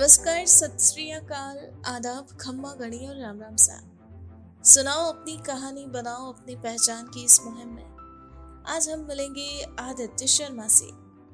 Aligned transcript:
नमस्कार, 0.00 0.46
सत 0.46 0.78
अकाल, 1.14 1.82
आदाब, 1.86 2.26
खम्मा, 2.40 2.74
गणी 2.74 3.08
और 3.08 3.16
राम 3.16 3.40
राम 3.40 3.56
सा। 3.56 3.82
सुनाओ 4.64 5.12
अपनी 5.12 5.38
कहानी, 5.38 5.86
बनाओ 5.86 6.32
अपनी 6.32 6.56
पहचान 6.56 7.06
की 7.06 7.24
इस 7.24 7.40
मुहिम 7.40 7.68
में। 7.68 7.84
आज 8.68 8.90
हम 8.90 9.00
मिलेंगे 9.00 9.66
आदित्य 9.80 10.26
शर्मा 10.26 10.68
से 10.68 10.84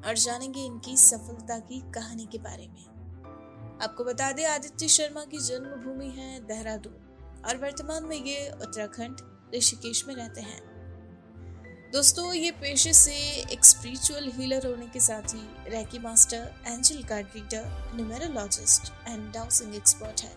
और 0.09 0.15
जानेंगे 0.17 0.61
इनकी 0.61 0.97
सफलता 0.97 1.59
की 1.59 1.93
कहानी 1.93 2.27
के 2.27 2.39
बारे 2.39 2.69
में। 2.69 2.85
आपको 3.83 4.05
बता 4.05 4.33
दें, 4.33 4.45
आदित्य 4.45 4.89
शर्मा 4.89 5.25
की 5.25 5.39
जन्मभूमि 5.39 6.09
है 6.09 6.47
देहरादून 6.47 6.95
और 7.49 7.57
वर्तमान 7.57 8.05
में 8.05 8.25
ये 8.25 8.51
उत्तराखंड 8.51 9.21
ऋषिकेश 9.55 10.07
में 10.09 10.15
रहते 10.15 10.41
हैं। 10.41 10.76
दोस्तों, 11.93 12.33
ये 12.33 12.51
पेशे 12.51 12.93
से 12.93 13.15
एक 13.53 13.65
स्पिरिचुअल 13.65 14.33
हीलर 14.33 14.67
होने 14.67 14.87
के 14.87 15.01
साथ 15.01 15.35
ही 15.35 15.71
reiki 15.71 15.99
master 15.99 16.55
angel 16.67 17.03
card 17.03 17.27
reader 17.35 17.93
numerologist 17.95 19.09
and 19.09 19.33
dowsing 19.33 19.75
expert 19.75 20.21
है। 20.21 20.33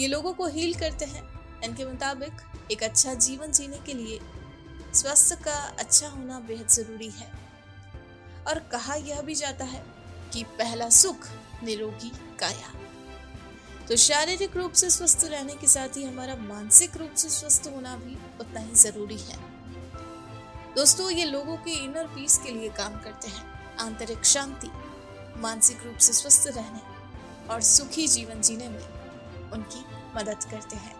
ये 0.00 0.06
लोगों 0.06 0.32
को 0.32 0.46
हील 0.46 0.74
करते 0.74 1.04
हैं। 1.04 1.22
इनके 1.64 1.84
मुताबिक 1.84 2.32
एक 2.72 2.82
अच्छा 2.82 3.14
जीवन 3.14 3.52
जीने 3.52 3.76
के 3.76 3.94
लिए 3.94 4.20
स्वास्थ्य 4.94 5.36
का 5.36 5.76
अच्छा 5.78 6.08
होना 6.08 6.40
बेहद 6.40 6.68
ज़रूरी 6.68 7.10
है। 7.10 7.32
और 8.48 8.58
कहा 8.58 8.94
यह 8.94 9.20
भी 9.20 9.34
जाता 9.34 9.64
है 9.64 9.84
कि 10.32 10.42
पहला 10.44 10.88
सुख 10.88 11.28
निरोगी 11.62 12.12
काया। 12.38 12.72
तो 13.86 13.96
शारीरिक 13.96 14.56
रूप 14.56 14.72
से 14.72 14.90
स्वस्थ 14.90 15.24
रहने 15.24 15.54
के 15.54 15.66
साथ 15.66 15.96
ही 15.96 16.04
हमारा 16.04 16.36
मानसिक 16.36 16.96
रूप 16.96 17.14
से 17.14 17.28
स्वस्थ 17.28 17.70
होना 17.74 17.96
भी 17.96 18.18
उतना 18.40 18.60
ही 18.60 18.74
ज़रूरी 18.74 19.18
है। 19.18 19.55
दोस्तों, 20.76 21.10
ये 21.10 21.24
लोगों 21.24 21.56
के 21.56 21.70
इनर 21.70 22.06
पीस 22.06 22.38
के 22.38 22.50
लिए 22.50 22.68
काम 22.68 23.00
करते 23.00 23.28
हैं। 23.28 23.76
आंतरिक 23.76 24.24
शांति, 24.24 24.70
मानसिक 25.36 25.82
रूप 25.82 25.96
से 25.96 26.12
स्वस्थ 26.12 26.46
रहने 26.46 26.80
और 27.48 27.60
सुखी 27.60 28.08
जीवन 28.08 28.40
जीने 28.40 28.68
में 28.68 28.88
उनकी 29.50 29.84
मदद 30.16 30.44
करते 30.44 30.76
हैं। 30.76 30.96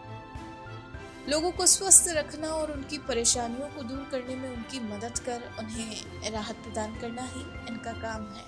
लोगों 1.28 1.52
को 1.52 1.66
स्वस्थ 1.66 2.04
रखना 2.08 2.48
और 2.48 2.72
उनकी 2.72 2.98
परेशानियों 2.98 3.68
को 3.68 3.82
दूर 3.82 4.08
करने 4.10 4.34
में 4.34 4.56
उनकी 4.56 4.80
मदद 4.80 5.18
कर 5.18 5.56
उन्हें 5.58 6.30
राहत 6.30 6.56
प्रदान 6.56 7.00
करना 7.00 7.22
ही 7.22 7.40
इनका 7.40 7.92
काम 7.92 8.34
है। 8.34 8.44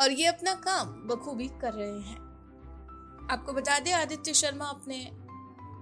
और 0.00 0.10
ये 0.10 0.26
अपना 0.26 0.54
काम 0.54 0.86
बखूबी 0.86 1.48
कर 1.48 1.72
रहे 1.72 2.00
हैं। 2.00 2.18
आपको 3.30 3.52
बता 3.52 3.78
दें, 3.78 3.92
आदित्य 3.92 4.34
शर्मा 4.34 4.64
अपने 4.64 5.12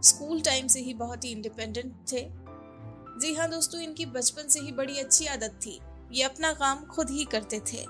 स्कूल 0.09 0.41
टाइम 0.41 0.67
से 0.67 0.81
ही 0.81 0.95
बहुत 0.95 1.25
ही 1.25 1.31
इंडिपेंडेंट 1.31 1.95
थे। 2.13 2.46
जी 3.17 3.35
हाँ 3.35 3.49
दोस्तों, 3.51 3.81
इनकी 3.81 4.07
बचपन 4.07 4.49
से 4.49 4.61
ही 4.61 4.73
बड़ी 4.73 4.99
अच्छी 4.99 5.27
आदत 5.27 5.61
थी। 5.67 5.81
ये 6.13 6.23
अपना 6.23 6.53
काम 6.53 6.85
खुद 6.87 7.11
ही 7.11 7.25
करते 7.25 7.61
थे। 7.73 7.85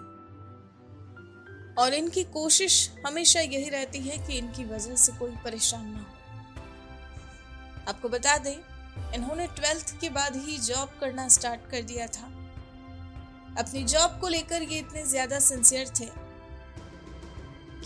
और 1.74 1.94
इनकी 1.94 2.22
कोशिश 2.24 2.90
हमेशा 3.06 3.40
यही 3.40 3.68
रहती 3.68 3.98
है 3.98 4.18
कि 4.18 4.38
इनकी 4.38 4.64
वजह 4.64 4.96
से 4.96 5.12
कोई 5.12 5.30
परेशान 5.44 5.86
ना 5.86 5.98
हो। 5.98 6.06
आपको 7.88 8.08
बता 8.08 8.36
दें, 8.38 8.56
इन्होंने 9.14 9.46
ट्वेल्थ 9.46 10.00
के 10.00 10.08
बाद 10.10 10.36
ही 10.36 10.56
जॉब 10.58 10.96
करना 11.00 11.28
स्टार्ट 11.28 11.70
कर 11.70 11.82
दिया 11.82 12.06
था। 12.06 12.26
अपनी 13.58 13.84
जॉब 13.84 14.18
को 14.20 14.28
लेकर 14.28 14.62
ये 14.62 14.78
इतने 14.78 15.04
ज़्यादा 15.04 15.38
सिंसियर 15.38 15.88
थे 16.00 16.08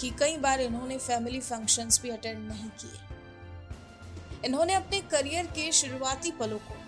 कि 0.00 0.10
कई 0.10 0.36
बार 0.36 0.60
इन्होंने 0.60 0.98
फैमिली 0.98 1.40
फ़ंक्शंस 1.40 2.00
भी 2.02 2.10
अटेंड 2.10 2.48
नहीं 2.48 2.68
किए। 2.80 4.46
इन्होंने 4.46 4.74
अपने 4.74 5.00
करियर 5.10 5.46
के 5.46 5.70
शुरुआती 5.72 6.30
पलों 6.30 6.58
को 6.58 6.79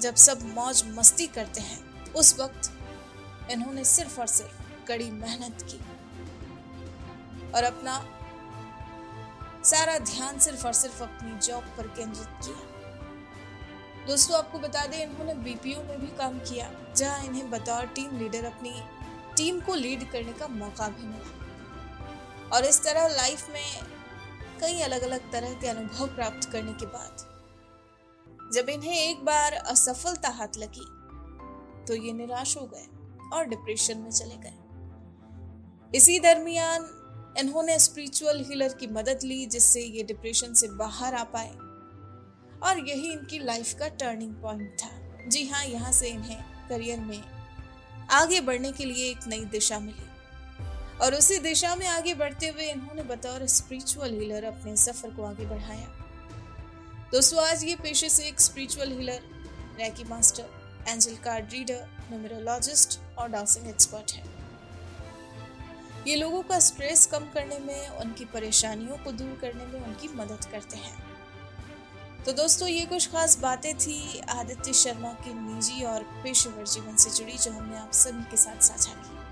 जब 0.00 0.14
सब 0.14 0.42
मौज 0.54 0.82
मस्ती 0.86 1.26
करते 1.26 1.60
हैं, 1.60 2.12
उस 2.12 2.38
वक्त 2.40 2.70
इन्होंने 3.50 3.84
सिर्फ़ 3.84 4.20
और 4.20 4.26
सिर्फ़ 4.26 4.86
कड़ी 4.88 5.10
मेहनत 5.10 5.62
की 5.62 5.80
और 7.52 7.64
अपना 7.64 7.98
सारा 9.64 9.98
ध्यान 9.98 10.38
सिर्फ़ 10.38 10.66
और 10.66 10.72
सिर्फ़ 10.72 11.02
अपनी 11.02 11.38
जॉब 11.38 11.64
पर 11.78 11.86
केंद्रित 11.86 12.28
किया। 12.44 14.06
दोस्तों, 14.06 14.38
आपको 14.38 14.58
बता 14.58 14.86
दें, 14.86 15.02
इन्होंने 15.02 15.34
बीपीओ 15.34 15.82
में 15.82 16.00
भी 16.00 16.06
काम 16.06 16.38
किया, 16.38 16.70
जहाँ 16.96 17.24
इन्हें 17.24 17.50
बतौर 17.50 17.86
टीम 17.86 18.18
लीडर 18.18 18.44
अपनी 18.44 18.82
टीम 19.36 19.60
को 19.60 19.74
लीड 19.74 20.10
करने 20.10 20.32
का 20.32 20.48
मौका 20.48 20.88
भी 20.88 21.06
मिला। 21.06 22.48
और 22.56 22.64
इस 22.64 22.82
तरह 22.84 23.08
लाइफ 23.08 23.50
में 23.50 23.80
कई 24.60 24.80
अलग 24.80 25.02
अलग 25.02 25.32
तरह 25.32 25.54
के 25.54 25.68
अनुभव 25.68 26.06
प्राप्त 26.06 26.50
करने 26.52 26.72
के 26.72 26.86
बाद 26.86 27.26
जब 28.52 28.68
इन्हें 28.68 28.94
एक 28.94 29.24
बार 29.24 29.52
असफलता 29.52 30.28
हाथ 30.28 30.56
लगी 30.58 30.86
तो 31.86 31.94
ये 31.96 32.12
निराश 32.12 32.56
हो 32.56 32.66
गए 32.66 32.86
और 33.32 33.44
डिप्रेशन 33.46 33.98
में 33.98 34.10
चले 34.10 34.36
गए। 34.36 35.98
इसी 35.98 36.18
दरमियान, 36.20 36.88
इन्होंने 37.38 37.78
स्पिरिचुअल 37.78 38.44
हीलर 38.44 38.72
की 38.74 38.86
मदद 38.86 39.20
ली 39.24 39.44
जिससे 39.46 39.82
ये 39.82 40.02
डिप्रेशन 40.02 40.54
से 40.54 40.68
बाहर 40.68 41.14
आ 41.14 41.24
पाए। 41.24 41.50
और 42.60 42.78
यही 42.88 43.12
इनकी 43.12 43.38
लाइफ 43.38 43.72
का 43.78 43.88
टर्निंग 43.88 44.34
पॉइंट 44.34 44.76
था। 44.78 44.90
जी 45.28 45.46
हाँ 45.48 45.64
यहाँ 45.64 45.92
से 45.92 46.08
इन्हें 46.08 46.42
करियर 46.68 47.00
में 47.00 47.22
आगे 48.10 48.40
बढ़ने 48.40 48.72
के 48.72 48.84
लिए 48.84 49.10
एक 49.10 49.26
नई 49.28 49.44
दिशा 49.46 49.78
मिली। 49.78 50.08
और 50.98 51.14
उसी 51.14 51.38
दिशा 51.38 51.74
में 51.76 51.86
आगे 51.86 52.14
बढ़ते 52.14 52.48
हुए 52.48 52.70
इन्होंने 52.70 53.02
बतौर 53.04 53.46
स्पिरिचुअल 53.46 54.10
हीलर 54.10 54.44
अपने 54.44 54.76
सफ़र 54.76 55.10
को 55.10 55.22
आगे 55.22 55.46
बढ़ाया। 55.46 55.99
दोस्तों 57.12 57.44
आज 57.44 57.64
ये 57.64 57.74
पेशे 57.76 58.08
से 58.08 58.26
एक 58.28 58.40
spiritual 58.40 58.88
healer 58.88 59.22
reiki 59.78 60.04
master 60.04 60.44
angel 60.88 61.14
card 61.16 61.50
reader 61.52 61.88
numerologist 62.10 63.00
और 63.18 63.28
डांसिंग 63.28 63.68
एक्सपर्ट 63.68 64.12
है। 64.12 64.24
ये 66.06 66.16
लोगों 66.16 66.42
का 66.42 66.58
स्ट्रेस 66.58 67.06
कम 67.06 67.18
करने 67.18 67.58
में, 67.58 67.88
उनकी 67.88 68.24
परेशानियों 68.24 68.96
को 68.96 69.12
दूर 69.12 69.38
करने 69.40 69.66
में 69.66 69.80
उनकी 69.80 70.08
मदद 70.08 70.44
करते 70.44 70.76
हैं। 70.76 71.04
तो 72.24 72.32
दोस्तों, 72.32 72.68
ये 72.68 72.86
कुछ 72.86 73.10
खास 73.10 73.38
बातें 73.38 73.78
थी 73.78 74.20
आदित्य 74.28 74.72
शर्मा 74.72 75.12
के 75.12 75.34
निजी 75.34 75.84
और 75.84 76.02
पेशेवर 76.02 76.66
जीवन 76.66 76.96
से 76.96 77.10
जुड़ी, 77.10 77.38
जो 77.38 77.50
हमने 77.50 77.76
आप 77.76 77.92
सभी 77.92 78.30
के 78.30 78.36
साथ 78.36 78.62
साझा 78.62 78.92
की। 78.92 79.29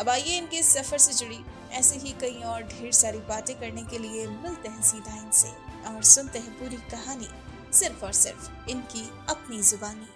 अब 0.00 0.08
आइए 0.08 0.36
इनके 0.38 0.62
सफ़र 0.62 0.98
से 0.98 1.12
जुड़ी 1.14 1.38
ऐसे 1.78 1.98
ही 1.98 2.12
कई 2.20 2.42
और 2.46 2.62
ढेर 2.62 2.92
सारी 2.92 3.18
बातें 3.28 3.54
करने 3.60 3.82
के 3.82 3.98
लिए 3.98 4.26
मिलते 4.26 4.68
हैं 4.68 4.82
सीधा 4.82 5.16
इनसे 5.16 5.48
और 5.88 6.02
सुनते 6.10 6.38
हैं 6.38 6.52
पूरी 6.58 6.76
कहानी 6.92 7.28
सिर्फ़ 7.72 8.04
और 8.04 8.12
सिर्फ़ 8.12 8.70
इनकी 8.70 9.02
अपनी 9.30 9.62
जुबानी। 9.62 10.06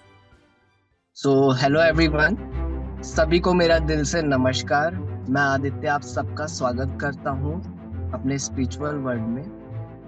सो 1.16 1.32
हेलो 1.52 1.82
एवरीवन 1.82 2.36
सभी 3.06 3.40
को 3.40 3.54
मेरा 3.54 3.78
दिल 3.80 4.04
से 4.04 4.22
नमस्कार। 4.22 4.94
मैं 4.94 5.42
आदित्य, 5.42 5.88
आप 5.88 6.02
सबका 6.02 6.46
स्वागत 6.48 6.96
करता 7.00 7.30
हूँ 7.42 7.54
अपने 8.14 8.38
स्पिरिचुअल 8.38 8.96
वर्ल्ड 9.00 9.28
में। 9.28 9.44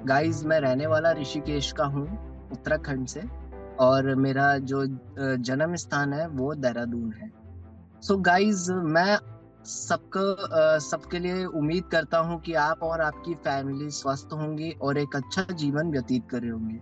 गाइस 0.06 0.45
मैं 0.45 0.61
रहने 0.61 0.87
वाला 0.87 1.12
ऋषिकेश 1.12 1.73
का 1.73 1.85
हूँ, 1.87 2.06
उत्तराखंड 2.53 3.06
से 3.09 3.23
और 3.81 4.15
मेरा 4.17 4.56
जो 4.61 4.87
जन्म 5.19 5.75
स्थान 5.77 6.12
है 6.12 6.27
वो 6.31 6.55
देहरादून 6.55 7.12
है। 7.12 7.33
सो 8.03 8.15
so 8.15 8.21
गाइस 8.25 8.67
मैं 8.71 9.17
सबको 9.67 10.79
सबके 10.81 11.19
लिए 11.19 11.45
उम्मीद 11.45 11.85
करता 11.85 12.19
हूँ 12.19 12.41
कि 12.41 12.55
आप 12.55 12.83
और 12.83 13.01
आपकी 13.01 13.35
फैमिली 13.35 13.91
स्वस्थ 13.91 14.33
होंगी 14.33 14.71
और 14.83 14.99
एक 14.99 15.17
अच्छा 15.17 15.43
जीवन 15.53 15.91
व्यतीत 15.91 16.29
कर 16.31 16.49
होंगे। 16.51 16.81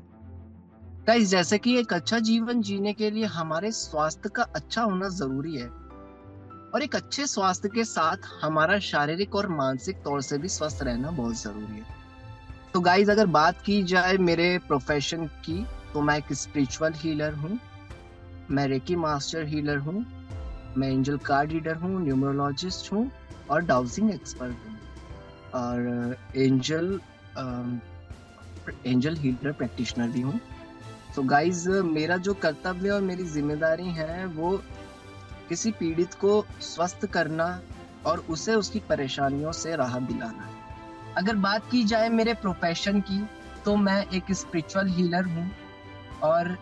गाइस 1.07 1.29
जैसे 1.29 1.59
कि 1.59 1.79
एक 1.79 1.93
अच्छा 1.93 2.19
जीवन 2.21 2.61
जीने 2.63 2.93
के 2.93 3.11
लिए 3.11 3.25
हमारे 3.27 3.71
स्वास्थ्य 3.73 4.29
का 4.29 4.43
अच्छा 4.57 4.83
होना 4.83 5.09
ज़रूरी 5.11 5.57
है 5.57 5.67
और 5.67 6.83
एक 6.83 6.97
अच्छे 6.97 7.27
स्वास्थ्य 7.27 7.69
के 7.69 7.85
साथ 7.85 8.29
हमारा 8.43 8.79
शारीरिक 8.81 9.35
और 9.35 9.49
मानसिक 9.49 10.03
तौर 10.05 10.21
से 10.23 10.39
भी 10.39 10.49
स्वस्थ 10.49 10.83
रहना 10.83 11.11
बहुत 11.11 11.43
ज़रूरी 11.43 11.75
है। 11.75 11.87
तो 12.75 12.81
गाइज़ 12.81 13.11
अगर 13.11 13.27
बात 13.29 13.61
की 13.63 13.83
जाए 13.85 14.17
मेरे 14.21 14.57
प्रोफेशन 14.59 15.27
की 15.45 15.65
तो 15.93 16.01
मैं 16.01 16.17
एक 16.19 16.33
स्पिरिचुअल 16.33 16.93
हीलर 16.97 17.35
हूँ, 17.35 17.59
मैं 18.51 18.67
रेकी 18.69 18.97
मास्टर 18.97 19.45
हीलर 19.45 19.79
हूँ 19.79 20.05
मैं 20.79 20.91
एंजल 20.91 21.17
कार्ड 21.19 21.53
रीडर 21.53 21.77
हूँ, 21.77 22.01
न्यूमरोलॉजिस्ट 22.05 22.93
हूँ 22.93 23.11
और 23.51 23.65
डाउसिंग 23.65 24.11
एक्सपर्ट 24.11 24.57
हूँ। 24.67 24.79
और 25.55 26.17
एंजल 26.37 27.01
एंजल 28.87 29.17
हीलर 29.17 29.53
प्रैक्टिशनर 29.53 30.09
भी 30.09 30.21
हूँ। 30.21 30.41
तो 31.17 31.23
गाइज़ 31.23 31.69
मेरा 31.69 32.17
जो 32.17 32.35
कर्तव्य 32.35 32.91
और 32.91 33.01
मेरी 33.01 33.25
ज़िम्मेदारी 33.25 33.89
है, 33.89 34.27
वो 34.27 34.57
किसी 35.49 35.71
पीड़ित 35.71 36.15
को 36.15 36.45
स्वस्थ 36.63 37.07
करना 37.07 37.47
और 38.07 38.25
उसे 38.31 38.55
उसकी 38.55 38.81
परेशानियों 38.89 39.53
से 39.53 39.77
राहत 39.77 40.03
दिलाना। 40.03 40.49
अगर 41.17 41.37
बात 41.37 41.71
की 41.71 41.83
जाए 41.85 42.09
मेरे 42.09 42.35
प्रोफेशन 42.35 43.01
की 43.01 43.21
तो 43.65 43.77
मैं 43.77 44.05
एक 44.07 44.33
स्पिरिचुअल 44.33 44.89
हीलर 44.89 45.25
हूँ 45.25 45.51
और 46.23 46.57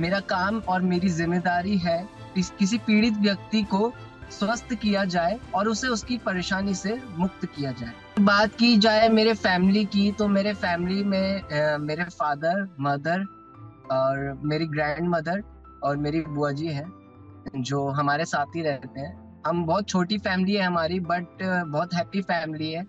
मेरा 0.00 0.20
काम 0.20 0.58
और 0.68 0.82
मेरी 0.82 1.08
ज़िम्मेदारी 1.08 1.76
है 1.78 1.98
किसी 2.34 2.78
पीड़ित 2.78 3.14
व्यक्ति 3.14 3.62
को 3.64 3.92
स्वस्थ 4.30 4.74
किया 4.74 5.04
जाए 5.04 5.38
और 5.54 5.68
उसे 5.68 5.88
उसकी 5.88 6.16
परेशानी 6.18 6.74
से 6.74 6.98
मुक्त 7.18 7.44
किया 7.46 7.72
जाए। 7.72 7.92
बात 8.20 8.54
की 8.54 8.76
जाए 8.76 9.08
मेरे 9.08 9.34
फैमिली 9.34 9.84
की 9.84 10.10
तो 10.12 10.28
मेरे 10.28 10.52
फैमिली 10.54 11.02
में 11.04 11.78
मेरे 11.80 12.04
फादर, 12.04 12.68
मदर 12.80 13.24
और 13.92 14.40
मेरी 14.44 14.66
ग्रैंड 14.66 15.08
मदर 15.08 15.42
और 15.82 15.96
मेरी 15.96 16.20
बुआ 16.20 16.50
जी 16.52 16.66
हैं, 16.66 16.86
जो 17.56 17.88
हमारे 17.90 18.24
साथ 18.24 18.56
ही 18.56 18.62
रहते 18.62 19.00
हैं। 19.00 19.42
हम 19.46 19.64
बहुत 19.66 19.88
छोटी 19.88 20.18
फैमिली 20.18 20.54
है 20.54 20.62
हमारी 20.62 21.00
बट 21.00 21.42
बहुत 21.42 21.94
हैप्पी 21.94 22.20
फैमिली 22.22 22.70
है 22.72 22.86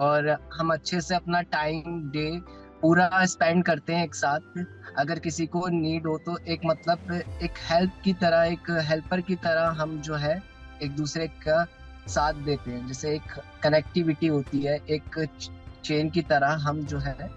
और 0.00 0.28
हम 0.54 0.72
अच्छे 0.72 1.00
से 1.00 1.14
अपना 1.14 1.40
टाइम, 1.42 2.00
डे 2.10 2.30
पूरा 2.86 3.24
स्पेंड 3.26 3.62
करते 3.64 3.94
हैं 3.94 4.04
एक 4.04 4.14
साथ। 4.14 4.58
अगर 4.98 5.18
किसी 5.18 5.46
को 5.46 5.66
नीड 5.68 6.06
हो 6.06 6.16
तो 6.26 6.36
एक 6.46 6.60
मतलब 6.66 7.12
एक 7.42 7.58
हेल्प 7.70 7.92
की 8.04 8.12
तरह, 8.14 8.42
एक 8.44 8.70
हेल्पर 8.88 9.20
की 9.20 9.34
तरह 9.36 9.80
हम 9.80 9.98
जो 10.00 10.14
है 10.14 10.36
एक 10.82 10.94
दूसरे 10.96 11.26
का 11.38 11.64
साथ 12.08 12.34
देते 12.44 12.70
हैं। 12.70 12.86
जैसे 12.88 13.14
एक 13.14 13.34
कनेक्टिविटी 13.62 14.26
होती 14.26 14.60
है, 14.60 14.78
एक 14.90 15.26
चेन 15.84 16.10
की 16.10 16.22
तरह 16.24 16.56
हम 16.60 16.84
जो 16.84 16.98
है 16.98 17.30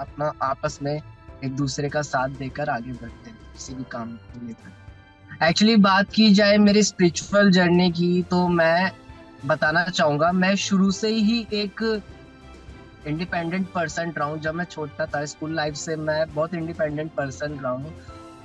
अपना 0.00 0.32
आपस 0.42 0.78
में 0.82 0.94
एक 0.94 1.56
दूसरे 1.56 1.88
का 1.88 2.02
साथ 2.04 2.28
देकर 2.38 2.68
आगे 2.70 2.92
बढ़ते 2.92 3.30
हैं, 3.30 3.38
किसी 3.52 3.74
भी 3.74 3.84
काम 3.90 4.16
को 4.16 4.46
लेकर। 4.46 5.46
एक्चुअली 5.46 5.76
बात 5.82 6.12
की 6.14 6.32
जाए 6.34 6.58
मेरी 6.58 6.82
स्पिरिचुअल 6.84 7.50
जर्नी 7.50 7.90
की 7.92 8.22
तो 8.22 8.46
मैं 8.50 8.90
बताना 9.46 9.84
चाहूँगा, 9.84 10.32
मैं 10.32 10.54
शुरू 10.58 10.90
से 10.92 11.08
ही 11.08 11.46
एक 11.52 11.82
इंडिपेंडेंट 13.06 13.66
पर्सन 13.72 14.12
रहा 14.18 14.28
हूँ। 14.28 14.38
जब 14.40 14.54
मैं 14.54 14.64
छोटा 14.66 15.06
था 15.06 15.24
स्कूल 15.26 15.54
लाइफ 15.56 15.74
से 15.76 15.96
मैं 15.98 16.24
बहुत 16.34 16.54
इंडिपेंडेंट 16.54 17.12
पर्सन 17.14 17.52
रहा 17.54 17.72
हूँ। 17.72 17.94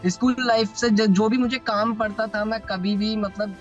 स्कूल 0.06 0.36
लाइफ 0.40 0.74
से 0.76 0.90
जो 0.90 1.28
भी 1.30 1.38
मुझे 1.38 1.58
काम 1.60 1.94
पड़ता 1.96 2.26
था, 2.28 2.44
मैं 2.46 2.60
कभी 2.62 2.96
भी 2.98 3.16
मतलब 3.18 3.56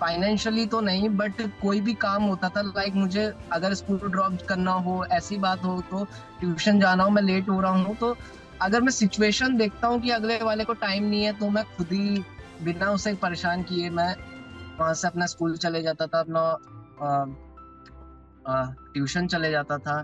फाइनेंशियली 0.00 0.66
तो 0.66 0.80
नहीं 0.80 1.08
बट 1.10 1.40
कोई 1.62 1.80
भी 1.80 1.94
काम 1.96 2.22
होता 2.24 2.48
था 2.48 2.60
लाइक 2.62 2.94
मुझे 2.94 3.32
अगर 3.52 3.74
स्कूल 3.74 3.98
ड्रॉप 4.00 4.38
करना 4.48 4.72
हो, 4.72 5.04
ऐसी 5.04 5.36
बात 5.38 5.64
हो 5.64 5.80
तो 5.90 6.04
ट्यूशन 6.40 6.80
जाना 6.80 7.04
हो, 7.04 7.10
मैं 7.10 7.22
लेट 7.22 7.48
हो 7.48 7.60
रहा 7.60 7.72
हूँ 7.72 7.96
तो 7.96 8.16
अगर 8.62 8.80
मैं 8.80 8.92
सिचुएशन 8.92 9.56
देखता 9.56 9.88
हूँ 9.88 10.00
कि 10.00 10.10
अगले 10.10 10.36
वाले 10.42 10.64
को 10.64 10.72
टाइम 10.76 11.04
नहीं 11.04 11.22
है 11.22 11.32
तो 11.38 11.48
मैं 11.50 11.64
खुद 11.76 11.92
ही 11.92 12.22
बिना 12.62 12.90
उसे 12.90 13.14
परेशान 13.16 13.62
किए 13.62 13.90
मैं 13.90 14.14
वहाँ 14.78 14.94
से 14.94 15.06
अपना 15.08 15.26
स्कूल 15.26 15.56
चले 15.56 15.82
जाता 15.82 16.06
था, 16.06 16.20
अपना 16.20 16.58
ट्यूशन 18.94 19.26
चले 19.26 19.50
जाता 19.50 19.78
था। 19.78 20.02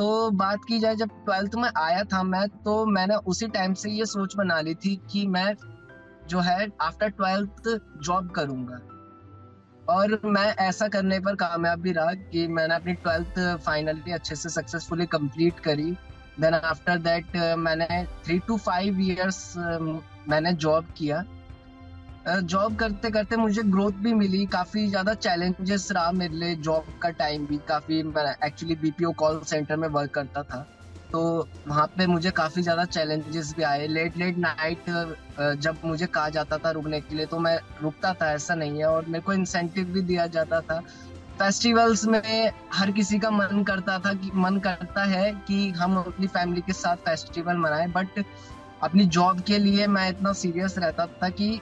तो 0.00 0.30
बात 0.30 0.58
की 0.68 0.78
जाए, 0.78 0.94
जब 0.96 1.08
ट्वेल्थ 1.24 1.54
में 1.54 1.68
आया 1.78 2.02
था 2.04 2.22
मैं 2.22 2.46
तो 2.64 2.84
मैंने 2.86 3.14
उसी 3.28 3.46
टाइम 3.48 3.72
से 3.74 3.90
ये 3.90 4.04
सोच 4.06 4.36
बना 4.36 4.60
ली 4.60 4.74
थी 4.74 4.94
कि 5.12 5.26
मैं 5.26 5.54
जो 6.28 6.40
है 6.40 6.66
आफ्टर 6.82 7.08
ट्वेल्थ 7.10 7.68
जॉब 8.02 8.30
करूँगा। 8.30 8.78
और 9.86 10.18
मैं 10.26 10.46
ऐसा 10.58 10.88
करने 10.88 11.18
पर 11.20 11.34
कामयाब 11.34 11.80
भी 11.80 11.92
रहा 11.92 12.14
कि 12.32 12.46
मैंने 12.48 12.74
अपनी 12.74 12.92
ट्वेल्थ 12.94 13.38
फाइनली 13.66 14.12
अच्छे 14.12 14.34
से 14.34 14.48
सक्सेसफुली 14.48 15.06
कंप्लीट 15.06 15.60
करी। 15.60 15.90
देन 16.40 16.54
आफ्टर 16.54 16.98
दैट 16.98 17.36
मैंने 17.58 18.04
थ्री 18.24 18.38
टू 18.38 18.56
फाइव 18.58 19.00
इयर्स 19.00 19.54
मैंने 20.28 20.52
जॉब 20.54 20.92
किया। 20.98 21.22
जॉब 22.26 22.74
करते 22.76 23.10
करते 23.10 23.36
मुझे 23.36 23.62
ग्रोथ 23.64 23.92
भी 23.98 24.12
मिली। 24.14 24.44
काफ़ी 24.48 24.86
ज़्यादा 24.88 25.14
चैलेंजेस 25.16 25.88
रहा 25.92 26.10
मेरे 26.12 26.34
लिए 26.34 26.54
जॉब 26.58 26.98
का 27.02 27.10
टाइम 27.18 27.46
भी। 27.46 27.58
काफ़ी 27.68 27.98
एक्चुअली 27.98 28.74
बीपीओ 28.76 29.12
कॉल 29.18 29.40
सेंटर 29.46 29.76
में 29.76 29.88
वर्क 29.88 30.10
करता 30.10 30.42
था। 30.42 30.66
तो 31.12 31.20
वहाँ 31.68 31.86
पे 31.96 32.06
मुझे 32.06 32.30
काफ़ी 32.30 32.62
ज़्यादा 32.62 32.84
चैलेंजेस 32.86 33.52
भी 33.56 33.62
आए। 33.62 33.86
लेट 33.88 34.16
लेट 34.16 34.36
नाइट 34.38 34.90
जब 35.60 35.78
मुझे 35.84 36.06
कहा 36.08 36.28
जाता 36.28 36.58
था 36.58 36.70
रुकने 36.70 37.00
के 37.00 37.14
लिए 37.16 37.26
तो 37.26 37.38
मैं 37.38 37.58
रुकता 37.82 38.12
था, 38.12 38.30
ऐसा 38.32 38.54
नहीं 38.54 38.78
है। 38.78 38.84
और 38.86 39.06
मेरे 39.06 39.22
को 39.22 39.32
इंसेंटिव 39.32 39.84
भी 39.86 40.02
दिया 40.02 40.26
जाता 40.28 40.60
था। 40.60 40.80
फेस्टिवल्स 41.38 42.04
में 42.04 42.50
हर 42.72 42.90
किसी 42.90 43.18
का 43.18 43.30
मन 43.30 43.62
करता 43.64 43.98
था 43.98 44.12
कि, 44.14 44.30
मन 44.34 44.58
करता 44.58 45.04
है 45.06 45.32
कि 45.48 45.68
हम 45.70 45.96
अपनी 45.98 46.26
फैमिली 46.28 46.60
के 46.60 46.72
साथ 46.74 46.96
फेस्टिवल 47.06 47.56
मनाएँ। 47.56 47.88
बट 47.88 48.24
अपनी 48.82 49.04
जॉब 49.08 49.40
के 49.40 49.58
लिए 49.58 49.86
मैं 49.88 50.08
इतना 50.10 50.32
सीरियस 50.34 50.78
रहता 50.78 51.06
था 51.22 51.28
कि 51.30 51.60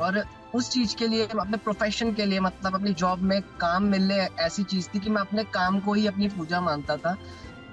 और 0.00 0.22
उस 0.54 0.70
चीज़ 0.70 0.94
के 0.96 1.06
लिए, 1.08 1.26
अपने 1.26 1.56
प्रोफेशन 1.58 2.12
के 2.14 2.24
लिए 2.26 2.40
मतलब 2.40 2.74
अपनी 2.74 2.92
जॉब 2.94 3.22
में 3.22 3.40
काम 3.60 3.84
मिलने 3.86 4.16
ऐसी 4.40 4.64
चीज़ 4.64 4.88
थी 4.94 5.00
कि 5.00 5.10
मैं 5.10 5.20
अपने 5.20 5.44
काम 5.54 5.78
को 5.80 5.92
ही 5.92 6.06
अपनी 6.06 6.28
पूजा 6.28 6.60
मानता 6.60 6.96
था। 6.96 7.16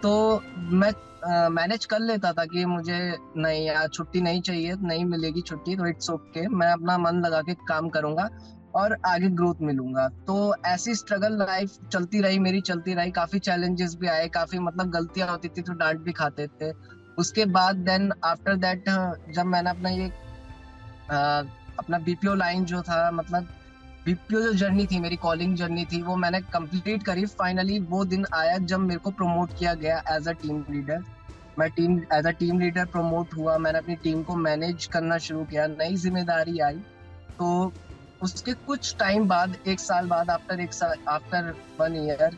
तो 0.03 0.41
मैं 0.57 0.91
मैनेज 1.51 1.85
कर 1.85 2.00
लेता 2.00 2.31
था 2.33 2.45
कि 2.45 2.63
मुझे 2.65 3.00
नहीं 3.38 3.65
यार, 3.65 3.88
छुट्टी 3.88 4.21
नहीं 4.21 4.41
चाहिए, 4.41 4.75
नहीं 4.75 5.03
मिलेगी 5.06 5.41
छुट्टी 5.41 5.75
तो 5.75 5.88
इट्स 5.88 6.09
ओके 6.09 6.47
मैं 6.50 6.68
अपना 6.68 6.97
मन 6.97 7.21
लगा 7.25 7.41
के 7.41 7.53
काम 7.68 7.89
करूँगा 7.89 8.27
और 8.75 8.97
आगे 9.06 9.29
ग्रोथ 9.31 9.62
मिलूँगा। 9.62 10.07
तो 10.27 10.56
ऐसी 10.65 10.95
स्ट्रगल 10.95 11.38
लाइफ 11.39 11.77
चलती 11.91 12.21
रही, 12.21 12.39
मेरी 12.39 12.62
चलती 12.62 12.94
रही, 12.94 13.12
काफ़ी 13.12 13.39
चैलेंजेस 13.39 13.95
भी 13.95 14.07
आए, 14.07 14.27
काफ़ी 14.29 14.59
मतलब 14.59 14.91
गलतियाँ 14.91 15.27
होती 15.29 15.47
थी 15.47 15.62
तो 15.62 15.74
डांट 15.74 16.00
भी 16.00 16.12
खाते 16.12 16.47
थे। 16.47 16.71
उसके 17.17 17.45
बाद 17.47 17.75
देन 17.85 18.12
आफ्टर 18.24 18.56
दैट 18.57 18.89
जब 19.35 19.45
मैंने 19.45 19.69
अपना 19.69 19.89
ये 19.89 20.12
अपना 21.79 21.97
बीपीओ 22.00 22.33
लाइन 22.35 22.65
जो 22.65 22.81
था 22.81 23.09
मतलब 23.12 23.47
बीपीओ 24.06 24.41
जो 24.41 24.53
जर्नी 24.56 24.85
थी, 24.88 25.00
मेरी 25.00 25.15
कॉलिंग 25.18 25.56
जर्नी 25.56 25.85
थी, 25.85 26.01
वो 26.01 26.15
मैंने 26.15 26.39
कंप्लीट 26.53 27.03
करी। 27.03 27.25
फाइनली 27.33 27.79
वो 27.81 28.03
दिन 28.06 28.25
आया 28.33 28.57
जब 28.59 28.79
मेरे 28.81 29.00
को 29.00 29.12
प्रमोट 29.12 29.57
किया 29.59 29.73
गया 29.75 30.01
एज 30.12 30.27
अ 30.27 30.31
टीम 30.41 30.63
लीडर 30.69 31.03
मैं 31.59 31.69
team 31.71 31.97
as 32.13 32.27
a 32.27 32.31
team 32.31 32.59
leader 32.59 32.85
promote 32.88 33.33
हुआ, 33.38 33.57
मैंने 33.57 33.79
अपनी 33.79 33.95
टीम 34.03 34.21
को 34.23 34.35
मैनेज 34.38 34.85
करना 34.88 35.18
शुरू 35.19 35.44
किया, 35.45 35.68
नई 35.69 35.95
ज़िम्मेदारी 35.97 36.59
आई। 36.59 36.75
तो 37.39 37.71
उसके 38.21 38.53
कुछ 38.65 38.95
टाइम 39.00 39.27
बाद, 39.27 39.56
एक 39.67 39.79
साल 39.79 40.07
बाद 40.07 40.29
आफ्टर 40.29 40.59
एक 40.59 40.74
साल 40.74 40.95
आफ्टर 41.09 41.53
वन 41.79 41.95
ईयर 41.97 42.38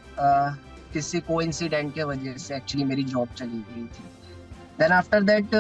किसी 0.94 1.19
को 1.19 1.41
इंसिडेंट 1.41 1.94
के 1.94 2.03
वजह 2.03 2.38
से 2.38 2.56
एक्चुअली 2.56 2.86
मेरी 2.86 3.03
जॉब 3.03 3.33
चली 3.38 3.63
गई 3.69 3.86
थी। 3.88 4.03
देन 4.79 4.91
आफ्टर 4.91 5.24
दैट 5.24 5.56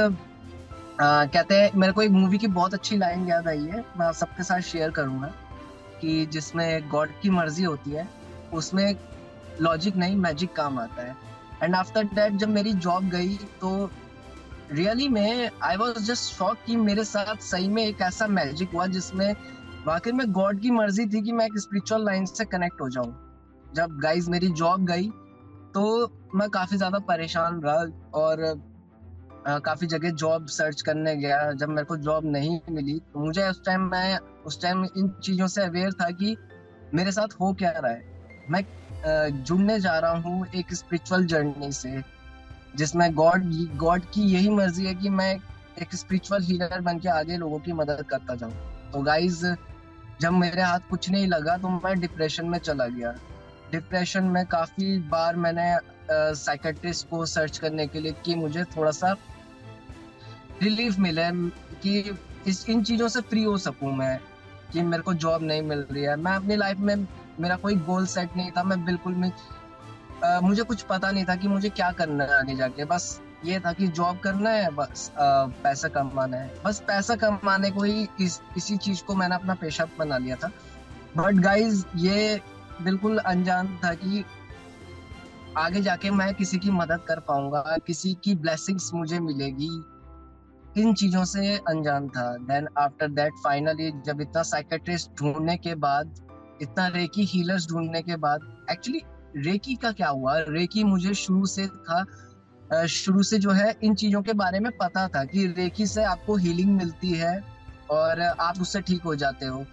कहते 1.01 1.55
हैं, 1.55 1.71
मेरे 1.75 1.93
को 1.93 2.01
एक 2.01 2.11
मूवी 2.11 2.37
की 2.37 2.47
बहुत 2.49 2.73
अच्छी 2.73 2.97
लाइन 2.97 3.27
याद 3.27 3.47
आई 3.47 3.65
है, 3.65 3.83
मैं 3.97 4.11
सबके 4.13 4.43
साथ 4.43 4.59
शेयर 4.61 4.91
करूँगा, 4.91 5.27
कि 6.01 6.25
जिसमें 6.25 6.89
गॉड 6.89 7.09
की 7.21 7.29
मर्ज़ी 7.29 7.63
होती 7.63 7.91
है, 7.91 8.07
उसमें 8.53 8.95
लॉजिक 9.61 9.95
नहीं 9.95 10.15
मैजिक 10.17 10.53
काम 10.55 10.79
आता 10.79 11.01
है। 11.01 11.15
एंड 11.63 11.75
आफ्टर 11.75 12.03
दैट 12.05 12.33
जब 12.33 12.49
मेरी 12.49 12.73
जॉब 12.75 13.09
गई 13.09 13.35
तो 13.61 13.89
रियली 14.71 15.07
में 15.09 15.49
आई 15.63 15.75
वॉज़ 15.75 15.97
जस्ट 16.03 16.33
शॉक 16.33 16.57
कि 16.65 16.75
मेरे 16.77 17.03
साथ 17.05 17.41
सही 17.43 17.67
में 17.67 17.83
एक 17.85 18.01
ऐसा 18.01 18.27
मैजिक 18.29 18.71
हुआ, 18.73 18.85
जिसमें 18.87 19.35
वाकई 19.85 20.11
में 20.11 20.31
गॉड 20.31 20.61
की 20.61 20.71
मर्ज़ी 20.71 21.05
थी 21.05 21.21
कि 21.21 21.31
मैं 21.31 21.45
एक 21.45 21.57
स्पिरिचुअल 21.59 22.05
लाइन 22.05 22.25
से 22.25 22.45
कनेक्ट 22.45 22.81
हो 22.81 22.89
जाऊँ। 22.89 23.13
जब 23.75 23.97
गाइज़ 23.99 24.29
मेरी 24.29 24.47
जॉब 24.51 24.85
गई 24.85 25.09
तो 25.73 25.83
मैं 26.35 26.49
काफ़ी 26.49 26.77
ज़्यादा 26.77 26.99
परेशान 27.07 27.61
रहा 27.61 28.19
और 28.19 28.43
काफ़ी 29.45 29.87
जगह 29.87 30.09
जॉब 30.11 30.45
सर्च 30.47 30.81
करने 30.81 31.15
गया, 31.17 31.51
जब 31.53 31.69
मेरे 31.69 31.85
को 31.85 31.97
जॉब 31.99 32.25
नहीं 32.25 32.59
मिली 32.69 32.99
तो 33.13 33.19
मुझे 33.19 33.43
उस 33.43 33.61
टाइम 33.65 33.81
मैं, 33.91 34.17
उस 34.45 34.61
टाइम 34.61 34.83
इन 34.87 35.09
चीज़ों 35.23 35.47
से 35.47 35.63
अवेयर 35.63 35.91
था 35.93 36.09
कि 36.11 36.35
मेरे 36.93 37.11
साथ 37.11 37.33
हो 37.41 37.51
क्या 37.53 37.71
रहा 37.71 37.91
है। 37.91 38.01
मैं 38.49 38.63
जुड़ने 39.43 39.79
जा 39.79 39.97
रहा 39.99 40.11
हूँ 40.19 40.45
एक 40.55 40.73
स्पिरिचुअल 40.73 41.25
जर्नी 41.25 41.71
से, 41.71 42.01
जिसमें 42.75 43.13
गॉड 43.15 43.51
गॉड 43.77 44.05
की 44.13 44.21
यही 44.33 44.49
मर्ज़ी 44.51 44.85
है 44.85 44.93
कि 44.95 45.09
मैं 45.11 45.33
एक 45.81 45.95
स्पिरिचुअल 45.95 46.43
हीलर 46.43 46.81
बन 46.81 46.99
के 46.99 47.09
आगे 47.09 47.37
लोगों 47.37 47.59
की 47.59 47.73
मदद 47.73 48.05
करता 48.09 48.35
जाऊँ। 48.35 48.53
तो 48.91 49.01
गाइज़ 49.01 49.45
जब 50.21 50.31
मेरे 50.33 50.61
हाथ 50.61 50.79
कुछ 50.89 51.09
नहीं 51.09 51.27
लगा 51.27 51.57
तो 51.57 51.69
मैं 51.69 51.99
डिप्रेशन 51.99 52.45
में 52.45 52.57
चला 52.59 52.87
गया। 52.87 53.13
डिप्रेशन 53.71 54.23
में 54.25 54.45
काफ़ी 54.45 54.97
बार 55.09 55.35
मैंने 55.35 55.75
साइकेट्रिस्ट 56.35 57.07
को 57.09 57.25
सर्च 57.25 57.57
करने 57.57 57.87
के 57.87 57.99
लिए 57.99 58.11
कि 58.25 58.35
मुझे 58.35 58.63
थोड़ा 58.75 58.91
सा 58.93 59.15
रिलीफ 60.63 60.99
मिले 60.99 61.29
कि 61.83 62.17
इस 62.47 62.67
इन 62.69 62.83
चीज़ों 62.83 63.07
से 63.07 63.21
फ्री 63.21 63.43
हो 63.43 63.57
सकूँ 63.57 63.95
मैं 63.97 64.19
कि 64.73 64.81
मेरे 64.81 65.03
को 65.03 65.13
जॉब 65.13 65.43
नहीं 65.43 65.61
मिल 65.61 65.85
रही 65.91 66.03
है। 66.03 66.15
मैं 66.15 66.31
अपनी 66.31 66.55
लाइफ 66.55 66.77
में 66.79 66.95
मेरा 67.39 67.55
कोई 67.55 67.75
गोल 67.87 68.05
सेट 68.07 68.35
नहीं 68.37 68.51
था 68.51 68.63
मैं 68.63 68.83
बिल्कुल 68.85 69.13
भी 69.13 69.31
मुझे 70.47 70.63
कुछ 70.63 70.81
पता 70.81 71.11
नहीं 71.11 71.25
था 71.25 71.35
कि 71.35 71.47
मुझे 71.47 71.69
क्या 71.69 71.91
करना 71.91 72.23
है 72.23 72.37
आगे 72.39 72.55
जाके। 72.55 72.85
बस 72.85 73.19
ये 73.45 73.59
था 73.59 73.71
कि 73.73 73.87
जॉब 73.87 74.19
करना 74.19 74.49
है 74.49 74.69
बस 74.75 75.11
आ, 75.11 75.45
पैसा 75.63 75.87
कमाना 75.87 76.37
है। 76.37 76.53
बस 76.65 76.79
पैसा 76.87 77.15
कमाने 77.15 77.71
को 77.71 77.83
ही 77.83 78.07
इस 78.21 78.39
इसी 78.57 78.77
चीज़ 78.77 79.03
को 79.03 79.15
मैंने 79.15 79.35
अपना 79.35 79.53
पेशा 79.53 79.85
बना 79.99 80.17
लिया 80.17 80.35
था। 80.35 80.51
बट 81.17 81.35
गाइज़ 81.35 81.83
ये 81.97 82.39
बिल्कुल 82.81 83.17
अनजान 83.17 83.77
था 83.83 83.93
कि 83.93 84.23
आगे 85.57 85.81
जाके 85.81 86.11
मैं 86.11 86.33
किसी 86.33 86.57
की 86.57 86.71
मदद 86.71 87.01
कर 87.07 87.19
पाऊँगा 87.19 87.77
किसी 87.87 88.13
की 88.23 88.35
ब्लेसिंग्स 88.35 88.93
मुझे 88.93 89.19
मिलेगी। 89.19 89.69
इन 90.77 90.93
चीज़ों 90.93 91.23
से 91.25 91.55
अनजान 91.59 92.07
था। 92.09 92.25
देन 92.41 92.67
आफ्टर 92.77 93.07
दैट 93.11 93.33
फाइनली 93.43 93.91
जब 94.05 94.21
इतना 94.21 94.41
साइकेट्रिस्ट 94.43 95.11
ढूँढने 95.19 95.55
के 95.57 95.75
बाद, 95.75 96.15
इतना 96.61 96.87
रेकी 96.87 97.25
हीलर्स 97.25 97.67
ढूँढने 97.69 98.01
के 98.01 98.15
बाद 98.17 98.41
एक्चुअली 98.71 99.01
रेकी 99.37 99.75
का 99.75 99.91
क्या 99.91 100.07
हुआ? 100.09 100.37
रेकी 100.39 100.83
मुझे 100.83 101.13
शुरू 101.15 101.45
से 101.45 101.67
था 101.67 102.05
शुरू 102.87 103.23
से 103.23 103.37
जो 103.39 103.51
है, 103.51 103.73
इन 103.83 103.95
चीज़ों 103.95 104.21
के 104.21 104.33
बारे 104.33 104.59
में 104.59 104.71
पता 104.77 105.07
था 105.07 105.23
कि 105.25 105.45
रेकी 105.47 105.85
से 105.87 106.03
आपको 106.03 106.35
हीलिंग 106.35 106.75
मिलती 106.77 107.11
है 107.11 107.39
और 107.91 108.21
आप 108.21 108.61
उससे 108.61 108.81
ठीक 108.81 109.01
हो 109.03 109.15
जाते 109.15 109.45
हो। 109.45 109.65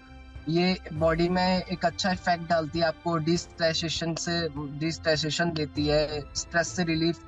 ये 0.48 0.76
बॉडी 0.92 1.28
में 1.28 1.62
एक 1.62 1.84
अच्छा 1.84 2.10
इफ़ेक्ट 2.12 2.48
डालती 2.48 2.78
है, 2.78 2.84
आपको 2.84 3.16
डिस्ट्रेसेशन 3.18 4.14
से 4.14 4.40
डिस्ट्रेसेशन 4.78 5.52
देती 5.52 5.86
है 5.86 6.20
स्ट्रेस 6.36 6.68
से 6.68 6.84
रिलीफ 6.84 7.24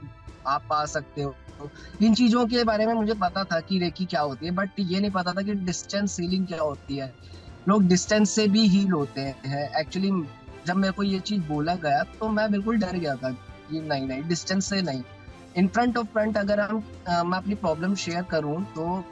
आप 0.46 0.64
पा 0.70 0.84
सकते 0.86 1.22
हो। 1.22 1.34
इन 2.02 2.14
चीज़ों 2.14 2.46
के 2.46 2.64
बारे 2.64 2.86
में 2.86 2.92
मुझे 2.94 3.14
पता 3.14 3.44
था 3.44 3.60
कि 3.60 3.78
रेकी 3.78 4.04
क्या 4.04 4.20
होती 4.20 4.46
है 4.46 4.52
बट 4.52 4.80
ये 4.80 5.00
नहीं 5.00 5.10
पता 5.10 5.32
था 5.32 5.42
कि 5.42 5.54
डिस्टेंस 5.54 6.12
सीलिंग 6.12 6.46
क्या 6.46 6.60
होती 6.60 6.96
है। 6.96 7.12
लोग 7.68 7.84
डिस्टेंस 7.84 8.30
से 8.30 8.46
भी 8.48 8.66
हील 8.68 8.90
होते 8.92 9.20
हैं। 9.20 9.68
एक्चुअली 9.80 10.10
जब 10.66 10.76
मेरे 10.76 10.92
को 10.92 11.02
ये 11.02 11.18
चीज़ 11.20 11.40
बोला 11.42 11.74
गया 11.76 12.02
तो 12.20 12.28
मैं 12.28 12.50
बिल्कुल 12.52 12.78
डर 12.78 12.96
गया 12.96 13.14
था 13.14 13.30
कि 13.30 13.80
नहीं 13.80 14.06
नहीं 14.06 14.22
डिस्टेंस 14.22 14.66
से 14.66 14.80
नहीं। 14.82 15.02
इन 15.56 15.68
फ्रंट 15.68 15.96
ऑफ़ 15.98 16.06
फ्रंट 16.06 16.36
अगर 16.36 16.60
हम 16.60 16.76
मैं 17.08 17.38
अपनी 17.38 17.54
प्रॉब्लम 17.54 17.94
शेयर 17.94 18.22
करूँ 18.22 18.62
तो 18.74 19.04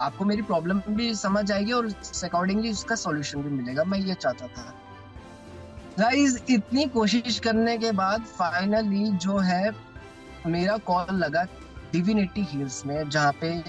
आपको 0.00 0.24
मेरी 0.24 0.42
प्रॉब्लम 0.42 0.80
भी 0.90 1.14
समझ 1.14 1.50
आएगी 1.52 1.72
और 1.72 1.86
अकॉर्डिंगली 2.24 2.70
उसका 2.70 2.94
सॉल्यूशन 2.94 3.42
भी 3.42 3.50
मिलेगा। 3.50 3.84
मैं 3.84 3.98
ये 3.98 4.14
चाहता 4.14 4.46
था। 4.46 4.74
गाइस 5.98 6.42
इतनी 6.50 6.84
कोशिश 6.88 7.38
करने 7.38 7.76
के 7.78 7.92
बाद 7.92 8.24
फाइनली 8.28 9.10
जो 9.18 9.38
है 9.38 9.70
मेरा 10.46 10.76
कॉल 10.86 11.14
लगा 11.14 11.42
डिविनिटी 11.92 12.42
हिल्स 12.50 12.84
में, 12.86 13.08
जहाँ 13.08 13.32
पे 13.40 13.62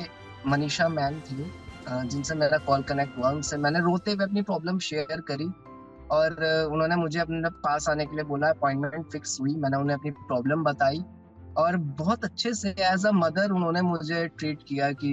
मनीषा 0.48 0.88
मैम 0.90 1.20
थी 1.22 1.52
जिनसे 1.90 2.36
मेरा 2.36 2.58
कॉल 2.66 2.82
कनेक्ट 2.84 3.18
हुआ, 3.18 3.30
उनसे 3.32 3.58
मैंने 3.58 3.80
रोते 3.80 4.12
हुए 4.12 4.26
अपनी 4.26 4.42
प्रॉब्लम 4.42 4.80
शेयर 4.80 5.22
करी 5.28 5.50
और 6.12 6.34
उन्होंने 6.72 6.96
मुझे 6.96 7.20
अपने 7.20 7.50
पास 7.64 7.90
आने 7.90 8.06
के 8.06 8.16
लिए 8.16 8.26
बोला, 8.26 8.50
अपॉइंटमेंट 8.50 9.12
फिक्स 9.12 9.40
हुई, 9.42 9.56
मैंने 9.56 9.78
उन्हें 9.78 9.96
अपनी 9.96 10.12
प्रॉब्लम 10.12 10.64
बताई 10.64 11.04
और 11.58 11.78
बहुत 12.00 12.24
अच्छे 12.26 12.54
से 12.54 12.70
एज 12.70 13.06
अ 13.06 13.12
मदर 13.14 13.52
उन्होंने 13.52 13.82
मुझे 13.82 14.28
ट्रीट 14.38 14.60
किया 14.68 14.92
कि, 14.94 15.12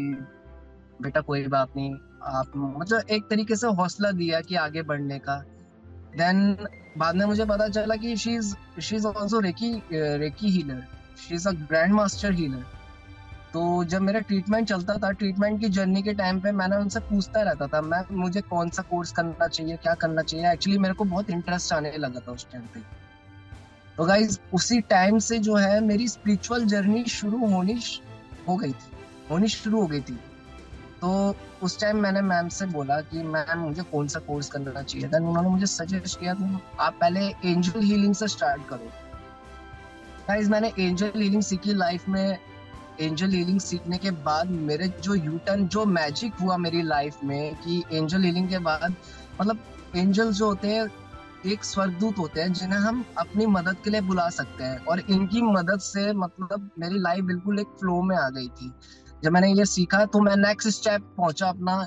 बेटा, 1.03 1.21
कोई 1.21 1.47
बात 1.49 1.77
नहीं, 1.77 1.95
आप 2.23 2.53
मतलब 2.57 3.11
एक 3.11 3.25
तरीके 3.31 3.57
से 3.57 3.67
हौसला 3.79 4.11
दिया 4.13 4.41
कि 4.41 4.55
आगे 4.57 4.83
बढ़ने 4.83 5.19
का। 5.19 5.37
देन 6.17 6.57
बाद 6.99 7.17
में 7.17 7.25
मुझे 7.27 7.45
पता 7.45 7.69
चला 7.69 7.97
कि 7.97 8.17
she 8.17 8.35
is 8.35 8.55
she 8.81 8.97
is 8.97 9.07
also 9.07 9.41
reiki 9.41 9.73
reiki 9.93 10.51
healer 10.51 10.85
she 11.19 11.35
is 11.35 11.49
a 11.49 11.53
grand 11.53 11.93
master 11.93 12.33
healer 12.33 12.65
तो 13.53 13.85
जब 13.85 14.03
मेरा 14.03 14.21
ट्रीटमेंट 14.21 14.69
चलता 14.69 14.95
था 14.95 15.11
ट्रीटमेंट 15.11 15.61
की 15.61 15.69
जर्नी 15.69 16.03
के 16.03 16.13
टाइम 16.13 16.41
पे 16.41 16.53
मैंने 16.53 16.77
उनसे 16.77 17.01
पूछता 17.01 17.43
रहता 17.43 17.67
था 17.67 17.81
मैं 17.81 18.17
मुझे 18.17 18.41
कौन 18.41 18.71
सा 18.71 18.83
कोर्स 18.83 19.13
करना 19.13 19.47
चाहिए, 19.49 19.77
क्या 19.77 19.95
करना 19.95 20.23
चाहिए? 20.23 20.53
एक्चुअली 20.53 20.79
मेरे 20.79 20.95
को 20.95 21.05
बहुत 21.05 21.31
इंटरेस्ट 21.31 21.73
आने 21.73 21.93
लगा 21.99 22.21
था 22.21 22.33
उस 22.33 22.47
टाइम 22.53 22.65
पे। 22.65 22.81
तो 23.97 24.05
गाइज़ 24.05 24.39
उसी 24.55 24.81
टाइम 24.81 25.19
से 25.19 25.39
जो 25.39 25.57
है, 25.57 25.81
मेरी 25.81 26.09
स्पिरिचुअल 26.09 26.65
जर्नी 26.65 27.05
शुरू 27.05 27.47
होनी 27.47 27.83
हो 28.49 28.57
गई 28.57 28.73
थी, 28.73 28.97
होनी 29.31 29.49
शुरू 29.49 29.81
हो 29.81 29.87
गई 29.87 30.01
थी। 30.01 30.21
तो 31.01 31.37
उस 31.63 31.81
टाइम 31.81 31.97
मैंने 31.97 32.21
मैम 32.21 32.49
से 32.49 32.67
बोला 32.67 33.01
कि, 33.01 33.23
मैम, 33.23 33.59
मुझे 33.59 33.83
कौन 33.83 34.09
सा 34.09 34.21
कोर्स 34.21 34.49
करना 34.49 34.83
चाहिए? 34.83 35.09
देन 35.09 35.23
उन्होंने 35.23 35.49
मुझे 35.49 35.67
सजेस्ट 35.67 36.21
किया 36.21 36.35
कि 36.35 36.59
आप 36.81 36.99
पहले 37.01 37.21
एंजल 37.21 37.81
हीलिंग 37.81 38.15
से 38.15 38.29
स्टार्ट 38.29 38.69
करो। 38.69 39.08
गाइस 40.29 40.49
मैंने 40.49 40.69
एंजल 40.79 41.13
हीलिंग 41.17 41.43
सीखी 41.43 41.75
लाइफ 41.75 42.09
में 42.09 42.39
एंजल 43.01 43.31
हीलिंग 43.31 43.61
सीखने 43.61 43.99
के 43.99 44.11
बाद 44.25 44.49
मेरे 44.63 44.89
जो 45.03 45.15
यू 45.15 45.39
टर्न 45.47 45.67
जो 45.69 45.85
मैजिक 45.87 46.35
हुआ 46.41 46.57
मेरी 46.57 46.83
लाइफ 46.83 47.23
में 47.25 47.55
कि 47.57 47.83
एंजल 47.93 48.23
हीलिंग 48.23 48.49
के 48.49 48.59
बाद 48.59 48.95
मतलब 49.41 49.61
एंजल 49.97 50.33
जो 50.33 50.47
होते 50.47 50.69
हैं, 50.69 50.87
एक 51.47 51.65
स्वर्गदूत 51.65 52.19
होते 52.19 52.41
हैं, 52.41 52.53
जिन्हें 52.53 52.79
हम 52.79 53.05
अपनी 53.19 53.47
मदद 53.47 53.77
के 53.85 53.91
लिए 53.91 54.01
बुला 54.01 54.29
सकते 54.31 54.65
हैं। 54.65 54.85
और 54.85 55.01
इनकी 55.01 55.43
मदद 55.43 55.81
से 55.81 56.13
मतलब 56.15 56.71
मेरी 56.79 56.99
लाइफ 56.99 57.25
बिल्कुल 57.25 57.61
एक 57.61 57.77
फ्लो 57.81 58.01
में 58.03 58.17
आ 58.17 58.29
गई 58.29 58.49
थी। 58.51 58.73
जब 59.25 59.33
मैंने 59.33 59.53
ये 59.53 59.65
सीखा 59.67 60.05
तो 60.07 60.21
मैं 60.21 60.37
नेक्स्ट 60.37 60.69
स्टेप 60.71 61.15
पहुँचा 61.17 61.49
अपना 61.49 61.81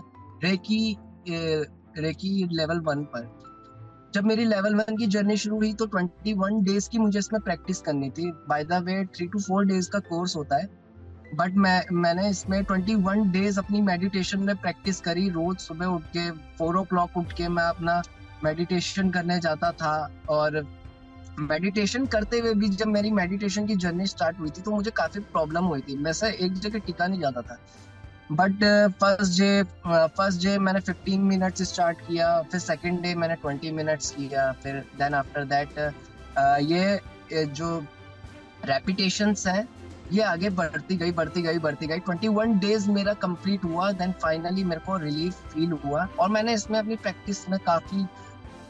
रेकी 0.43 0.98
रेकी 1.29 2.48
लेवल 2.51 2.79
वन 2.79 3.03
पर। 3.13 3.40
जब 4.13 4.24
मेरी 4.24 4.46
लेवल 4.46 4.75
वन 4.75 4.96
की 4.98 5.06
जर्नी 5.08 5.36
शुरू 5.38 5.56
हुई 5.56 5.74
तो 5.74 5.86
21 5.88 6.62
डेज़ 6.63 6.89
की 6.89 6.98
मुझे 6.98 7.20
इसमें 7.20 7.41
प्रैक्टिस 7.41 7.82
करनी 7.82 8.10
थी। 8.10 8.32
By 8.50 8.63
the 8.63 8.74
way 8.74 9.06
three 9.06 9.27
two 9.27 9.39
four 9.39 9.65
days 9.65 9.89
का 9.89 10.00
कोर्स 10.00 10.36
होता 10.36 10.58
है। 10.58 10.70
बट 11.36 11.56
मैं, 11.56 11.84
मैंने 11.91 12.30
इसमें 12.30 12.63
ट्वेंटी 12.63 12.96
वन 12.96 13.32
डेज़ 13.32 13.60
अपनी 13.60 13.82
मेडिटेशन 13.82 14.39
में 14.39 14.56
प्रैक्टिस 14.56 15.00
करी। 15.00 15.30
रोज 15.30 15.58
सुबह 15.58 15.86
उठ 15.86 16.01
के 16.01 16.32
फोर 16.32 16.77
ओ 16.77 16.84
क्लॉक 16.84 17.18
उठ 17.18 17.34
के 17.34 17.48
मैं 17.48 17.63
अपना 17.63 18.01
मेडिटेशन 18.44 19.10
करने 19.10 19.39
जाता 19.39 19.72
था। 19.72 19.96
और 20.30 20.65
मेडिटेशन 21.39 22.06
करते 22.06 22.39
हुए 22.39 22.53
भी 22.53 22.70
जब 22.70 22.88
मेरी 22.88 23.12
मेडिटेशन 23.12 23.65
की 23.68 23.75
जर्नी 23.75 24.06
स्टार्ट 24.06 24.39
हुई 24.39 24.50
थी 24.50 24.62
तो 24.62 24.72
मुझे 24.72 24.91
काफ़ी 24.91 25.20
प्रॉब्लम 25.20 25.63
हुई 25.63 25.82
थी। 25.82 25.96
मैं 25.98 26.13
से 26.13 26.32
एक 26.46 26.53
जगह 26.53 26.80
टिका 26.80 27.08
नहीं 27.08 27.22
जाता 27.22 27.41
था। 27.41 27.58
But 28.31 28.63
first 29.00 29.39
day 29.39 29.63
first 29.85 30.43
day 30.43 30.57
मैंने 30.59 30.79
15 30.81 31.19
मिनट्स 31.21 31.61
स्टार्ट 31.69 31.97
किया, 32.00 32.41
फिर 32.41 32.59
सेकंड 32.59 33.01
डे 33.01 33.13
मैंने 33.15 33.35
20 33.38 33.71
मिनट्स 33.73 34.11
किया, 34.11 34.51
फिर 34.63 34.75
देन 35.00 35.13
आफ्टर 35.13 35.45
दैट 35.45 35.77
ये 36.63 37.45
जो 37.47 37.77
रेपिटेशंस 38.65 39.45
है, 39.47 39.67
ये 40.11 40.21
आगे 40.23 40.50
बढ़ती 40.51 40.95
गई 40.97 41.11
बढ़ती 41.11 41.41
गई 41.41 41.59
बढ़ती 41.59 41.88
गई। 41.88 42.00
ट्वेंटी 42.00 42.27
वन 42.29 42.57
डेज़ 42.59 42.89
मेरा 42.91 43.13
कंप्लीट 43.21 43.63
हुआ 43.65 43.91
देन 43.93 44.11
फाइनली 44.21 44.63
मेरे 44.63 44.81
को 44.85 44.97
रिलीफ 44.97 45.33
फील 45.53 45.71
हुआ। 45.85 46.07
और 46.19 46.29
मैंने 46.29 46.53
इसमें 46.53 46.77
अपनी 46.79 46.95
प्रैक्टिस 46.97 47.47
में 47.50 47.59
काफ़ी 47.65 48.05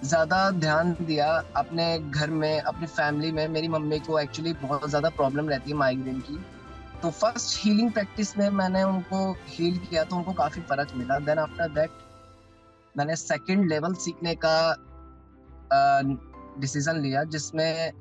ज़्यादा 0.04 0.50
ध्यान 0.52 0.96
दिया 1.02 1.28
अपने 1.56 1.98
घर 2.00 2.30
में, 2.30 2.60
अपनी 2.60 2.88
फैमिली 2.88 3.32
में। 3.32 3.48
मेरी 3.48 3.68
मम्मी 3.68 4.00
को 4.00 4.20
एक्चुअली 4.20 4.54
बहुत 4.62 4.90
ज़्यादा 4.90 5.10
प्रॉब्लम 5.12 5.50
रहती 5.50 5.72
है 5.72 5.78
माइग्रेन 5.78 6.20
की। 6.20 6.38
तो 7.02 7.10
फ़र्स्ट 7.10 7.66
हीलिंग 7.66 7.92
प्रैक्टिस 7.92 8.38
में 8.38 8.50
मैंने 8.50 8.84
उनको 8.84 9.20
हील 9.48 9.78
किया 9.78 10.04
तो 10.04 10.16
उनको 10.16 10.34
काफ़ी 10.34 10.62
फ़र्क 10.62 10.92
मिला। 10.96 11.20
देन 11.20 11.40
आफ्टर 11.40 11.70
दैट 11.70 11.90
मैंने 12.98 13.16
सेकंड 13.16 13.70
लेवल 13.70 13.94
सीखने 13.94 14.36
का 14.36 14.76
डिसीज़न 16.60 16.96
uh, 16.96 17.02
लिया 17.02 17.24
जिसमें 17.24 17.92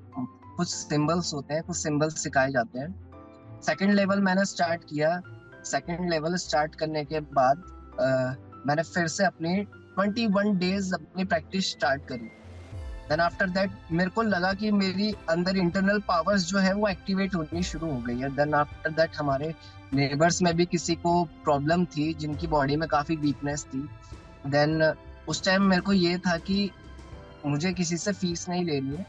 कुछ 0.57 0.69
सिंबल्स 0.69 1.35
होते 1.35 1.55
हैं 1.55 1.63
कुछ 1.63 1.77
सिंबल्स 1.77 2.23
सिखाए 2.23 2.51
जाते 2.51 2.79
हैं। 2.79 3.61
सेकंड 3.67 3.93
लेवल 3.93 4.21
मैंने 4.21 4.45
स्टार्ट 4.45 4.85
किया। 4.85 5.21
सेकंड 5.65 6.11
लेवल 6.11 6.37
स्टार्ट 6.37 6.75
करने 6.75 7.05
के 7.05 7.21
बाद 7.21 7.63
uh, 7.93 8.67
मैंने 8.67 8.83
फिर 8.83 9.07
से 9.07 9.25
अपनी 9.25 9.67
21 9.99 10.55
डेज़ 10.59 10.95
अपनी 10.95 11.25
प्रैक्टिस 11.25 11.71
स्टार्ट 11.71 12.03
करी। 12.09 12.31
देन 13.11 13.21
आफ्टर 13.21 13.49
दैट 13.51 13.71
मेरे 13.93 14.11
को 14.11 14.23
लगा 14.23 14.53
कि 14.55 14.71
मेरी 14.73 15.11
अंदर 15.31 15.57
इंटरनल 15.57 15.99
पावर्स 16.09 16.43
जो 16.47 16.59
है, 16.59 16.73
वो 16.75 16.89
एक्टिवेट 16.89 17.35
होनी 17.35 17.63
शुरू 17.63 17.91
हो 17.91 17.99
गई 18.01 18.19
है। 18.19 18.29
देन 18.37 18.55
आफ्टर 18.55 18.91
दैट 18.93 19.17
हमारे 19.17 19.55
नेबर्स 19.95 20.41
में 20.43 20.55
भी 20.57 20.67
किसी 20.67 20.95
को 20.97 21.25
प्रॉब्लम 21.45 21.85
थी, 21.87 22.13
जिनकी 22.15 22.47
बॉडी 22.47 22.77
में 22.77 22.89
काफ़ी 22.89 23.17
वीकनेस 23.19 23.65
थी। 23.65 23.81
देन 24.47 24.93
उस 25.29 25.45
टाइम 25.45 25.63
मेरे 25.63 25.83
को 25.83 25.93
ये 25.93 26.17
था 26.19 26.37
कि 26.39 26.71
मुझे 27.47 27.73
किसी 27.73 27.97
से 27.97 28.13
फ़ीस 28.13 28.49
नहीं 28.49 28.65
लेनी 28.65 28.97
है। 28.97 29.07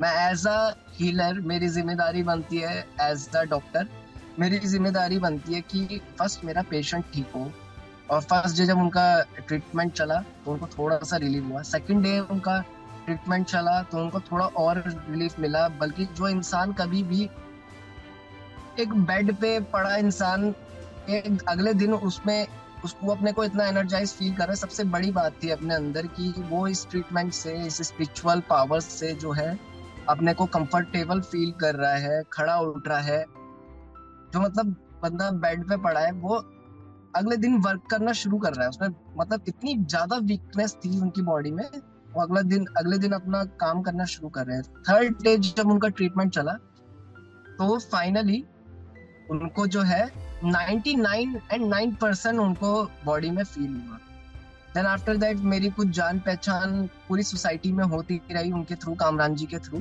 मैं 0.00 0.12
एज 0.20 0.46
अ 0.46 0.58
हीलर 0.94 1.40
मेरी 1.46 1.68
ज़िम्मेदारी 1.70 2.22
बनती 2.24 2.58
है 2.58 2.78
एज 3.02 3.28
द 3.34 3.46
डॉक्टर 3.50 3.88
मेरी 4.38 4.58
ज़िम्मेदारी 4.58 5.18
बनती 5.20 5.54
है 5.54 5.60
कि 5.62 6.00
फ़र्स्ट 6.18 6.44
मेरा 6.44 6.62
पेशेंट 6.70 7.04
ठीक 7.14 7.32
हो। 7.34 7.50
और 8.10 8.20
फ़र्स्ट 8.22 8.58
डे 8.58 8.66
जब 8.66 8.78
उनका 8.78 9.04
ट्रीटमेंट 9.38 9.92
चला 9.92 10.20
तो 10.44 10.52
उनको 10.52 10.66
थोड़ा 10.68 10.98
सा 11.04 11.16
रिलीफ 11.16 11.44
हुआ। 11.44 11.62
सेकंड 11.64 12.02
डे 12.02 12.18
उनका 12.20 12.62
ट्रीटमेंट 13.06 13.46
चला 13.46 13.80
तो 13.82 13.98
उनको 13.98 14.20
थोड़ा 14.22 14.46
और 14.46 14.82
रिलीफ 14.86 15.38
मिला। 15.40 15.68
बल्कि 15.70 16.04
जो 16.06 16.28
इंसान 16.28 16.72
कभी 16.72 17.02
भी 17.02 17.28
एक 18.78 18.92
बेड 19.06 19.34
पे 19.36 19.58
पड़ा 19.72 19.96
इंसान, 19.96 20.54
एक 21.10 21.42
अगले 21.48 21.74
दिन 21.74 21.94
उसमें 21.94 22.46
उसको 22.84 23.10
अपने 23.10 23.32
को 23.32 23.44
इतना 23.44 23.66
एनर्जाइज 23.66 24.12
फील 24.12 24.32
कर 24.32 24.44
रहा 24.44 24.50
है। 24.50 24.56
सबसे 24.56 24.84
बड़ी 24.86 25.10
बात 25.12 25.42
थी 25.42 25.50
अपने 25.50 25.74
अंदर 25.74 26.06
की 26.08 26.32
वो 26.40 26.66
इस 26.68 26.86
ट्रीटमेंट 26.90 27.32
से, 27.32 27.54
इस 27.56 27.80
स्पिरिचुअल 27.82 28.40
पावर्स 28.40 28.84
से 28.92 29.12
जो 29.14 29.32
है, 29.32 29.58
अपने 30.08 30.34
को 30.34 30.46
कंफर्टेबल 30.48 31.20
फील 31.22 31.52
कर 31.60 31.74
रहा 31.74 31.94
है, 31.98 32.22
खड़ा 32.32 32.56
उठ 32.58 32.88
रहा 32.88 32.98
है। 33.00 33.24
जो 34.32 34.40
मतलब 34.40 34.76
बंदा 35.02 35.30
बेड 35.30 35.64
पे 35.68 35.76
पड़ा 35.76 36.00
है, 36.00 36.12
वो 36.12 36.36
अगले 37.16 37.36
दिन 37.36 37.56
वर्क 37.60 37.86
करना 37.90 38.12
शुरू 38.14 38.38
कर 38.38 38.54
रहा 38.54 38.62
है। 38.62 38.68
उसमें 38.68 38.88
मतलब 39.16 39.44
इतनी 39.48 39.74
ज़्यादा 39.76 40.16
वीकनेस 40.24 40.76
थी 40.84 40.98
उनकी 41.00 41.22
बॉडी 41.22 41.50
में 41.50 41.68
अगला 42.20 42.40
दिन, 42.42 42.66
अगले 42.78 42.98
दिन 42.98 43.12
अपना 43.12 43.44
काम 43.60 43.82
करना 43.82 44.04
शुरू 44.04 44.28
कर 44.28 44.46
रहे 44.46 44.56
हैं। 44.56 44.64
थर्ड 44.88 45.22
डे 45.22 45.36
जब 45.38 45.70
उनका 45.70 45.88
ट्रीटमेंट 45.90 46.32
चला 46.32 46.52
तो 47.58 47.78
फाइनली 47.80 48.44
उनको 49.30 49.66
जो 49.66 49.82
है 49.82 50.04
99 50.44 51.40
एंड 51.52 51.64
9 51.64 51.94
परसेंट 51.96 52.38
उनको 52.40 52.72
बॉडी 53.04 53.30
में 53.30 53.42
फील 53.44 53.70
हुआ। 53.70 53.98
देन 54.74 54.86
आफ्टर 54.86 55.16
दैट 55.16 55.36
मेरी 55.46 55.70
कुछ 55.70 55.88
जान 55.88 56.18
पहचान 56.18 56.88
पूरी 57.08 57.22
सोसाइटी 57.22 57.72
में 57.72 57.84
होती 57.84 58.20
रही 58.30 58.52
उनके 58.52 58.74
थ्रू 58.74 58.94
कामरान 58.94 59.34
जी 59.34 59.46
के 59.46 59.58
थ्रू 59.58 59.78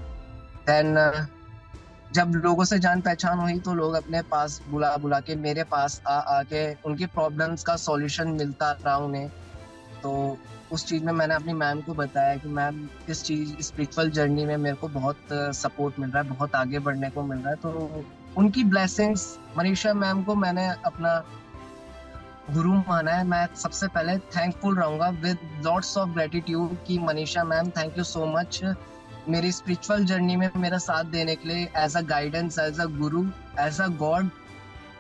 देन 0.68 1.28
जब 2.14 2.32
लोगों 2.36 2.64
से 2.66 2.78
जान 2.80 3.02
पहचान 3.02 3.40
हुई 3.40 3.60
तो 3.60 3.74
लोग 3.74 3.94
अपने 3.94 4.22
पास 4.22 4.62
बुला 4.70 4.96
बुला 4.98 5.20
के 5.20 5.36
मेरे 5.36 5.64
पास 5.64 6.02
आ, 6.08 6.12
आके 6.12 6.74
उनकी 6.86 7.06
प्रॉब्लम्स 7.06 7.64
का 7.64 7.76
सॉल्यूशन 7.76 8.28
मिलता 8.30 8.72
रहा 8.72 8.98
उन्हें। 8.98 9.30
तो 10.04 10.38
उस 10.74 10.86
चीज़ 10.88 11.04
में 11.04 11.12
मैंने 11.14 11.36
अपनी 11.36 11.54
मैम 11.54 11.82
को 11.82 11.94
बताया 11.94 12.36
कि 12.38 12.48
मैम, 12.50 12.88
इस 13.10 13.24
चीज़ 13.24 13.56
स्पिरिचुअल 13.62 14.10
जर्नी 14.12 14.46
में 14.46 14.56
मेरे 14.58 14.76
को 14.76 14.88
बहुत 14.90 15.18
सपोर्ट 15.56 16.00
मिल 16.00 16.10
रहा 16.10 16.24
है, 16.24 16.30
बहुत 16.30 16.56
आगे 16.56 16.80
बढ़ने 16.80 17.10
को 17.10 17.24
मिल 17.24 17.38
रहा 17.38 17.50
है। 17.50 17.56
तो 17.56 18.04
उनकी 18.38 18.64
ब्लेसिंग्स 18.64 19.28
मनीषा 19.58 19.94
मैम 19.94 20.24
को 20.24 20.36
मैंने 20.36 20.68
अपना 20.86 21.18
गुरु 22.52 22.74
माना 22.88 23.12
है। 23.12 23.24
मैं 23.28 23.48
सबसे 23.56 23.88
पहले 23.88 24.18
थैंकफुल 24.36 24.78
रहूँगा 24.78 25.10
विद 25.22 25.38
लॉट्स 25.66 25.98
ऑफ़ 25.98 26.10
ग्रेटिट्यूड 26.10 26.76
कि 26.88 26.98
Manisha 27.00 27.44
ma'am 27.44 27.70
thank 27.78 27.98
you 27.98 28.04
so 28.04 28.26
much 28.38 28.62
मेरी 29.30 29.52
स्पिरिचुअल 29.52 30.06
जर्नी 30.06 30.36
में 30.36 30.50
मेरा 30.58 30.78
साथ 30.78 31.04
देने 31.12 31.36
के 31.36 31.50
लिए 31.50 31.68
as 31.78 31.96
a 31.98 32.02
guidance 32.08 32.58
as 32.60 32.80
a 32.80 32.86
guru 32.98 33.24
as 33.60 33.80
a 33.82 33.88
God 34.00 34.30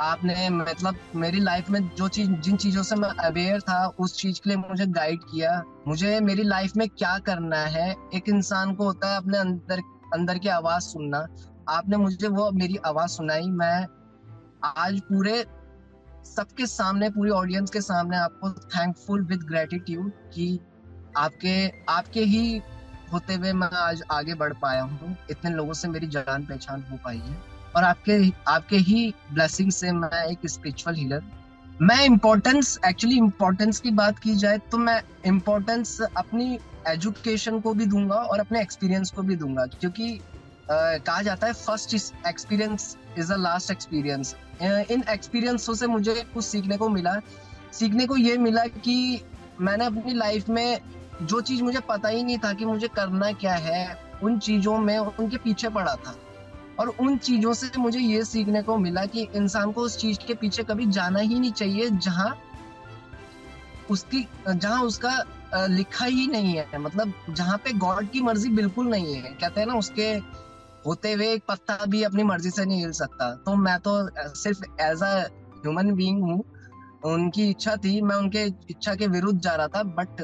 आपने 0.01 0.49
मतलब 0.49 0.95
मेरी 1.15 1.39
लाइफ 1.39 1.69
में 1.69 1.89
जो 1.89 2.07
चीज़, 2.07 2.31
जिन 2.31 2.57
चीज़ों 2.57 2.83
से 2.83 2.95
मैं 2.95 3.09
अवेयर 3.09 3.61
था, 3.61 3.87
उस 3.87 4.17
चीज़ 4.17 4.41
के 4.41 4.49
लिए 4.49 4.57
मुझे 4.57 4.85
गाइड 4.85 5.19
किया। 5.23 5.63
मुझे 5.87 6.19
मेरी 6.19 6.43
लाइफ 6.43 6.71
में 6.77 6.89
क्या 6.89 7.17
करना 7.17 7.57
है? 7.57 7.95
एक 8.13 8.29
इंसान 8.29 8.75
को 8.75 8.83
होता 8.83 9.11
है 9.11 9.17
अपने 9.17 9.37
अंदर 9.37 9.79
अंदर 10.13 10.37
की 10.37 10.47
आवाज़ 10.47 10.83
सुनना। 10.83 11.27
आपने 11.69 11.97
मुझे 11.97 12.27
वो, 12.27 12.51
मेरी 12.51 12.75
आवाज़ 12.75 13.09
सुनाई। 13.09 13.41
मैं 13.41 13.87
आज 14.77 14.99
पूरे 14.99 15.45
सबके 16.23 16.65
सामने, 16.65 17.09
पूरी 17.09 17.31
ऑडियंस 17.31 17.69
के 17.69 17.81
सामने 17.81 18.17
आपको 18.17 18.51
थैंकफुल 18.51 19.23
विद 19.23 19.39
ग्रेटिट्यूड 19.39 20.11
कि 20.33 20.59
आपके 21.17 21.69
आपके 21.89 22.19
ही 22.19 22.61
होते 23.13 23.33
हुए 23.33 23.53
मैं 23.53 23.67
आज 23.67 24.03
आगे 24.11 24.33
बढ़ 24.33 24.53
पाया 24.53 24.83
हूँ। 24.83 25.17
इतने 25.31 25.51
लोगों 25.51 25.73
से 25.73 25.87
मेरी 25.87 26.07
जान 26.07 26.45
पहचान 26.45 26.85
हो 26.91 26.97
पाई 26.97 27.17
है। 27.17 27.52
और 27.75 27.83
आपके 27.83 28.31
आपके 28.47 28.77
ही 28.77 29.13
ब्लेसिंग 29.33 29.71
से 29.71 29.91
मैं 29.91 30.25
एक 30.25 30.47
स्पिरिचुअल 30.47 30.95
हीलर 30.95 31.23
मैं 31.81 32.03
इम्पोर्टेंस 32.05 32.77
एक्चुअली 32.85 33.17
इम्पोर्टेंस 33.17 33.79
की 33.79 33.91
बात 33.91 34.19
की 34.19 34.35
जाए 34.35 34.57
तो 34.71 34.77
मैं 34.77 35.01
इम्पोर्टेंस 35.25 35.97
अपनी 36.17 36.57
एजुकेशन 36.87 37.59
को 37.59 37.73
भी 37.73 37.85
दूँगा 37.85 38.15
और 38.15 38.39
अपने 38.39 38.61
एक्सपीरियंस 38.61 39.11
को 39.11 39.21
भी 39.21 39.35
दूँगा। 39.35 39.65
क्योंकि 39.79 40.19
कहा 40.69 41.21
जाता 41.21 41.47
है 41.47 41.53
first 41.53 41.93
experience 42.27 42.95
is 43.17 43.33
the 43.33 43.37
last 43.39 43.71
experience 43.71 44.35
इन 44.61 45.03
एक्सपीरियंसों 45.09 45.73
से 45.73 45.87
मुझे 45.87 46.13
कुछ 46.33 46.45
सीखने 46.45 46.77
को 46.77 46.89
मिला। 46.89 47.19
सीखने 47.73 48.05
को 48.05 48.17
ये 48.17 48.37
मिला 48.37 48.65
कि 48.67 49.21
मैंने 49.61 49.85
अपनी 49.85 50.13
लाइफ 50.13 50.49
में 50.49 50.79
जो 51.21 51.41
चीज़ 51.41 51.63
मुझे 51.63 51.79
पता 51.79 52.09
ही 52.09 52.23
नहीं 52.23 52.37
था 52.37 52.53
कि 52.53 52.65
मुझे 52.65 52.87
करना 52.87 53.31
क्या 53.31 53.55
है, 53.55 53.97
उन 54.23 54.39
चीज़ों 54.39 54.77
में 54.77 54.97
उनके 54.97 55.37
पीछे 55.37 55.69
पड़ा 55.69 55.95
था। 55.95 56.15
और 56.79 56.87
उन 56.89 57.17
चीज़ों 57.17 57.53
से 57.53 57.77
मुझे 57.77 57.99
ये 57.99 58.23
सीखने 58.25 58.61
को 58.63 58.77
मिला 58.77 59.05
कि 59.05 59.27
इंसान 59.35 59.71
को 59.71 59.81
उस 59.81 59.97
चीज़ 59.97 60.19
के 60.27 60.33
पीछे 60.33 60.63
कभी 60.63 60.85
जाना 60.87 61.19
ही 61.19 61.39
नहीं 61.39 61.51
चाहिए, 61.51 61.89
जहाँ 61.89 62.35
उसकी, 63.91 64.25
जहाँ 64.49 64.81
उसका 64.83 65.67
लिखा 65.67 66.05
ही 66.05 66.27
नहीं 66.27 66.53
है। 66.55 66.77
मतलब 66.79 67.13
जहाँ 67.29 67.57
पे 67.57 67.73
गॉड 67.73 68.09
की 68.09 68.21
मर्ज़ी 68.21 68.49
बिल्कुल 68.49 68.87
नहीं 68.87 69.15
है। 69.15 69.31
कहते 69.31 69.59
हैं 69.59 69.67
ना, 69.67 69.73
उसके 69.73 70.09
होते 70.87 71.11
हुए 71.13 71.27
एक 71.33 71.43
पत्ता 71.47 71.77
भी 71.85 72.01
अपनी 72.03 72.23
मर्ज़ी 72.23 72.49
से 72.49 72.65
नहीं 72.65 72.79
हिल 72.79 72.91
सकता। 72.91 73.29
तो 73.35 73.55
मैं 73.55 73.77
तो 73.79 73.93
सिर्फ़ 74.35 74.63
एज 74.81 75.03
अ 75.03 75.13
ह्यूमन 75.57 75.93
बींग 75.95 76.23
हूँ। 76.23 76.43
उनकी 77.05 77.49
इच्छा 77.49 77.75
थी, 77.75 78.01
मैं 78.01 78.15
उनके 78.15 78.43
इच्छा 78.69 78.95
के 78.95 79.07
विरुद्ध 79.07 79.39
जा 79.39 79.55
रहा 79.55 79.67
था 79.67 79.83
बट 79.83 80.21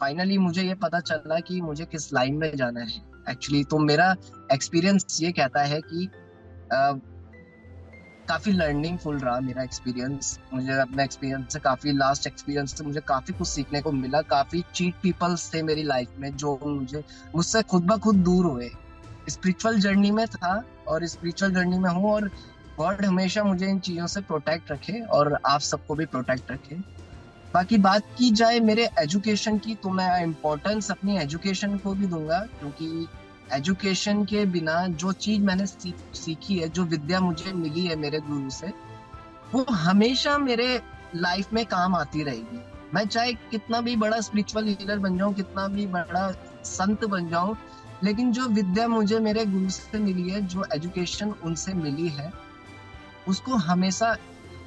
फाइनली 0.00 0.38
मुझे 0.38 0.62
ये 0.62 0.74
पता 0.74 1.00
चला 1.00 1.38
कि 1.40 1.60
मुझे 1.60 1.84
किस 1.84 2.12
लाइन 2.12 2.34
में 2.34 2.56
जाना 2.56 2.80
है। 2.80 3.02
एक्चुअली 3.30 3.62
तो 3.64 3.78
मेरा 3.78 4.14
एक्सपीरियंस 4.54 5.18
ये 5.20 5.32
कहता 5.32 5.62
है 5.62 5.80
कि 5.82 6.08
काफ़ी 8.28 8.52
लर्निंग 8.52 8.98
फुल 8.98 9.18
रहा 9.18 9.40
मेरा 9.40 9.62
एक्सपीरियंस 9.62 10.38
मुझे 10.52 10.72
अपने 10.72 11.04
एक्सपीरियंस 11.04 11.52
से 11.52 11.58
काफ़ी 11.60 11.92
लास्ट 11.92 12.26
एक्सपीरियंस 12.26 12.74
से 12.78 12.84
मुझे 12.84 13.00
काफ़ी 13.00 13.34
कुछ 13.34 13.48
सीखने 13.48 13.80
को 13.80 13.92
मिला। 13.92 14.20
काफ़ी 14.22 14.62
चीट 14.74 14.94
पीपल्स 15.02 15.52
थे 15.54 15.62
मेरी 15.62 15.82
लाइफ 15.82 16.14
में 16.18 16.30
जो 16.36 16.58
मुझे, 16.66 17.02
मुझसे 17.36 17.62
खुद 17.62 17.86
ब 17.86 17.98
खुद 17.98 18.16
दूर 18.24 18.46
हुए। 18.46 18.70
स्पिरिचुअल 19.28 19.78
जर्नी 19.80 20.10
में 20.10 20.26
था 20.26 20.62
और 20.88 21.06
स्पिरिचुअल 21.06 21.52
जर्नी 21.54 21.78
में 21.78 21.90
हूँ 21.90 22.12
और 22.12 22.28
गॉड 22.78 23.04
हमेशा 23.04 23.44
मुझे 23.44 23.66
इन 23.66 23.78
चीज़ों 23.78 24.06
से 24.06 24.20
प्रोटेक्ट 24.20 24.70
रखे 24.72 25.00
और 25.08 25.38
आप 25.46 25.60
सबको 25.60 25.94
भी 25.94 26.06
प्रोटेक्ट 26.06 26.50
रखे। 26.50 26.76
बाकी 27.54 27.78
बात 27.78 28.02
की 28.18 28.30
जाए 28.30 28.60
मेरे 28.60 28.88
एजुकेशन 28.98 29.58
की 29.58 29.74
तो 29.74 29.90
मैं 29.90 30.22
इम्पोर्टेंस 30.22 30.90
अपनी 30.90 31.18
एजुकेशन 31.18 31.76
को 31.78 31.94
भी 31.94 32.06
दूँगा 32.06 32.38
क्योंकि 32.58 33.06
एजुकेशन 33.54 34.24
के 34.24 34.44
बिना 34.46 34.86
जो 34.86 35.12
चीज़ 35.12 35.42
मैंने 35.42 35.66
सीखी 35.66 36.58
है, 36.58 36.68
जो 36.68 36.84
विद्या 36.84 37.20
मुझे 37.20 37.52
मिली 37.52 37.86
है 37.86 37.96
मेरे 37.96 38.20
गुरु 38.20 38.50
से, 38.50 38.72
वो 39.54 39.64
हमेशा 39.70 40.38
मेरे 40.38 40.82
लाइफ 41.14 41.52
में 41.52 41.64
काम 41.66 41.94
आती 41.94 42.22
रहेगी। 42.22 42.60
मैं 42.94 43.06
चाहे 43.06 43.32
कितना 43.32 43.80
भी 43.80 43.96
बड़ा 43.96 44.20
स्पिरिचुअल 44.20 44.64
लीडर 44.64 44.98
बन 44.98 45.18
जाऊँ, 45.18 45.34
कितना 45.34 45.68
भी 45.68 45.86
बड़ा 45.86 46.30
संत 46.64 47.04
बन 47.04 47.28
जाऊँ, 47.28 47.56
लेकिन 48.04 48.32
जो 48.32 48.46
विद्या 48.48 48.88
मुझे 48.88 49.18
मेरे 49.18 49.46
गुरु 49.46 49.68
से 49.68 49.98
मिली 49.98 50.28
है, 50.30 50.40
जो 50.42 50.64
एजुकेशन 50.74 51.34
उनसे 51.44 51.74
मिली 51.74 52.08
है, 52.08 52.32
उसको 53.28 53.56
हमेशा 53.56 54.16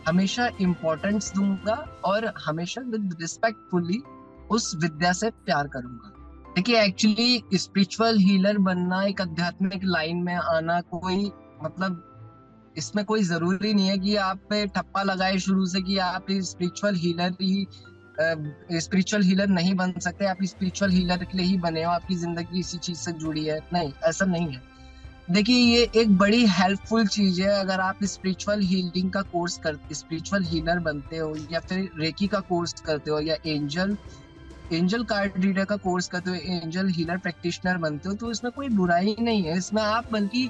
हमेशा 0.07 0.49
इम्पोर्टेंस 0.62 1.31
दूँगा 1.35 1.73
और 2.05 2.33
हमेशा 2.45 2.81
विद 2.81 3.17
रिस्पेक्टफुली 3.21 4.01
उस 4.51 4.75
विद्या 4.75 5.12
से 5.13 5.29
प्यार 5.29 5.67
करूँगा। 5.67 6.12
देखिए 6.57 6.81
एक्चुअली 6.81 7.57
स्पिरिचुअल 7.57 8.17
हीलर 8.17 8.57
बनना 8.57 9.01
एक 9.03 9.21
आध्यात्मिक 9.21 9.81
लाइन 9.83 10.17
में 10.17 10.33
आना 10.33 10.79
कोई 10.81 11.31
मतलब 11.63 12.73
इसमें 12.77 13.03
कोई 13.05 13.23
ज़रूरी 13.23 13.73
नहीं 13.73 13.87
है 13.87 13.97
कि 13.97 14.15
आप 14.15 14.39
पे 14.49 14.65
ठप्पा 14.67 15.03
लगाए 15.03 15.37
शुरू 15.37 15.65
से 15.65 15.81
कि 15.81 15.97
आप 15.97 16.25
स्पिरिचुअल 16.31 16.95
हीलर 16.95 17.35
ही 17.41 17.67
स्पिरिचुअल 18.81 19.23
हीलर 19.23 19.47
नहीं 19.47 19.75
बन 19.75 19.93
सकते। 19.99 20.25
आप 20.25 20.37
स्पिरिचुअल 20.43 20.91
हीलर 20.91 21.23
के 21.23 21.37
लिए 21.37 21.45
ही 21.45 21.57
बने 21.57 21.83
हो। 21.83 21.91
आपकी 21.91 22.15
ज़िंदगी 22.15 22.59
इसी 22.59 22.77
चीज़ 22.77 22.97
से 22.97 23.11
जुड़ी 23.11 23.45
है। 23.45 23.59
नहीं, 23.73 23.91
ऐसा 24.03 24.25
नहीं 24.25 24.47
है। 24.47 24.61
देखिए, 25.31 25.57
ये 25.57 25.87
एक 25.95 26.17
बड़ी 26.17 26.45
हेल्पफुल 26.45 27.07
चीज़ 27.07 27.41
है। 27.41 27.49
अगर 27.59 27.79
आप 27.79 28.03
स्पिरिचुअल 28.03 28.61
हीलिंग 28.61 29.11
का 29.11 29.21
कोर्स 29.21 29.57
करते 29.57 29.95
स्पिरिचुअल 29.95 30.43
हीलर 30.43 30.79
बनते 30.79 31.17
हो 31.17 31.35
या 31.51 31.59
फिर 31.59 31.89
रेकी 31.99 32.27
का 32.27 32.39
कोर्स 32.39 32.81
करते 32.81 33.11
हो 33.11 33.19
या 33.19 33.35
एंजल 33.45 33.97
एंजल 34.73 35.03
कार्ड 35.03 35.34
रीडर 35.38 35.65
का 35.65 35.75
कोर्स 35.77 36.08
करते 36.08 36.30
हो 36.30 36.36
एंजल 36.36 36.88
हीलर 36.89 37.17
प्रैक्टिशनर 37.17 37.77
बनते 37.77 38.10
हो 38.10 38.15
तो 38.15 38.32
इसमें 38.32 38.51
कोई 38.53 38.69
बुराई 38.69 39.15
नहीं 39.19 39.43
है। 39.43 39.58
इसमें 39.58 39.82
आप 39.82 40.12
बल्कि 40.12 40.49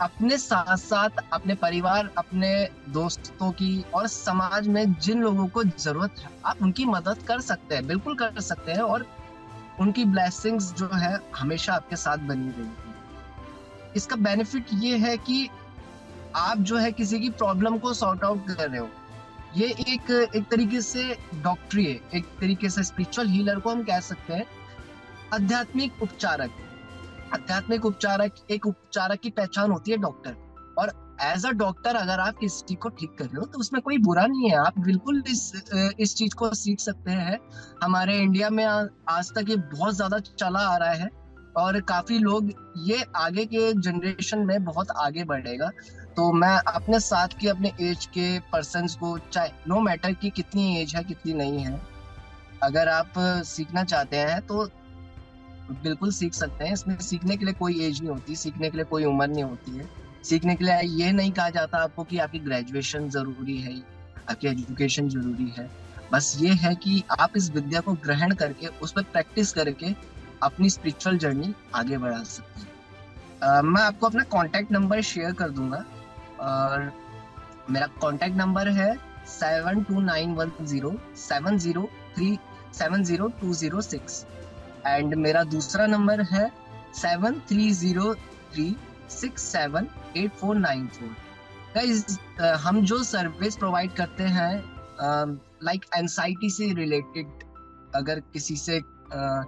अपने 0.00 0.36
साथ 0.38 0.76
साथ 0.76 1.24
अपने 1.32 1.54
परिवार, 1.54 2.10
अपने 2.18 2.68
दोस्तों 2.88 3.50
की 3.52 3.84
और 3.94 4.06
समाज 4.06 4.68
में 4.68 4.92
जिन 4.94 5.22
लोगों 5.22 5.46
को 5.48 5.64
ज़रूरत 5.64 6.18
है, 6.18 6.30
आप 6.44 6.62
उनकी 6.62 6.84
मदद 6.84 7.22
कर 7.28 7.40
सकते 7.40 7.74
हैं, 7.74 7.86
बिल्कुल 7.86 8.14
कर 8.14 8.40
सकते 8.40 8.72
हैं 8.72 8.80
और 8.80 9.06
उनकी 9.80 10.04
ब्लेसिंग्स 10.04 10.72
जो 10.74 10.88
है, 10.94 11.18
हमेशा 11.36 11.74
आपके 11.74 11.96
साथ 11.96 12.18
बनी 12.28 12.48
रहेगी। 12.48 12.94
इसका 13.96 14.16
बेनिफिट 14.18 14.66
ये 14.74 14.96
है 14.98 15.16
कि 15.18 15.48
आप 16.36 16.58
जो 16.58 16.76
है 16.76 16.90
किसी 16.92 17.20
की 17.20 17.30
प्रॉब्लम 17.30 17.78
को 17.78 17.92
सॉर्ट 17.94 18.24
आउट 18.24 18.46
कर 18.48 18.68
रहे 18.68 18.80
हो। 18.80 18.88
ये 19.56 19.66
एक 19.66 20.10
एक 20.36 20.44
तरीके 20.50 20.80
से 20.80 21.02
डॉक्टरी 21.42 21.84
है 21.84 22.00
एक 22.14 22.24
तरीके 22.40 22.68
से 22.70 22.82
स्पिरिचुअल 22.84 23.28
हीलर 23.28 23.58
को 23.60 23.70
हम 23.70 23.82
कह 23.84 24.00
सकते 24.00 24.34
हैं। 24.34 24.44
आध्यात्मिक 25.34 26.02
उपचारक। 26.02 26.50
आध्यात्मिक 27.34 27.84
उपचारक 27.86 28.34
एक 28.50 28.66
उपचारक 28.66 29.20
की 29.20 29.30
पहचान 29.30 29.70
होती 29.70 29.90
है 29.90 29.96
डॉक्टर 29.98 30.36
और 30.78 30.92
एज 31.22 31.46
अ 31.46 31.50
डॉक्टर 31.52 31.96
अगर 31.96 32.20
आप 32.20 32.38
किसी 32.38 32.74
को 32.74 32.88
ठीक 32.90 33.14
कर 33.18 33.24
रहे 33.24 33.38
हो 33.38 33.46
तो 33.46 33.58
उसमें 33.58 33.80
कोई 33.82 33.98
बुरा 33.98 34.26
नहीं 34.26 34.50
है। 34.50 34.56
आप 34.58 34.78
बिल्कुल 34.78 35.22
इस 35.28 35.52
इस 36.00 36.14
चीज़ 36.16 36.34
को 36.34 36.52
सीख 36.54 36.80
सकते 36.80 37.10
हैं। 37.12 37.38
हमारे 37.82 38.18
इंडिया 38.18 38.50
में 38.50 38.64
आ, 38.64 38.84
आज 39.08 39.32
तक 39.32 39.50
ये 39.50 39.56
बहुत 39.56 39.94
ज़्यादा 39.96 40.18
चला 40.18 40.60
आ 40.68 40.76
रहा 40.76 40.92
है। 40.92 41.08
और 41.56 41.80
काफ़ी 41.82 42.18
लोग 42.18 42.50
ये 42.78 43.04
आगे 43.16 43.44
के 43.46 43.72
जनरेशन 43.74 44.46
में 44.46 44.64
बहुत 44.64 44.90
आगे 44.98 45.24
बढ़ेगा। 45.24 45.70
तो 46.16 46.32
मैं 46.32 46.56
अपने 46.68 47.00
साथ 47.00 47.38
के, 47.40 47.48
अपने 47.48 47.72
एज 47.82 48.06
के 48.08 48.38
पर्सन 48.52 48.86
को, 49.00 49.16
चाहे 49.32 49.50
नो 49.68 49.80
मैटर 49.80 50.12
कि 50.12 50.30
कितनी 50.30 50.76
एज 50.80 50.94
है, 50.96 51.02
कितनी 51.04 51.32
नहीं 51.34 51.58
है, 51.58 51.80
अगर 52.62 52.88
आप 52.88 53.12
सीखना 53.46 53.84
चाहते 53.84 54.16
हैं 54.18 54.40
तो 54.42 54.68
बिल्कुल 55.74 56.10
सीख 56.12 56.34
सकते 56.34 56.64
हैं। 56.64 56.72
इसमें 56.72 56.96
सीखने 56.98 57.36
के 57.36 57.44
लिए 57.44 57.54
कोई 57.54 57.80
एज 57.80 58.00
नहीं 58.00 58.10
होती, 58.10 58.36
सीखने 58.36 58.70
के 58.70 58.76
लिए 58.76 58.84
कोई 58.86 59.04
उम्र 59.04 59.26
नहीं 59.26 59.44
होती 59.44 59.76
है। 59.76 59.88
सीखने 60.24 60.54
के 60.54 60.64
लिए 60.64 60.80
ये 60.96 61.12
नहीं 61.12 61.32
कहा 61.32 61.50
जाता 61.50 61.78
आपको 61.78 62.04
कि 62.04 62.18
आपकी 62.18 62.38
ग्रेजुएशन 62.40 63.08
ज़रूरी 63.10 63.56
है, 63.58 63.76
आपकी 64.30 64.48
एजुकेशन 64.48 65.08
ज़रूरी 65.08 65.52
है। 65.58 65.68
बस 66.12 66.36
ये 66.40 66.52
है 66.54 66.74
कि 66.74 67.02
आप 67.20 67.36
इस 67.36 67.50
विद्या 67.50 67.80
को 67.80 67.92
ग्रहण 68.04 68.34
करके, 68.34 68.66
उस 68.66 68.92
पर 68.92 69.02
प्रैक्टिस 69.02 69.52
करके 69.52 69.92
अपनी 70.42 70.70
स्पिरिचुअल 70.70 71.18
जर्नी 71.18 71.54
आगे 71.74 71.98
बढ़ा 71.98 72.22
सकते 72.24 72.60
हैं। 72.60 73.62
मैं 73.62 73.82
आपको 73.82 74.06
अपना 74.06 74.22
कॉन्टेक्ट 74.30 74.72
नंबर 74.72 75.00
शेयर 75.10 75.32
कर 75.32 75.50
दूँगा। 75.50 75.84
और 76.40 76.92
मेरा 77.70 77.86
कॉन्टेक्ट 78.00 78.36
नंबर 78.36 78.68
है 78.78 78.94
seven 79.28 79.82
two 79.84 80.00
nine 80.00 80.34
one 80.34 80.52
zero 80.66 80.92
seven 81.18 81.58
zero 81.58 81.88
three 82.14 82.38
seven 82.74 83.02
zero 83.04 83.28
two 83.40 83.52
zero 83.54 83.80
six 83.80 84.24
and 84.86 85.14
मेरा 85.14 85.42
दूसरा 85.54 85.86
नंबर 85.86 86.20
है 86.30 86.50
seven 87.00 87.40
three 87.48 87.70
zero 87.74 88.14
three 88.52 88.74
six 89.10 89.42
seven 89.52 89.88
eight 90.16 90.32
four 90.40 90.56
nine 90.56 90.86
four 90.96 91.08
guys 91.74 92.18
हम 92.62 92.80
जो 92.84 93.02
सर्विस 93.04 93.56
प्रोवाइड 93.56 93.92
करते 93.96 94.24
हैं 94.38 94.52
लाइक 95.64 95.84
एनसाइटी 95.96 96.50
से 96.50 96.72
related 96.74 97.44
अगर 97.96 98.20
किसी 98.32 98.56
से 98.56 98.80
uh, 98.80 99.44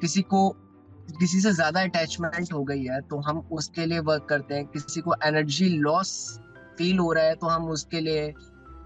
किसी 0.00 0.22
को 0.24 0.48
किसी 1.10 1.40
से 1.40 1.52
ज़्यादा 1.52 1.80
अटैचमेंट 1.82 2.52
हो 2.52 2.62
गई 2.64 2.84
है 2.84 3.00
तो 3.02 3.18
हम 3.20 3.38
उसके 3.52 3.86
लिए 3.86 3.98
वर्क 4.00 4.26
करते 4.28 4.54
हैं। 4.54 4.66
किसी 4.66 5.00
को 5.00 5.14
एनर्जी 5.24 5.68
लॉस 5.68 6.12
फील 6.78 6.98
हो 6.98 7.12
रहा 7.12 7.24
है 7.24 7.34
तो 7.34 7.46
हम 7.46 7.68
उसके 7.70 8.00
लिए 8.00 8.22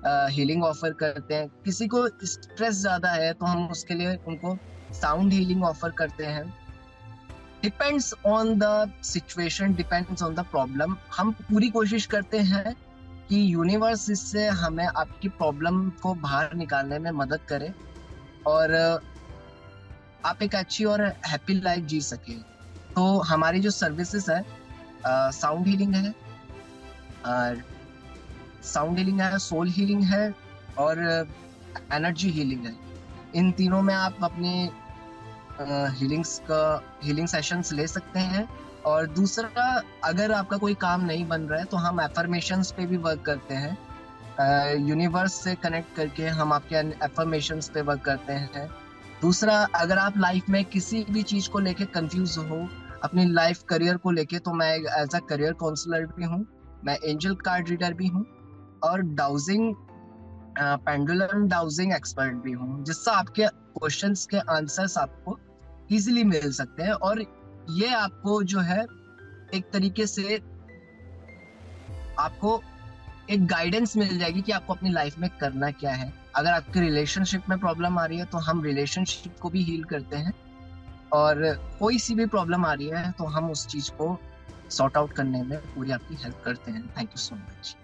हीलिंग 0.06 0.62
uh, 0.62 0.68
ऑफ़र 0.68 0.92
करते 0.92 1.34
हैं। 1.34 1.48
किसी 1.64 1.86
को 1.88 2.06
स्ट्रेस 2.24 2.74
ज़्यादा 2.76 3.10
है 3.10 3.32
तो 3.32 3.46
हम 3.46 3.66
उसके 3.68 3.94
लिए 3.94 4.16
उनको 4.28 4.56
साउंड 4.92 5.32
हीलिंग 5.32 5.64
ऑफ़र 5.64 5.90
करते 5.98 6.26
हैं। 6.26 6.44
Depends 7.62 8.12
on 8.26 8.54
the 8.58 8.92
situation 9.04 9.74
depends 9.74 10.22
on 10.22 10.34
the 10.34 10.40
problem 10.50 10.96
हम 11.16 11.32
पूरी 11.42 11.68
कोशिश 11.70 12.06
करते 12.06 12.38
हैं 12.50 12.74
कि 13.28 13.40
यूनिवर्स 13.54 14.08
इससे 14.10 14.46
हमें 14.58 14.86
आपकी 14.86 15.28
प्रॉब्लम 15.30 15.88
को 16.02 16.14
बाहर 16.16 16.54
निकालने 16.56 16.98
में 16.98 17.10
मदद 17.12 17.40
करे। 17.48 17.72
और 18.46 18.72
आप 20.24 20.42
एक 20.42 20.54
अच्छी 20.54 20.84
और 20.84 21.02
हैप्पी 21.26 21.54
लाइफ 21.54 21.84
जी 21.84 22.00
सके। 22.00 22.32
तो 22.94 23.06
हमारी 23.22 23.60
जो 23.60 23.70
सर्विसेज़ 23.70 24.30
है 24.30 24.42
साउंड 25.32 25.66
हीलिंग 25.66 25.94
है, 25.94 26.14
और 27.26 27.62
साउंड 28.64 28.98
हीलिंग 28.98 29.20
है 29.20 29.38
सोल 29.40 29.68
हीलिंग 29.68 30.02
है, 30.04 30.34
और 30.78 30.98
एनर्जी 31.92 32.30
हीलिंग 32.30 32.64
है। 32.66 32.74
इन 33.34 33.50
तीनों 33.52 33.80
में 33.82 33.94
आप 33.94 34.16
अपने 34.22 34.52
हीलिंग्स 35.98 36.38
का 36.50 36.62
हीलिंग 37.04 37.28
सेशंस 37.28 37.72
ले 37.72 37.86
सकते 37.86 38.20
हैं। 38.20 38.48
और 38.84 39.06
दूसरा, 39.06 39.82
अगर 40.04 40.32
आपका 40.32 40.56
कोई 40.56 40.74
काम 40.76 41.04
नहीं 41.04 41.26
बन 41.28 41.42
रहा 41.42 41.58
है 41.58 41.64
तो 41.64 41.76
हम 41.76 42.00
एफर्मेशंस 42.00 42.70
पे 42.70 42.86
भी 42.86 42.96
वर्क 42.98 43.20
करते 43.22 43.54
हैं। 43.54 43.76
यूनिवर्स 44.78 45.34
से 45.34 45.54
कनेक्ट 45.54 45.94
करके 45.96 46.26
हम 46.30 46.52
आपके 46.52 46.76
एफर्मेशंस 47.04 47.68
पे 47.68 47.80
वर्क 47.82 48.00
करते 48.00 48.32
हैं। 48.32 48.68
दूसरा, 49.24 49.56
अगर 49.74 49.98
आप 49.98 50.18
लाइफ 50.18 50.48
में 50.50 50.64
किसी 50.64 51.04
भी 51.10 51.22
चीज़ 51.24 51.48
को 51.50 51.58
लेके 51.58 51.84
कंफ्यूज 51.92 52.36
हो, 52.38 52.56
अपनी 53.04 53.24
लाइफ 53.26 53.62
करियर 53.68 53.96
को 53.96 54.10
लेके 54.10 54.38
तो 54.38 54.52
मैं 54.52 54.72
एज 54.74 55.14
अ 55.14 55.18
करियर 55.28 55.52
काउंसलर 55.60 56.04
भी 56.08 56.24
हूँ, 56.24 56.46
मैं 56.84 56.96
एंजल 57.00 57.34
कार्ड 57.44 57.68
रीडर 57.68 57.94
भी 57.94 58.06
हूँ 58.06 58.24
और 58.84 59.02
डाउजिंग 59.14 59.74
पेंडुलम 60.58 61.46
डाउजिंग 61.48 61.92
एक्सपर्ट 61.92 62.34
भी 62.42 62.52
हूँ, 62.52 62.84
जिससे 62.84 63.10
आपके 63.10 63.46
क्वेश्चंस 63.46 64.26
के 64.26 64.38
आंसर्स 64.52 64.96
आपको 64.98 65.38
इजीली 65.90 66.24
मिल 66.24 66.50
सकते 66.52 66.82
हैं 66.82 66.92
और 66.92 67.20
ये 67.70 67.88
आपको 67.94 68.42
जो 68.44 68.60
है, 68.60 68.80
एक 69.54 69.70
तरीके 69.72 70.06
से 70.06 70.36
आपको 72.18 72.60
एक 73.30 73.46
गाइडेंस 73.46 73.96
मिल 73.96 74.18
जाएगी 74.18 74.42
कि 74.42 74.52
आपको 74.52 74.74
अपनी 74.74 74.90
लाइफ 74.90 75.18
में 75.18 75.28
करना 75.40 75.70
क्या 75.72 75.92
है। 75.92 76.12
अगर 76.36 76.50
आपके 76.50 76.80
रिलेशनशिप 76.80 77.48
में 77.48 77.58
प्रॉब्लम 77.58 77.98
आ 77.98 78.04
रही 78.06 78.18
है 78.18 78.24
तो 78.24 78.38
हम 78.40 78.62
रिलेशनशिप 78.64 79.38
को 79.40 79.50
भी 79.50 79.62
हील 79.62 79.84
करते 79.84 80.16
हैं। 80.16 80.32
और 81.12 81.42
कोई 81.78 81.98
सी 81.98 82.14
भी 82.14 82.26
प्रॉब्लम 82.26 82.64
आ 82.66 82.72
रही 82.72 82.88
है 82.88 83.10
तो 83.12 83.24
हम 83.26 83.50
उस 83.50 83.66
चीज़ 83.66 83.90
को 83.90 84.16
सॉर्ट 84.70 84.96
आउट 84.96 85.12
करने 85.12 85.42
में 85.42 85.58
पूरी 85.74 85.90
आपकी 85.92 86.14
हेल्प 86.14 86.42
करते 86.44 86.70
हैं। 86.70 86.86
थैंक 86.88 87.10
यू 87.10 87.18
सो 87.18 87.34
मच 87.36 87.74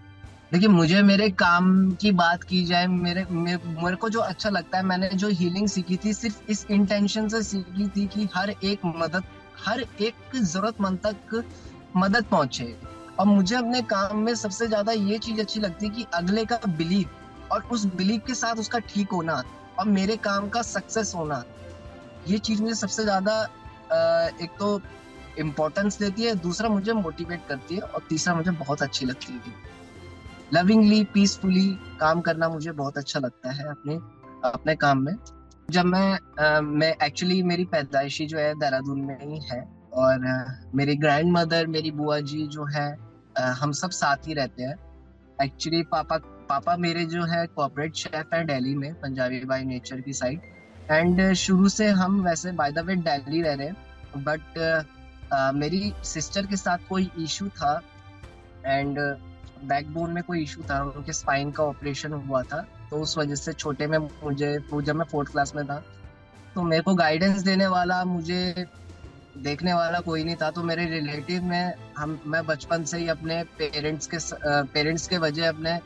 देखिए, 0.52 0.68
मुझे 0.68 1.02
मेरे 1.02 1.28
काम 1.30 1.90
की 1.94 2.10
बात 2.12 2.42
की 2.44 2.64
जाए, 2.64 2.86
मेरे 2.86 3.24
मेरे 3.30 3.96
को 3.96 4.08
जो 4.08 4.20
अच्छा 4.20 4.50
लगता 4.50 4.78
है, 4.78 4.84
मैंने 4.84 5.08
जो 5.08 5.28
हीलिंग 5.30 5.68
सीखी 5.68 5.96
थी, 5.96 6.12
सिर्फ़ 6.12 6.40
इस 6.48 6.64
इंटेंशन 6.70 7.28
से 7.28 7.42
सीखी 7.42 7.86
थी 7.88 8.06
कि 8.06 8.28
हर 8.34 8.50
एक 8.50 8.84
मदद, 8.86 9.24
हर 9.64 9.80
एक 9.80 10.14
जरूरतमंद 10.34 10.98
तक 11.06 11.44
मदद 11.96 12.24
पहुँचे। 12.24 12.76
और 13.18 13.26
मुझे 13.26 13.56
अपने 13.56 13.82
काम 13.84 14.18
में 14.18 14.34
सबसे 14.34 14.66
ज़्यादा 14.66 14.92
ये 14.92 15.18
चीज़ 15.18 15.40
अच्छी 15.40 15.60
लगती 15.60 15.86
है 15.86 15.94
कि 15.94 16.06
अगले 16.14 16.44
का 16.44 16.58
बिलीव 16.68 17.08
और 17.52 17.62
उस 17.72 17.84
बिलीव 17.94 18.20
के 18.26 18.34
साथ 18.34 18.56
उसका 18.56 18.78
ठीक 18.88 19.12
होना 19.12 19.42
और 19.78 19.88
मेरे 19.88 20.16
काम 20.18 20.48
का 20.48 20.62
सक्सेस 20.62 21.12
होना। 21.14 21.42
ये 22.28 22.38
चीज़ 22.38 22.62
मुझे 22.62 22.74
सबसे 22.74 23.02
ज़्यादा 23.02 23.42
एक 24.42 24.50
तो 24.58 24.80
इम्पोर्टेंस 25.38 25.98
देती 25.98 26.22
है 26.22 26.34
दूसरा 26.36 26.68
मुझे 26.68 26.92
मोटिवेट 26.92 27.46
करती 27.48 27.74
है 27.74 27.80
और 27.80 28.06
तीसरा 28.08 28.34
मुझे 28.34 28.50
बहुत 28.50 28.82
अच्छी 28.82 29.06
लगती 29.06 29.32
है। 29.34 29.52
लविंगली 30.54 31.02
पीसफुली 31.04 31.68
काम 32.00 32.20
करना 32.20 32.48
मुझे 32.48 32.72
बहुत 32.72 32.98
अच्छा 32.98 33.20
लगता 33.20 33.50
है 33.50 33.68
अपने 33.68 33.94
अपने 34.44 34.74
काम 34.76 34.98
में। 34.98 35.14
जब 35.68 35.84
मैं 35.84 36.12
आ, 36.40 36.60
मैं 36.60 36.94
एक्चुअली 37.02 37.42
मेरी 37.42 37.64
पैदाइशी 37.64 38.26
जो 38.26 38.38
है 38.38 38.54
देहरादून 38.54 39.00
में 39.00 39.18
ही 39.20 39.40
है 39.42 39.60
और 39.94 40.26
आ, 40.26 40.44
मेरी 40.74 40.96
ग्रैंड 40.96 41.32
मदर 41.32 41.66
मेरी 41.66 41.90
बुआ 41.90 42.18
जी 42.22 42.46
जो 42.48 42.64
है 42.66 42.88
आ, 43.38 43.50
हम 43.52 43.72
सब 43.72 43.90
साथ 43.92 44.28
ही 44.28 44.34
रहते 44.34 44.62
हैं। 44.62 44.76
एक्चुअली 45.38 45.82
पापा 45.92 46.16
पापा 46.50 46.76
मेरे 46.76 47.04
जो 47.06 47.24
है 47.24 47.46
कॉपरेट 47.56 47.94
शेफ 47.96 48.34
है 48.34 48.44
दिल्ली 48.46 48.74
में 48.74 48.92
पंजाबी 49.00 49.44
बाई 49.46 49.64
नेचर 49.64 50.00
की 50.00 50.12
साइड 50.12 50.40
एंड 50.90 51.32
शुरू 51.38 51.68
से 51.68 51.88
हम 51.98 52.20
वैसे 52.24 52.52
बाय 52.52 52.72
द 52.72 52.84
वे 52.86 52.96
दिल्ली 53.02 53.42
रह 53.42 53.54
रहे 53.54 53.66
हैं 53.66 54.22
बट 54.24 54.58
uh, 54.58 55.52
मेरी 55.54 55.92
सिस्टर 56.04 56.46
के 56.46 56.56
साथ 56.56 56.88
कोई 56.88 57.10
इशू 57.18 57.48
था 57.58 57.80
एंड 58.66 58.98
बैकबोन 59.64 60.10
में 60.10 60.22
कोई 60.22 60.42
इशू 60.42 60.62
था 60.70 60.82
उनके 60.82 61.12
स्पाइन 61.12 61.50
का 61.50 61.64
ऑपरेशन 61.64 62.12
हुआ 62.12 62.42
था 62.42 62.64
तो 62.90 63.00
उस 63.02 63.16
वजह 63.18 63.34
से 63.34 63.52
छोटे 63.52 63.86
में 63.86 63.98
मुझे 63.98 64.52
जब 64.72 64.96
मैं 64.96 65.04
फोर्थ 65.04 65.32
क्लास 65.32 65.54
में 65.56 65.64
था 65.66 65.82
तो 66.54 66.62
मेरे 66.62 66.82
को 66.82 66.94
गाइडेंस 66.94 67.42
देने 67.42 67.66
वाला 67.66 68.04
मुझे 68.04 68.66
देखने 69.38 69.74
वाला 69.74 70.00
कोई 70.00 70.24
नहीं 70.24 70.36
था 70.36 70.50
तो 70.50 70.62
मेरे 70.62 70.84
रिलेटिव 70.90 71.42
में 71.44 71.74
हम 71.98 72.18
मैं 72.26 72.44
बचपन 72.46 72.84
से 72.84 72.98
ही 72.98 73.08
अपने 73.08 73.42
पेरेंट्स 73.58 74.06
के 74.14 74.18
पेरेंट्स 74.72 75.06
के 75.08 75.18
वजह 75.18 75.48
अपने 75.48 75.78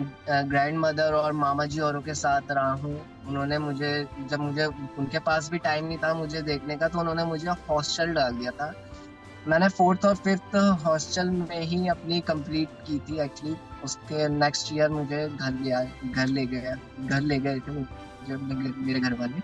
ग्रैंड 0.00 0.78
मदर 0.78 1.12
और 1.14 1.32
मामा 1.34 1.64
जी 1.66 1.80
औरों 1.80 2.00
के 2.02 2.14
साथ 2.14 2.50
रहा 2.50 2.72
हूँ। 2.74 3.00
उन्होंने 3.28 3.58
मुझे, 3.58 4.06
जब 4.20 4.40
मुझे, 4.40 4.64
उनके 4.98 5.18
पास 5.20 5.50
भी 5.50 5.58
टाइम 5.60 5.86
नहीं 5.86 5.98
था 5.98 6.12
मुझे 6.14 6.42
देखने 6.42 6.76
का 6.76 6.88
तो 6.88 6.98
उन्होंने 7.00 7.24
मुझे 7.26 7.48
हॉस्टल 7.70 8.12
डाल 8.14 8.34
दिया 8.34 8.50
था। 8.52 8.72
मैंने 9.48 9.68
फोर्थ 9.70 10.04
और 10.04 10.14
फिफ्थ 10.16 10.56
हॉस्टल 10.84 11.30
में 11.30 11.60
ही 11.60 11.86
अपनी 11.88 12.20
कंप्लीट 12.22 12.68
की 12.86 12.98
थी 13.00 13.20
एक्चुअली 13.20 13.56
उसके 13.84 14.28
नेक्स्ट 14.30 14.72
ईयर 14.72 14.90
मुझे 14.90 15.28
घर 15.30 15.52
लिया 15.52 15.82
घर 16.04 16.26
ले 16.28 16.46
गया, 16.46 16.76
घर 17.00 17.20
ले 17.22 17.38
गए 17.38 17.58
थे 17.58 17.82
जब 18.28 18.42
मेरे 18.78 19.00
घर 19.00 19.14
वाले 19.14 19.40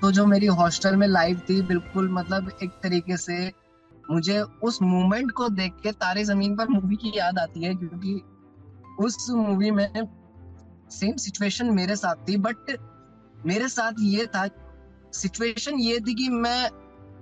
तो 0.00 0.10
जो 0.12 0.24
मेरी 0.26 0.46
हॉस्टल 0.48 0.96
में 0.96 1.06
लाइफ 1.06 1.40
थी, 1.48 1.60
बिल्कुल 1.62 2.08
मतलब 2.12 2.50
एक 2.62 2.70
तरीके 2.82 3.16
से 3.16 3.52
मुझे 4.04 4.40
उस 4.62 4.80
मोमेंट 4.82 5.30
को 5.30 5.48
देख 5.50 5.72
के 5.82 5.92
तारे 5.94 6.24
ज़मीन 6.24 6.56
पर 6.56 6.68
मूवी 6.68 6.96
की 6.96 7.12
याद 7.16 7.38
आती 7.38 7.62
है, 7.64 7.74
क्योंकि 7.74 8.22
उस 8.98 9.30
मूवी 9.30 9.70
में 9.70 10.08
सेम 10.90 11.16
सिचुएशन 11.16 11.70
मेरे 11.70 11.96
साथ 11.96 12.28
थी 12.28 12.36
बट 12.36 12.76
मेरे 13.46 13.68
साथ 13.68 13.92
ये 14.00 14.26
था 14.26 14.48
सिचुएशन 15.12 15.78
ये 15.78 15.98
थी 16.00 16.14
कि 16.14 16.28
मैं 16.28 16.68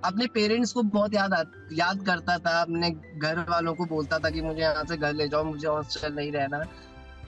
अपने 0.05 0.27
पेरेंट्स 0.27 0.71
को 0.71 0.83
बहुत 0.83 1.13
याद 1.13 1.33
आ, 1.33 1.43
याद 1.73 2.05
करता 2.05 2.37
था 2.37 2.61
अपने 2.61 2.89
घर 2.91 3.39
वालों 3.49 3.73
को 3.73 3.85
बोलता 3.85 4.19
था 4.19 4.29
कि 4.29 4.41
मुझे 4.41 4.61
यहाँ 4.61 4.83
से 4.85 4.97
घर 4.97 5.13
ले 5.13 5.27
जाओ 5.27 5.43
मुझे 5.43 5.67
हॉस्टल 5.67 6.13
नहीं 6.13 6.31
रहना। 6.31 6.63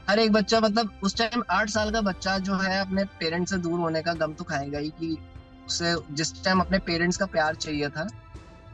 हर 0.09 0.19
एक 0.19 0.31
बच्चा 0.31 0.59
मतलब 0.59 0.99
उस 1.03 1.15
टाइम 1.17 1.43
आठ 1.49 1.69
साल 1.69 1.91
का 1.91 2.01
बच्चा 2.01 2.37
जो 2.37 2.55
है 2.55 2.79
अपने 2.79 3.03
पेरेंट्स 3.19 3.51
से 3.51 3.57
दूर 3.57 3.79
होने 3.79 4.01
का 4.01 4.13
गम 4.13 4.33
तो 4.33 4.43
खाएगा 4.43 4.79
ही 4.79 4.89
कि 4.89 5.17
उसे 5.65 5.95
जिस 6.11 6.43
टाइम 6.43 6.59
अपने 6.59 6.79
पेरेंट्स 6.79 7.17
का 7.17 7.25
प्यार 7.25 7.55
चाहिए 7.55 7.89
था 7.89 8.07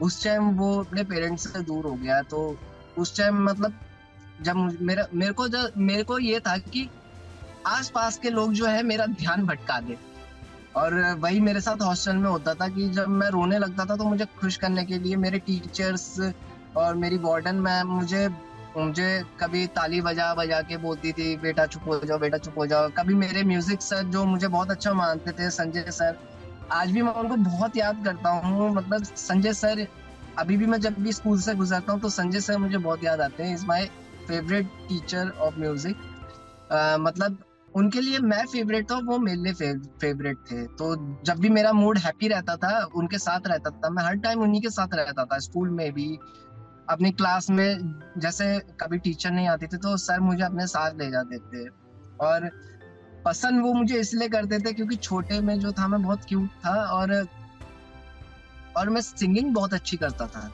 उस 0.02 0.24
टाइम 0.24 0.50
वो 0.50 0.78
अपने 0.80 1.04
पेरेंट्स 1.04 1.52
से 1.52 1.62
दूर 1.62 1.84
हो 1.84 1.94
गया। 1.94 2.22
तो 2.22 2.58
उस 2.98 3.16
टाइम 3.16 3.44
मतलब 3.44 3.74
जब 4.40 4.56
मेरा, 4.82 5.06
मेरे 5.14 5.32
को 5.32 5.48
जब 5.48 5.72
मेरे 5.78 6.02
को 6.02 6.18
ये 6.18 6.40
था 6.40 6.56
कि 6.58 6.88
आस 7.66 7.90
पास 7.94 8.18
के 8.18 8.30
लोग 8.30 8.52
जो 8.52 8.66
है, 8.66 8.82
मेरा 8.82 9.06
ध्यान 9.08 9.44
भटका 9.46 9.80
दे। 9.80 9.96
और 10.76 10.94
वही 11.20 11.40
मेरे 11.40 11.60
साथ 11.60 11.82
हॉस्टल 11.82 12.16
में 12.16 12.28
होता 12.30 12.54
था 12.54 12.68
कि 12.68 12.88
जब 12.90 13.08
मैं 13.10 13.28
रोने 13.30 13.58
लगता 13.58 13.84
था 13.84 13.96
तो 13.96 14.04
मुझे 14.04 14.24
खुश 14.40 14.56
करने 14.56 14.84
के 14.84 14.98
लिए 14.98 15.16
मेरे 15.18 15.38
टीचर्स 15.40 16.32
और 16.76 16.94
मेरी 16.96 17.16
वार्डन 17.18 17.56
मैम 17.58 17.88
मुझे 17.88 18.28
मुझे 18.76 19.22
कभी 19.40 19.66
ताली 19.68 20.00
बजा 20.00 20.32
बजा 20.34 20.60
के 20.62 20.76
बोलती 20.76 21.12
थी, 21.12 21.36
बेटा 21.36 21.64
चुप 21.66 21.86
हो 21.88 21.98
जाओ, 22.00 22.18
बेटा 22.18 22.38
चुप 22.38 22.58
हो 22.58 22.66
जाओ। 22.66 22.88
कभी 22.98 23.14
मेरे 23.14 23.42
म्यूज़िक 23.44 23.82
सर 23.82 24.02
जो 24.06 24.24
मुझे 24.24 24.48
बहुत 24.48 24.70
अच्छा 24.70 24.92
मानते 24.94 25.32
थे, 25.32 25.50
संजय 25.50 25.90
सर 25.90 26.18
आज 26.72 26.90
भी 26.90 27.02
मैं 27.02 27.12
उनको 27.12 27.36
बहुत 27.40 27.76
याद 27.76 28.04
करता 28.04 28.30
हूँ। 28.38 28.70
मतलब 28.74 29.04
संजय 29.04 29.52
सर 29.54 29.86
अभी 30.38 30.56
भी 30.56 30.66
मैं 30.66 30.78
जब 30.80 30.98
भी 30.98 31.12
स्कूल 31.12 31.40
से 31.40 31.54
गुजरता 31.54 31.92
हूँ 31.92 32.00
तो 32.00 32.08
संजय 32.10 32.40
सर 32.40 32.58
मुझे 32.58 32.78
बहुत 32.78 33.04
याद 33.04 33.20
आते 33.20 33.42
हैं। 33.42 33.54
Is 33.54 33.66
my 33.66 33.88
favourite 34.30 34.66
teacher 34.88 35.30
of 35.38 35.58
music 35.58 35.96
मतलब 37.00 37.38
उनके 37.74 38.00
लिए 38.00 38.18
मैं 38.20 38.44
फेवरेट 38.46 38.90
था 38.90 38.96
वो 39.06 39.18
मेरे 39.18 39.42
लिए 39.42 39.72
फेवरेट 40.00 40.38
थे। 40.50 40.64
तो 40.76 40.94
जब 41.24 41.38
भी 41.40 41.48
मेरा 41.50 41.72
मूड 41.72 41.98
हैप्पी 41.98 42.28
रहता 42.28 42.56
था, 42.56 42.70
उनके 42.94 43.18
साथ 43.18 43.46
रहता 43.46 43.70
था, 43.70 43.90
मैं 43.90 44.02
हर 44.04 44.16
टाइम 44.18 44.42
उन्हीं 44.42 44.60
के 44.62 44.70
साथ 44.70 44.94
रहता 44.94 45.24
था 45.24 45.38
स्कूल 45.40 45.70
में 45.70 45.92
भी। 45.92 46.08
अपनी 46.88 47.10
क्लास 47.12 47.50
में 47.50 47.94
जैसे 48.18 48.46
कभी 48.80 48.98
टीचर 48.98 49.30
नहीं 49.30 49.48
आती 49.48 49.66
थी 49.66 49.76
तो 49.78 49.96
सर 49.98 50.20
मुझे 50.20 50.42
अपने 50.44 50.66
साथ 50.68 50.98
ले 50.98 51.10
जाते 51.10 51.38
थे। 51.40 51.68
और 52.20 52.48
पसंद 53.24 53.62
वो 53.62 53.72
मुझे 53.74 53.98
इसलिए 54.00 54.28
करते 54.28 54.58
थे 54.58 54.72
क्योंकि 54.72 54.96
छोटे 54.98 55.40
में 55.40 55.58
जो 55.60 55.72
था, 55.72 55.88
मैं 55.88 56.02
बहुत 56.02 56.24
क्यूट 56.28 56.48
था 56.64 56.74
और 56.88 57.14
और 58.76 58.88
मैं 58.88 59.00
सिंगिंग 59.00 59.54
बहुत 59.54 59.74
अच्छी 59.74 59.96
करता 59.96 60.26
था। 60.26 60.50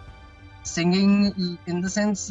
सिंगिंग 0.67 1.27
इन 1.69 1.81
द 1.81 1.89
सेंस 1.89 2.27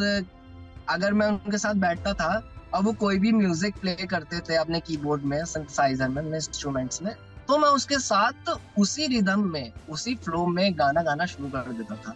अगर 0.90 1.14
मैं 1.14 1.28
उनके 1.28 1.58
साथ 1.58 1.76
बैठता 1.78 2.14
था, 2.14 2.44
और 2.74 2.84
वो 2.84 2.92
कोई 2.96 3.20
भी 3.20 3.32
म्यूज़िक 3.34 3.76
प्ले 3.82 3.96
करते 4.06 4.40
थे 4.40 4.56
अपने 4.56 4.80
कीबोर्ड 4.82 5.24
में 5.24 5.44
सिंथेसाइजर 5.46 6.10
में 6.10 6.22
इंस्ट्रूमेंट्स 6.26 7.02
में 7.02 7.14
तो 7.48 7.58
मैं 7.58 7.68
उसके 7.70 7.98
साथ 8.00 8.50
उसी 8.78 9.08
रिदम 9.08 9.44
में, 9.44 9.72
उसी 9.90 10.16
फ्लो 10.16 10.46
में 10.48 10.78
गाना 10.78 11.02
गाना 11.04 11.26
शुरू 11.26 11.50
कर 11.50 11.72
देता 11.74 11.96
था। 11.98 12.14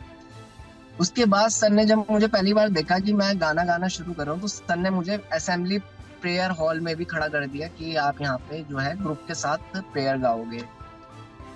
उसके 0.95 1.25
बाद 1.25 1.49
सर 1.49 1.69
ने 1.69 1.85
जब 1.85 2.05
मुझे 2.11 2.27
पहली 2.27 2.53
बार 2.53 2.69
देखा 2.69 2.97
कि 2.99 3.13
मैं 3.13 3.39
गाना 3.41 3.63
गाना 3.65 3.87
शुरू 3.89 4.13
कर 4.13 4.25
रहा 4.25 4.33
हूँ 4.33 4.41
तो 4.41 4.47
सर 4.47 4.77
ने 4.77 4.89
मुझे 4.89 5.19
असेंबली 5.33 5.77
प्रेयर 6.21 6.51
हॉल 6.51 6.79
में 6.79 6.95
भी 6.95 7.05
खड़ा 7.05 7.27
कर 7.27 7.45
दिया 7.47 7.67
कि 7.69 7.95
आप 7.97 8.21
यहाँ 8.21 8.37
पे 8.49 8.63
जो 8.63 8.77
है 8.77 8.95
ग्रुप 8.97 9.21
के 9.27 9.33
साथ 9.35 9.77
प्रेयर 9.83 10.17
गाओगे। 10.17 10.63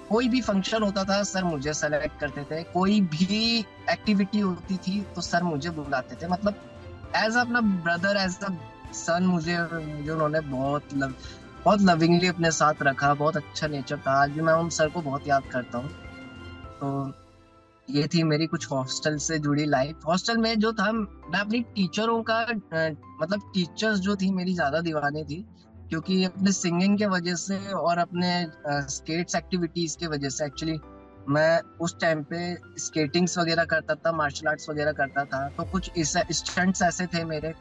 कोई 0.10 0.28
भी 0.30 0.42
फ़ंक्शन 0.42 0.84
होता 0.84 1.04
था, 1.04 1.22
सर 1.24 1.44
मुझे 1.44 1.74
सेलेक्ट 1.74 2.20
करते 2.20 2.44
थे। 2.46 2.62
कोई 2.66 3.00
भी 3.04 3.60
एक्टिविटी 3.92 4.40
होती 4.40 4.78
थी 4.78 5.02
तो 5.16 5.22
सर 5.22 5.44
मुझे 5.44 5.70
बुलाते 5.72 6.16
थे। 6.16 6.28
मतलब 6.28 6.62
एज 7.16 7.38
अपना 7.38 7.62
ब्रदर 7.62 8.18
एज 8.18 8.38
अ 8.44 8.50
सन 8.96 9.24
मुझे 9.26 9.58
मुझे 9.58 10.12
उन्होंने 10.12 10.40
बहुत 10.42 10.94
लव 10.94 11.14
बहुत 11.66 11.82
लविंगली 11.82 12.28
अपने 12.28 12.52
साथ 12.52 12.82
रखा, 12.84 13.14
बहुत 13.14 13.38
अच्छा 13.38 13.68
नेचर 13.68 13.98
था। 13.98 14.12
आज 14.22 14.32
भी 14.32 14.42
मैं 14.42 14.54
उन 14.54 14.70
सर 14.70 14.90
को 14.90 15.02
बहुत 15.02 15.28
याद 15.28 15.44
करता 15.52 15.78
हूँ। 15.78 15.90
तो 16.80 17.14
ये 17.88 18.08
थी 18.08 18.24
मेरी 18.24 18.46
कुछ 18.48 18.70
हॉस्टल 18.72 19.18
से 19.18 19.38
जुड़ी 19.40 19.66
लाइफ 19.66 20.06
हॉस्टल 20.08 20.38
में 20.38 20.60
जो 20.60 20.72
था, 20.74 20.92
मैं 20.92 21.40
अपनी 21.40 21.62
टीचरों 21.76 22.22
का 22.24 22.40
मतलब 22.42 23.52
टीचर्स 23.54 24.00
जो 24.00 24.16
थी, 24.16 24.32
मेरी 24.32 24.54
ज़्यादा 24.54 24.80
दीवानी 24.82 25.24
थी। 25.24 25.46
क्योंकि 25.90 26.24
अपने 26.24 26.52
सिंगिंग 26.52 26.98
के 26.98 27.06
वजह 27.06 27.36
से 27.36 27.58
और 27.72 27.98
अपने 27.98 28.30
स्केट्स 28.90 29.36
एक्टिविटीज़ 29.36 29.98
के 29.98 30.08
वजह 30.08 30.30
से 30.30 30.46
एक्चुअली 30.46 30.78
मैं 31.30 31.60
उस 31.82 31.96
टाइम 32.00 32.24
पे 32.24 32.40
स्केटिंग्स 32.78 33.38
वगैरह 33.38 33.66
करता 33.66 33.96
था 33.96 34.12
मार्शल 34.12 34.48
आर्ट्स 34.48 34.70
वगैरह 34.70 34.92
करता 34.92 35.24
था 35.26 35.48
तो 35.50 35.64
कुछ 35.64 35.92
स्टंट्स 36.00 36.82
ऐसे 36.82 37.06
थे 37.08 37.24
मेरे। 37.26 37.54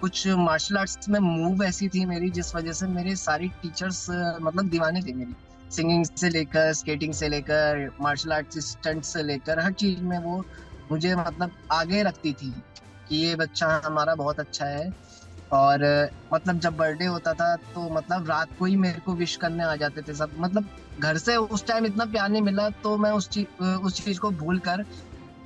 कुछ 0.00 0.26
मार्शल 0.28 0.76
आर्ट्स 0.76 1.08
में 1.08 1.18
मूव 1.20 1.62
ऐसी 1.64 1.88
थी 1.88 2.04
मेरी, 2.06 2.30
जिस 2.30 2.54
वजह 2.54 2.72
से 2.72 2.86
मेरे 2.86 3.14
सारी 3.16 3.48
टीचर्स 3.62 4.06
मतलब 4.10 4.68
दीवाने 4.68 5.02
थे 5.02 5.12
मेरी। 5.12 5.34
सिंगिंग 5.70 6.04
से 6.16 6.28
लेकर 6.28 6.72
स्केटिंग 6.72 7.12
से 7.12 7.28
लेकर 7.28 7.88
मार्शल 8.00 8.32
आर्ट्स 8.32 8.58
स्टंट 8.70 9.04
से 9.04 9.22
लेकर, 9.22 9.60
हर 9.60 9.72
चीज़ 9.72 10.00
में 10.00 10.18
वो 10.18 10.44
मुझे 10.92 11.14
मतलब 11.14 11.52
आगे 11.72 12.02
रखती 12.02 12.32
थी 12.32 12.50
कि 13.08 13.16
ये 13.16 13.34
बच्चा 13.36 13.80
हमारा 13.84 14.14
बहुत 14.14 14.40
अच्छा 14.40 14.66
है। 14.66 14.90
और 15.52 15.84
मतलब 16.34 16.58
जब 16.60 16.76
बर्थडे 16.76 17.04
होता 17.04 17.32
था 17.34 17.54
तो 17.74 17.88
मतलब 17.94 18.28
रात 18.28 18.48
को 18.58 18.64
ही 18.64 18.76
मेरे 18.76 19.00
को 19.00 19.14
विश 19.14 19.36
करने 19.36 19.64
आ 19.64 19.74
जाते 19.76 20.02
थे 20.02 20.14
सब। 20.14 20.30
मतलब 20.38 20.68
घर 21.00 21.16
से 21.18 21.36
उस 21.36 21.66
टाइम 21.66 21.86
इतना 21.86 22.04
प्यार 22.04 22.28
नहीं 22.28 22.42
मिला 22.42 22.68
तो 22.82 22.96
मैं 22.96 23.10
उस 23.12 23.28
चीज़ 23.28 23.64
उस 23.64 24.04
चीज़ 24.04 24.20
को 24.20 24.30
भूल 24.32 24.58
कर 24.58 24.84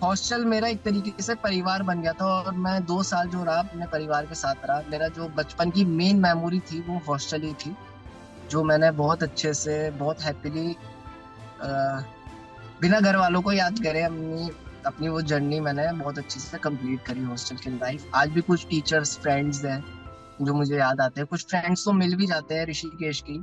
हॉस्टल 0.02 0.44
मेरा 0.44 0.68
एक 0.68 0.82
तरीके 0.82 1.22
से 1.22 1.34
परिवार 1.34 1.82
बन 1.82 2.00
गया 2.02 2.12
था 2.12 2.26
और 2.26 2.54
मैं 2.54 2.84
दो 2.86 3.02
साल 3.02 3.28
जो 3.28 3.44
रहा, 3.44 3.58
अपने 3.58 3.86
परिवार 3.86 4.26
के 4.26 4.34
साथ 4.34 4.66
रहा। 4.68 4.82
मेरा 4.90 5.08
जो 5.08 5.28
बचपन 5.36 5.70
की 5.70 5.84
मेन 5.84 6.20
मेमोरी 6.20 6.60
थी, 6.60 6.80
वो 6.80 7.00
हॉस्टल 7.08 7.42
ही 7.42 7.52
थी, 7.54 7.74
जो 8.50 8.62
मैंने 8.64 8.90
बहुत 8.92 9.22
अच्छे 9.22 9.52
से, 9.54 9.90
बहुत 9.92 10.22
हैप्पीली 10.22 10.76
बिना 12.82 13.00
घर 13.00 13.16
वालों 13.16 13.42
को 13.42 13.52
याद 13.52 13.78
करे 13.78 14.02
अपनी 14.02 14.50
अपनी 14.86 15.08
वो 15.08 15.20
जर्नी 15.22 15.60
मैंने 15.60 15.90
बहुत 15.94 16.18
अच्छे 16.18 16.40
से 16.40 16.58
कंप्लीट 16.58 17.02
करी 17.02 17.22
हॉस्टल 17.22 17.56
की 17.56 17.70
लाइफ 17.70 18.10
आज 18.14 18.28
भी 18.28 18.40
कुछ 18.40 18.66
टीचर्स 18.70 19.16
फ्रेंड्स 19.18 19.64
हैं। 19.64 19.82
जो 20.40 20.54
मुझे 20.54 20.76
याद 20.76 21.00
आते 21.00 21.20
हैं। 21.20 21.26
कुछ 21.26 21.46
फ्रेंड्स 21.46 21.84
तो 21.84 21.92
मिल 21.94 22.14
भी 22.16 22.26
जाते 22.26 22.54
हैं 22.54 22.66
ऋषिकेश 22.66 23.22
की। 23.28 23.36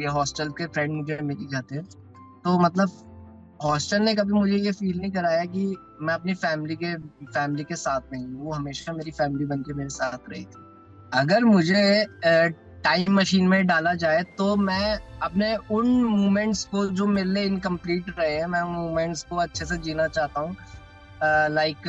ये 0.00 0.08
हॉस्टल 0.08 0.48
के 0.58 0.66
फ्रेंड 0.68 0.92
मुझे 0.92 1.18
मिल 1.22 1.36
ही 1.38 1.46
जाते 1.48 1.74
हैं। 1.74 1.84
तो 2.44 2.58
मतलब 2.58 2.90
हॉस्टल 3.62 4.02
ने 4.02 4.14
कभी 4.14 4.32
मुझे 4.32 4.56
ये 4.56 4.72
फील 4.72 4.98
नहीं 4.98 5.10
कराया 5.12 5.44
कि 5.46 5.66
मैं 6.00 6.14
अपनी 6.14 6.34
फैमिली 6.36 6.76
के 6.76 6.94
फैमिली 7.24 7.64
के 7.64 7.76
साथ 7.76 8.12
नहीं 8.12 8.24
हूँ। 8.24 8.44
वो 8.44 8.52
हमेशा 8.52 8.92
मेरी 8.92 9.10
फैमिली 9.12 9.44
बन 9.46 9.62
के 9.62 9.74
मेरे 9.74 9.88
साथ 9.90 10.30
रही 10.30 10.44
थी। 10.44 10.64
अगर 11.14 11.44
मुझे 11.44 12.06
टाइम 12.84 13.14
मशीन 13.14 13.48
में 13.48 13.66
डाला 13.66 13.92
जाए 13.96 14.22
तो 14.38 14.54
मैं 14.56 14.98
अपने 15.22 15.54
उन 15.72 15.88
मोमेंट्स 16.04 16.64
को 16.64 16.84
जो 16.88 17.06
मेरे 17.06 17.28
लिए 17.28 17.44
इनकम्प्लीट 17.44 18.10
रहे 18.18 18.34
हैं, 18.34 18.46
मैं 18.46 18.62
मोमेंट्स 18.64 19.22
को 19.22 19.36
अच्छे 19.36 19.64
से 19.64 19.76
जीना 19.78 20.06
चाहता 20.08 20.40
हूँ। 20.40 20.56
लाइक 21.50 21.88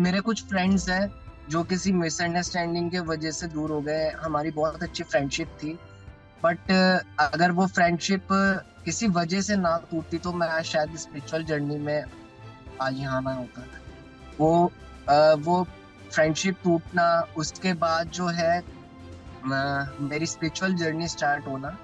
मेरे 0.00 0.20
कुछ 0.20 0.44
फ्रेंड्स 0.44 0.88
हैं 0.88 1.08
जो 1.48 1.62
किसी 1.64 1.92
मिसअंडरस्टैंडिंग 1.92 2.90
के 2.90 3.00
वजह 3.08 3.30
से 3.30 3.46
दूर 3.48 3.70
हो 3.70 3.80
गए, 3.80 4.08
हमारी 4.22 4.50
बहुत 4.52 4.82
अच्छी 4.82 5.04
फ्रेंडशिप 5.04 5.48
थी। 5.62 5.78
बट 6.42 6.70
अगर 7.20 7.52
वो 7.52 7.66
फ्रेंडशिप 7.68 8.28
किसी 8.84 9.06
वजह 9.10 9.40
से 9.42 9.56
ना 9.56 9.76
टूटती 9.90 10.18
तो 10.18 10.32
मैं 10.32 10.62
शायद 10.62 10.96
स्पिरिचुअल 10.96 11.44
जर्नी 11.44 11.78
में 11.78 12.04
आज 12.82 12.98
यहाँ 12.98 13.20
ना 13.22 13.32
होता। 13.34 13.62
वो 14.40 14.70
वो 15.42 15.62
फ्रेंडशिप 16.12 16.56
टूटना, 16.64 17.06
उसके 17.36 17.72
बाद 17.76 18.08
जो 18.10 18.26
है 18.28 18.62
मेरी 20.02 20.26
स्पिरिचुअल 20.26 20.74
जर्नी 20.74 21.08
स्टार्ट 21.08 21.46
होना, 21.46 21.76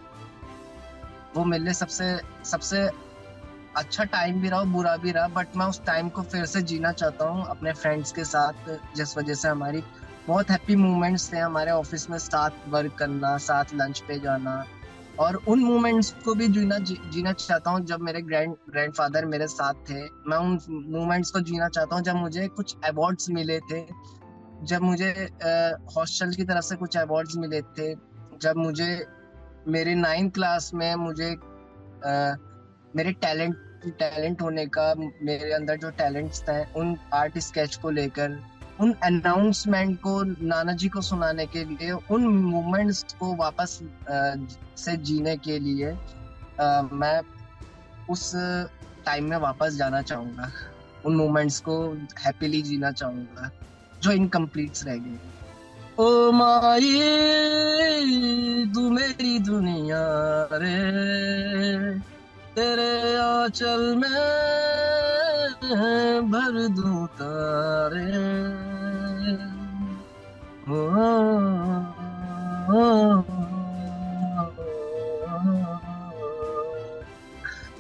वो 1.37 1.45
मेरे 1.45 1.65
लिए 1.65 1.73
सबसे 1.75 2.17
सबसे 2.45 2.89
अच्छा 3.77 4.05
टाइम 4.05 4.41
भी 4.41 4.49
रहा 4.49 4.63
बुरा 4.65 4.97
भी 4.97 5.11
रहा 5.11 5.29
बट 5.29 5.57
मैं 5.57 5.67
उस 5.67 5.85
टाइम 5.85 6.09
को 6.09 6.23
फिर 6.23 6.45
से 6.47 6.63
जीना 6.63 6.93
चाहता 6.93 7.25
हूँ 7.25 7.47
अपने 7.47 7.73
फ्रेंड्स 7.73 8.13
के 8.13 8.25
साथ 8.25 8.79
जिस 8.97 9.17
वजह 9.19 9.35
से 9.35 9.49
हमारी 9.49 9.83
बहुत 10.27 10.51
हैप्पी 10.51 10.77
मोमेंट्स 10.77 11.33
थे 11.33 11.39
हमारे 11.39 11.71
ऑफ़िस 11.71 12.09
में 12.11 12.19
साथ 12.19 12.69
वर्क 12.69 12.95
करना 12.99 13.37
साथ 13.37 13.75
लंच 13.75 14.01
पे 14.01 14.19
जाना। 14.19 14.65
और 15.21 15.37
उन 15.49 15.61
मोमेंट्स 15.65 16.11
को 16.25 16.35
भी 16.35 16.49
जीना 16.49 16.79
जी, 16.79 16.99
जीना 17.13 17.33
चाहता 17.33 17.71
हूँ 17.71 17.85
जब 17.87 18.01
मेरे 18.01 18.23
ग्रैंड 18.23 18.55
ग्रैंडफादर 18.71 19.25
मेरे 19.25 19.47
साथ 19.47 19.75
थे। 19.91 20.01
मैं 20.03 20.37
उन 20.37 20.59
मोमेंट्स 20.71 21.31
को 21.31 21.41
जीना 21.41 21.69
चाहता 21.69 21.97
हूँ 21.97 22.03
जब 22.05 22.17
मुझे 22.17 22.47
कुछ 22.49 22.77
अवार्ड्स 22.85 23.31
मिले 23.31 23.59
थे। 23.61 23.85
जब 24.63 24.83
मुझे 24.83 25.11
हॉस्टल 25.97 26.33
की 26.33 26.45
तरफ़ 26.45 26.65
से 26.65 26.77
कुछ 26.77 26.97
अवार्ड्स 26.97 27.37
मिले 27.37 27.61
थे। 27.79 27.95
जब 28.43 28.57
मुझे 28.57 29.07
मेरे 29.69 29.95
नाइन्थ 29.95 30.35
क्लास 30.35 30.71
में 30.75 30.95
मुझे 30.95 31.31
आ, 31.31 32.35
मेरे 32.97 33.13
टैलेंट 33.13 33.57
टैलेंट 33.91 34.43
होने 34.43 34.67
का, 34.67 34.95
मेरे 34.97 35.53
अंदर 35.53 35.77
जो 35.77 35.91
टैलेंट्स 35.99 36.43
थे 36.43 36.63
उन 36.77 36.97
आर्ट 37.15 37.39
स्केच 37.39 37.77
को 37.77 37.91
लेकर, 37.91 38.39
उन 38.81 38.93
अनाउंसमेंट 39.05 39.99
को 40.01 40.23
नाना 40.47 40.73
जी 40.73 40.89
को 40.89 41.01
सुनाने 41.01 41.47
के 41.47 41.65
लिए, 41.65 41.91
उन 41.91 42.27
मोमेंट्स 42.27 43.03
को 43.21 43.35
वापस 43.37 43.79
से 44.77 44.97
जीने 44.99 45.37
के 45.37 45.59
लिए 45.59 45.93
मैं 46.95 47.21
उस 48.11 48.33
टाइम 49.07 49.25
में 49.25 49.37
वापस 49.39 49.77
जाना 49.77 50.03
चाहूँगा। 50.03 50.51
उन 51.07 51.17
मोमेंट्स 51.17 51.61
को 51.61 51.77
हैप्पीली 52.19 52.63
जीना 52.63 52.91
चाहूँगा, 52.93 53.51
जो 54.03 54.13
इनकम्प्लीट्स 54.13 54.85
रह 54.85 54.97
गए। 54.97 55.19
ओ 55.99 56.33
माई 56.33 56.93
तू 58.75 58.89
मेरी 58.91 59.39
दुनिया 59.39 60.03
रे। 60.53 62.14
तेरे 62.57 63.17
आंचल 63.19 63.83
में 63.95 64.11
भर 66.31 66.59
दूँ 66.77 67.07
तारे 67.19 68.05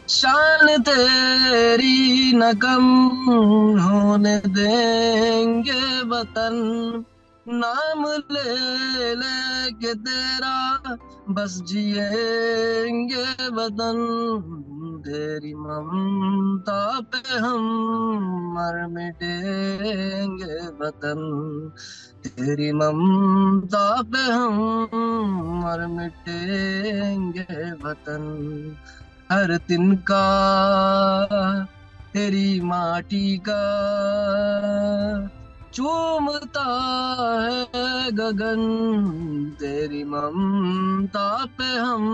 शान 0.08 0.82
तेरी 0.82 2.32
न 2.34 2.52
कम 2.62 2.87
होने 3.80 4.37
देंगे 4.58 5.82
वतन 6.10 6.56
नाम 7.48 8.04
ले 8.33 9.14
ले 9.14 9.70
के 9.72 9.94
तेरा, 9.94 10.80
बस 11.30 11.61
जिएँगे 11.66 13.24
वतन 13.48 13.98
तेरी 15.07 15.54
ममता 15.54 17.00
पे 17.00 17.38
हम 17.38 17.66
मर 18.57 18.87
मिटेंगे 18.87 20.57
वतन 20.80 21.20
तेरी 22.26 22.72
ममता 22.72 24.02
पे 24.02 24.22
हम 24.33 24.57
मर 25.64 25.87
मिटेंगे 25.87 27.70
वतन 27.85 28.24
हर 29.33 29.57
दिन 29.68 29.96
का 29.96 30.26
तेरी 32.12 32.61
माटी 32.61 33.38
का 33.38 33.62
चूमता 35.74 36.64
है 37.42 38.10
गगन, 38.10 38.62
तेरी 39.60 40.04
ममता 40.04 41.44
पे 41.44 41.64
हम 41.64 42.04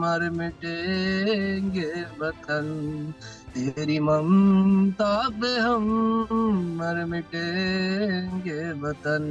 मर 0.00 0.30
मिटेंगे 0.30 1.90
वतन 2.20 2.66
तेरी 3.54 3.98
ममता 3.98 5.28
पे 5.28 5.56
हम 5.60 5.84
मर 6.78 7.04
मिटेंगे 7.04 8.72
वतन 8.72 9.24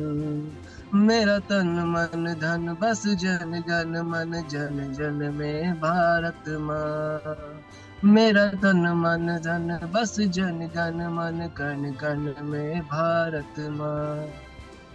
मेरा 0.93 1.39
तन 1.39 1.67
मन 1.87 2.33
धन, 2.39 2.77
बस 2.81 3.03
जन 3.07 3.61
जन 3.67 4.01
मन, 4.05 4.31
जन 4.49 4.93
जन 4.93 5.33
में 5.33 5.73
भारत 5.73 6.43
माँ। 6.49 7.61
मेरा 8.03 8.45
तन 8.57 8.87
मन 8.97 9.27
धन 9.43 9.91
बस 9.93 10.15
जन 10.19 10.59
जन 10.73 11.01
मन 11.13 11.49
कण 11.57 11.91
कण 11.93 12.21
में 12.43 12.81
भारत 12.81 13.59
माँ 13.71 14.25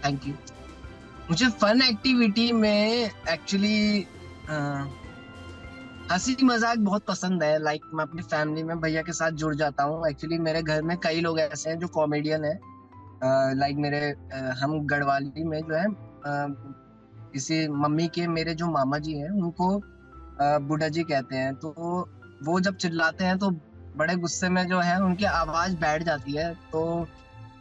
थैंक 0.05 0.27
यू 0.27 0.33
मुझे 1.29 1.47
फन 1.61 1.81
एक्टिविटी 1.81 2.51
में 2.51 3.09
एक्चुअली 3.29 4.07
हँसी 6.11 6.35
मज़ाक 6.43 6.77
बहुत 6.79 7.05
पसंद 7.05 7.43
है। 7.43 7.57
लाइक 7.63 7.81
like, 7.81 7.93
मैं 7.95 8.03
अपनी 8.03 8.21
फैमिली 8.21 8.63
में 8.63 8.79
भैया 8.81 9.01
के 9.01 9.13
साथ 9.13 9.31
जुड़ 9.31 9.55
जाता 9.55 9.83
हूँ। 9.83 10.07
एक्चुअली 10.09 10.37
मेरे 10.39 10.61
घर 10.61 10.81
में 10.81 10.95
कई 10.97 11.21
लोग 11.21 11.39
ऐसे 11.39 11.69
हैं 11.69 11.79
जो 11.79 11.87
कॉमेडियन 11.87 12.45
है। 12.45 12.53
लाइक 13.23 13.57
like 13.61 13.81
मेरे 13.81 13.99
हम 14.59 14.79
गढ़वाली 14.87 15.43
में 15.43 15.59
जो 15.61 15.75
है 15.75 15.85
किसी 17.33 17.67
मम्मी 17.67 18.07
के 18.07 18.27
मेरे 18.27 18.53
जो 18.53 18.67
मामा 18.67 18.97
जी 18.97 19.17
हैं 19.17 19.29
उनको 19.29 19.71
बुढ़ा 20.67 20.87
जी 20.87 21.03
कहते 21.03 21.35
हैं। 21.35 21.55
तो 21.55 22.09
वो 22.43 22.59
जब 22.59 22.75
चिल्लाते 22.77 23.25
हैं 23.25 23.37
तो 23.37 23.49
बड़े 23.97 24.15
गुस्से 24.15 24.49
में 24.49 24.67
जो 24.67 24.79
है 24.79 24.99
उनकी 25.03 25.25
आवाज़ 25.25 25.75
बैठ 25.77 26.03
जाती 26.03 26.33
है। 26.33 26.53
तो 26.71 27.07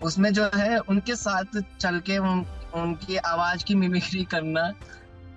उसमें 0.02 0.32
जो 0.32 0.50
है 0.54 0.78
उनके 0.80 1.14
साथ 1.16 1.60
चल 1.80 1.98
के 2.00 2.18
उन 2.18 2.44
उनकी 2.74 3.16
आवाज़ 3.16 3.64
की 3.64 3.74
मिमिक्री 3.74 4.24
करना 4.24 4.70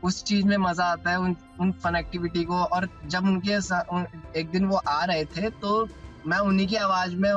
उस 0.04 0.24
चीज़ 0.24 0.46
में 0.46 0.58
मज़ा 0.58 0.86
आता 0.86 1.12
है 1.12 1.20
उन 1.20 1.36
उन 1.60 1.72
फन 1.74 1.96
एक्टिविटी 1.96 2.44
को। 2.44 2.56
और 2.56 2.88
जब 3.08 3.24
उनके 3.24 3.56
उन, 3.56 4.06
एक 4.36 4.50
दिन 4.52 4.66
वो 4.66 4.78
आ 4.78 5.04
रहे 5.04 5.26
थे 5.28 5.50
तो 5.52 5.88
मैं 6.28 6.38
उन्हीं 6.40 6.68
की 6.68 6.76
आवाज़ 6.78 7.16
में 7.16 7.34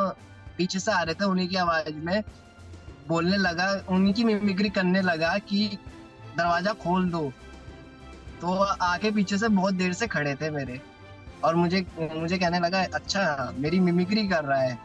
पीछे 0.56 0.78
से 0.78 0.92
आ 0.92 1.02
रहे 1.02 1.14
थे 1.14 1.24
उन्हीं 1.24 1.48
की 1.48 1.56
आवाज़ 1.56 1.94
में 1.96 2.22
बोलने 3.08 3.36
लगा 3.36 3.72
उन्हीं 3.88 4.12
की 4.14 4.24
मिमिक्री 4.24 4.68
करने 4.70 5.02
लगा 5.02 5.36
कि 5.40 5.66
दरवाज़ा 6.36 6.72
खोल 6.82 7.08
दो। 7.10 7.32
तो 8.40 8.52
आके 8.82 9.10
पीछे 9.10 9.38
से 9.38 9.48
बहुत 9.50 9.74
देर 9.74 9.92
से 9.92 10.06
खड़े 10.06 10.34
थे 10.34 10.50
मेरे। 10.50 10.80
और 11.44 11.54
मुझे 11.54 11.86
मुझे 11.98 12.38
कहने 12.38 12.58
लगा 12.60 12.82
अच्छा 12.94 13.52
मेरी 13.56 13.80
मिमिक्री 13.80 14.28
कर 14.28 14.44
रहा 14.44 14.60
है। 14.60 14.78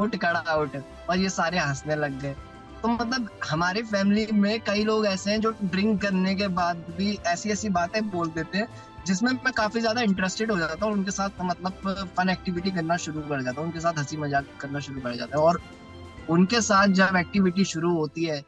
उठ 0.00 0.16
कड़ा 0.16 0.54
उठ 0.54 0.76
और 1.10 1.18
ये 1.18 1.28
सारे 1.28 1.58
हंसने 1.58 1.96
लग 1.96 2.20
गए। 2.20 2.34
तो 2.82 2.88
मतलब 2.88 3.28
हमारे 3.50 3.82
फैमिली 3.82 4.26
में 4.32 4.60
कई 4.60 4.84
लोग 4.84 5.06
ऐसे 5.06 5.30
हैं 5.30 5.40
जो 5.40 5.50
ड्रिंक 5.64 6.00
करने 6.02 6.34
के 6.34 6.48
बाद 6.48 6.84
भी 6.96 7.18
ऐसी 7.26 7.50
ऐसी 7.50 7.68
बातें 7.68 8.10
बोल 8.10 8.28
देते 8.28 8.58
हैं, 8.58 8.68
जिसमें 9.06 9.32
मैं 9.32 9.52
काफ़ी 9.52 9.80
ज़्यादा 9.80 10.00
इंटरेस्टेड 10.00 10.50
हो 10.50 10.58
जाता 10.58 10.86
हूँ। 10.86 10.92
उनके 10.92 11.10
साथ 11.10 11.30
मतलब 11.42 12.12
फन 12.16 12.28
एक्टिविटी 12.28 12.70
करना 12.70 12.96
शुरू 12.96 13.20
कर 13.20 13.42
जाता 13.42 13.60
हूँ। 13.60 13.68
उनके 13.68 13.80
साथ 13.80 13.98
हँसी 13.98 14.16
मज़ाक 14.16 14.46
करना 14.60 14.80
शुरू 14.80 15.00
कर 15.00 15.16
जाता 15.16 15.38
है। 15.38 15.44
और 15.44 15.60
उनके 16.30 16.60
साथ 16.60 16.88
जब 16.88 17.16
एक्टिविटी 17.16 17.64
शुरू 17.64 17.94
होती 17.96 18.24
है, 18.24 18.44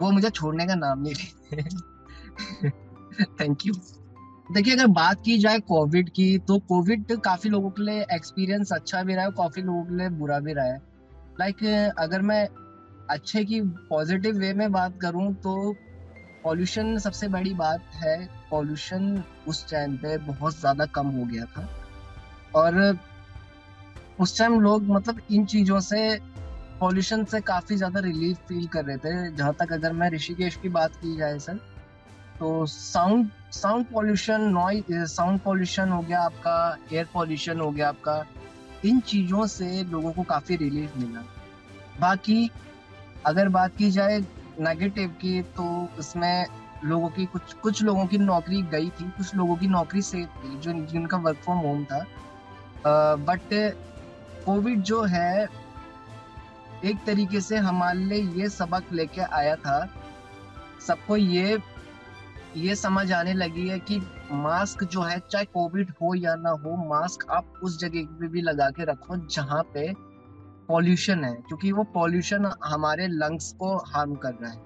वो 0.00 0.10
मुझे 0.10 0.30
छोड़ने 0.30 0.66
का 0.66 0.74
नाम 0.74 1.02
नहीं 1.02 1.14
लेते। 1.14 2.70
थैंक 3.40 3.66
यू 3.66 3.74
देखिए 4.52 4.74
अगर 4.74 4.86
बात 4.86 5.20
की 5.24 5.36
जाए 5.38 5.58
कोविड 5.58 6.08
की 6.10 6.38
तो 6.38 6.58
कोविड 6.58 7.12
काफ़ी 7.20 7.50
लोगों 7.50 7.70
के 7.70 7.82
लिए 7.82 8.04
एक्सपीरियंस 8.12 8.72
अच्छा 8.72 9.02
भी 9.02 9.14
रहा 9.14 9.24
है 9.24 9.30
काफ़ी 9.30 9.62
लोगों 9.62 9.84
के 9.84 9.96
लिए 9.96 10.08
बुरा 10.08 10.38
भी 10.38 10.52
रहा 10.52 10.64
है। 10.64 10.80
लाइक 11.40 11.56
like, 11.56 11.94
अगर 11.98 12.22
मैं 12.22 12.46
अच्छे 13.10 13.44
की 13.44 13.60
पॉजिटिव 13.90 14.36
वे 14.38 14.52
में 14.52 14.70
बात 14.72 14.98
करूँ 15.02 15.32
तो 15.36 15.72
पॉल्यूशन 16.44 16.98
सबसे 16.98 17.28
बड़ी 17.28 17.54
बात 17.54 17.84
है 17.94 18.16
पॉल्यूशन 18.50 19.22
उस 19.48 19.68
टाइम 19.70 19.96
पे 19.96 20.16
बहुत 20.18 20.58
ज़्यादा 20.60 20.86
कम 20.86 21.06
हो 21.08 21.24
गया 21.24 21.44
था। 21.46 21.68
और 22.54 22.98
उस 24.20 24.38
टाइम 24.38 24.60
लोग 24.60 24.90
मतलब 24.90 25.20
इन 25.30 25.46
चीज़ों 25.46 25.80
से 25.80 26.18
पॉल्यूशन 26.80 27.24
से 27.24 27.40
काफ़ी 27.40 27.76
ज़्यादा 27.76 28.00
रिलीफ 28.00 28.38
फील 28.48 28.66
कर 28.68 28.84
रहे 28.84 28.96
थे। 28.98 29.36
जहाँ 29.36 29.54
तक 29.60 29.72
अगर 29.72 29.92
मैं 29.92 30.10
ऋषिकेश 30.10 30.56
की 30.56 30.68
बात 30.70 30.96
की 30.96 31.16
जाए 31.16 31.38
सर 31.38 31.58
तो 32.42 32.64
sound 32.66 33.28
sound 33.52 33.86
pollution 33.86 34.42
noise 34.52 35.04
sound 35.08 35.40
pollution 35.40 35.88
हो 35.88 36.00
गया 36.02 36.20
आपका 36.20 36.54
एयर 36.92 37.06
पॉल्यूशन 37.12 37.60
हो 37.60 37.70
गया 37.70 37.88
आपका, 37.88 38.24
इन 38.84 38.98
चीज़ों 39.00 39.46
से 39.46 39.82
लोगों 39.84 40.12
को 40.12 40.22
काफ़ी 40.22 40.56
रिलीफ 40.56 40.96
मिला। 40.96 41.22
बाकी 42.00 42.50
अगर 43.26 43.48
बात 43.48 43.76
की 43.76 43.90
जाए 43.90 44.18
नेगेटिव 44.60 45.08
की 45.20 45.40
तो 45.56 45.68
उसमें 45.98 46.46
लोगों 46.84 47.08
की 47.08 47.26
कुछ 47.26 47.52
कुछ 47.62 47.82
लोगों 47.82 48.06
की 48.06 48.18
नौकरी 48.18 48.62
गई 48.64 48.90
थी, 48.90 49.10
कुछ 49.10 49.34
लोगों 49.34 49.56
की 49.56 49.66
नौकरी 49.68 50.02
सेफ़ 50.02 50.28
थी, 50.38 50.58
जो, 50.58 50.72
जिनका 50.72 51.16
वर्क 51.18 51.38
फ्रॉम 51.44 51.58
होम 51.58 51.84
था। 51.84 52.04
बट 53.18 53.74
कोविड 54.44 54.82
जो 54.82 55.02
है, 55.04 55.46
एक 56.84 57.04
तरीके 57.06 57.40
से 57.40 57.56
हमारे 57.60 57.98
लिए 57.98 58.22
ये 58.42 58.48
सबक 58.50 58.92
लेके 58.92 59.20
आया 59.20 59.56
था। 59.56 59.86
सबको 60.86 61.16
ये 61.16 61.58
ये 62.56 62.74
समझ 62.76 63.10
आने 63.12 63.32
लगी 63.34 63.66
है 63.68 63.78
कि 63.80 63.98
मास्क 64.32 64.82
जो 64.84 65.02
है, 65.02 65.18
चाहे 65.22 65.44
कोविड 65.46 65.90
हो 66.02 66.14
या 66.14 66.34
ना 66.36 66.50
हो 66.62 66.76
मास्क 66.88 67.30
आप 67.30 67.60
उस 67.62 67.78
जगह 67.80 68.06
पे 68.20 68.28
भी 68.28 68.40
लगा 68.42 68.68
के 68.70 68.84
रखो 68.84 69.16
जहाँ 69.28 69.62
पे 69.74 69.92
पॉल्यूशन 70.68 71.24
है, 71.24 71.32
क्योंकि 71.38 71.72
वो 71.72 71.84
पॉल्यूशन 71.94 72.50
हमारे 72.64 73.06
लंग्स 73.08 73.52
को 73.52 73.76
हार्म 73.86 74.14
कर 74.16 74.32
रहा 74.32 74.50
है। 74.50 74.60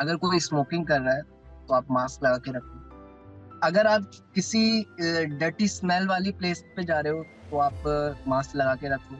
अगर 0.00 0.16
कोई 0.18 0.40
स्मोकिंग 0.40 0.86
कर 0.86 1.00
रहा 1.00 1.14
है 1.14 1.22
तो 1.68 1.74
आप 1.74 1.90
मास्क 1.90 2.24
लगा 2.24 2.36
के 2.38 2.50
रखो। 2.50 3.60
अगर 3.62 3.86
आप 3.86 4.10
किसी 4.34 4.80
डर्टी 5.00 5.68
स्मेल 5.68 6.06
वाली 6.08 6.32
प्लेस 6.32 6.64
पे 6.76 6.84
जा 6.84 6.98
रहे 7.00 7.12
हो 7.12 7.22
तो 7.50 7.58
आप 7.60 8.24
मास्क 8.28 8.56
लगा 8.56 8.74
के 8.74 8.88
रखो, 8.88 9.16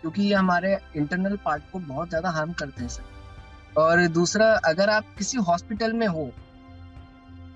क्योंकि 0.00 0.22
ये 0.22 0.34
हमारे 0.34 0.78
इंटरनल 0.96 1.36
पार्ट 1.44 1.62
को 1.72 1.78
बहुत 1.80 2.08
ज़्यादा 2.08 2.30
हार्म 2.30 2.52
करते 2.54 2.82
हैं 2.82 2.88
सर 2.90 3.80
और 3.80 4.06
दूसरा, 4.08 4.54
अगर 4.64 4.90
आप 4.90 5.04
किसी 5.18 5.38
हॉस्पिटल 5.40 5.92
में 5.92 6.06
हो 6.08 6.30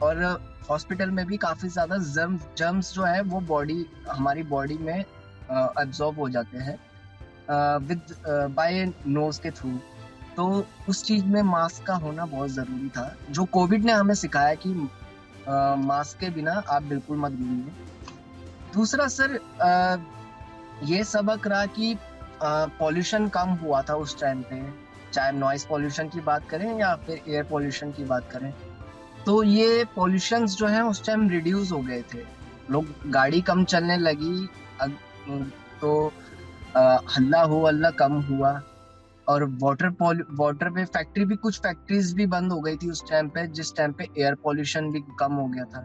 और 0.02 0.22
हॉस्पिटल 0.70 1.10
में 1.10 1.24
भी 1.26 1.36
काफ़ी 1.36 1.68
ज़्यादा 1.68 1.96
जर्म 1.98 2.38
जर्म्स 2.58 2.92
जो 2.94 3.02
है, 3.04 3.20
वो 3.22 3.40
बॉडी 3.42 3.84
हमारी 4.08 4.42
बॉडी 4.44 4.78
में 4.78 4.98
एब्जॉर्ब 4.98 6.18
हो 6.18 6.28
जाते 6.28 6.58
हैं 6.58 6.78
विद 7.80 8.14
बाय 8.54 8.84
नोज़ 9.06 9.40
के 9.40 9.50
थ्रू 9.50 9.70
तो 10.36 10.46
उस 10.88 11.02
चीज़ 11.04 11.24
में 11.26 11.40
मास्क 11.42 11.86
का 11.86 11.94
होना 11.96 12.24
बहुत 12.26 12.50
ज़रूरी 12.50 12.88
था। 12.88 13.14
जो 13.30 13.44
कोविड 13.52 13.84
ने 13.84 13.92
हमें 13.92 14.14
सिखाया 14.14 14.54
कि 14.56 14.68
मास्क 15.82 16.18
के 16.20 16.30
बिना 16.30 16.52
आप 16.70 16.82
बिल्कुल 16.84 17.16
मत 17.18 17.32
घूमिए। 17.32 17.72
दूसरा 18.74 19.06
सर 19.08 19.38
ये 20.84 21.02
सबक 21.04 21.46
रहा 21.46 21.64
कि 21.68 21.96
पॉल्यूशन 22.42 23.28
कम 23.28 23.48
हुआ 23.62 23.80
था 23.82 23.94
उस 23.96 24.20
टाइम 24.20 24.42
पे। 24.42 24.62
चाहे 25.12 25.32
नॉइस 25.32 25.64
पॉल्यूशन 25.66 26.08
की 26.08 26.20
बात 26.20 26.48
करें 26.50 26.78
या 26.78 26.94
फिर 27.06 27.22
एयर 27.28 27.44
पॉल्यूशन 27.44 27.92
की 27.92 28.04
बात 28.04 28.28
करें। 28.32 28.52
तो 29.28 29.42
ये 29.42 29.84
पॉल्यूशन 29.96 30.46
जो 30.46 30.66
है, 30.66 30.82
उस 30.82 31.04
टाइम 31.06 31.28
रिड्यूस 31.30 31.70
हो 31.72 31.78
गए 31.80 32.02
थे। 32.12 32.18
लोग 32.70 32.86
गाड़ी 33.06 33.40
कम 33.40 33.64
चलने 33.64 33.96
लगी 33.96 34.46
तो 35.80 35.90
हल्ला 37.08 37.40
हो 37.42 37.60
अल्लाह 37.62 37.90
कम 37.98 38.12
हुआ। 38.28 38.52
और 39.26 39.44
वाटर 39.62 39.88
वाटर 40.32 40.70
पे 40.70 40.84
फैक्ट्री 40.86 41.24
भी, 41.24 41.36
कुछ 41.36 41.58
फैक्ट्रीज 41.58 42.12
भी 42.14 42.26
बंद 42.26 42.52
हो 42.52 42.60
गई 42.60 42.76
थी 42.76 42.90
उस 42.90 43.02
टाइम 43.10 43.28
पे, 43.28 43.46
जिस 43.48 43.74
टाइम 43.76 43.92
पे 43.92 44.08
एयर 44.18 44.34
पॉल्यूशन 44.44 44.90
भी 44.92 45.02
कम 45.20 45.32
हो 45.32 45.46
गया 45.46 45.64
था। 45.64 45.80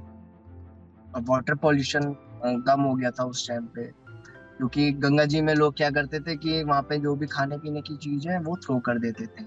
और 1.15 1.21
वाटर 1.21 1.55
पॉल्यूशन 1.65 2.15
कम 2.67 2.81
हो 2.81 2.93
गया 2.93 3.11
था 3.11 3.23
उस 3.25 3.47
टाइम 3.47 3.65
पे। 3.75 3.83
क्योंकि 4.57 4.91
गंगा 4.93 5.25
जी 5.25 5.41
में 5.41 5.53
लोग 5.55 5.75
क्या 5.77 5.89
करते 5.89 6.19
थे 6.19 6.35
कि 6.37 6.63
वहाँ 6.63 6.81
पे 6.81 6.97
जो 6.99 7.15
भी 7.15 7.27
खाने 7.27 7.57
पीने 7.57 7.81
की 7.81 7.97
चीज़ 7.97 8.27
है, 8.29 8.39
वो 8.39 8.55
थ्रो 8.57 8.79
कर 8.79 8.99
देते 8.99 9.25
थे। 9.25 9.43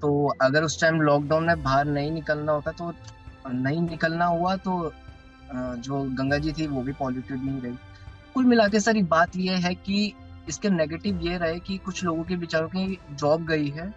तो 0.00 0.26
अगर 0.42 0.64
उस 0.64 0.80
टाइम 0.80 1.00
लॉकडाउन 1.00 1.44
में 1.44 1.62
बाहर 1.62 1.84
नहीं 1.86 2.10
निकलना 2.12 2.52
होता 2.52 2.70
तो 2.72 2.92
नहीं 3.46 3.80
निकलना 3.80 4.24
हुआ 4.24 4.54
तो 4.58 4.92
जो 5.54 6.02
गंगा 6.18 6.38
जी 6.38 6.52
थी 6.52 6.66
वो 6.66 6.82
भी 6.82 6.92
पॉल्यूटेड 6.92 7.44
नहीं 7.44 7.60
रही। 7.60 7.76
कुल 8.34 8.44
मिला 8.44 8.66
के 8.68 8.80
सर 8.80 9.02
बात 9.08 9.36
यह 9.36 9.66
है 9.66 9.74
कि 9.74 10.12
इसके 10.48 10.70
नेगेटिव 10.70 11.20
ये 11.22 11.36
रहे 11.38 11.58
कि 11.60 11.76
कुछ 11.84 12.02
लोगों 12.04 12.24
के 12.24 12.36
बेचारों 12.36 12.68
की 12.68 12.98
जॉब 13.12 13.46
गई 13.46 13.68
है 13.70 13.92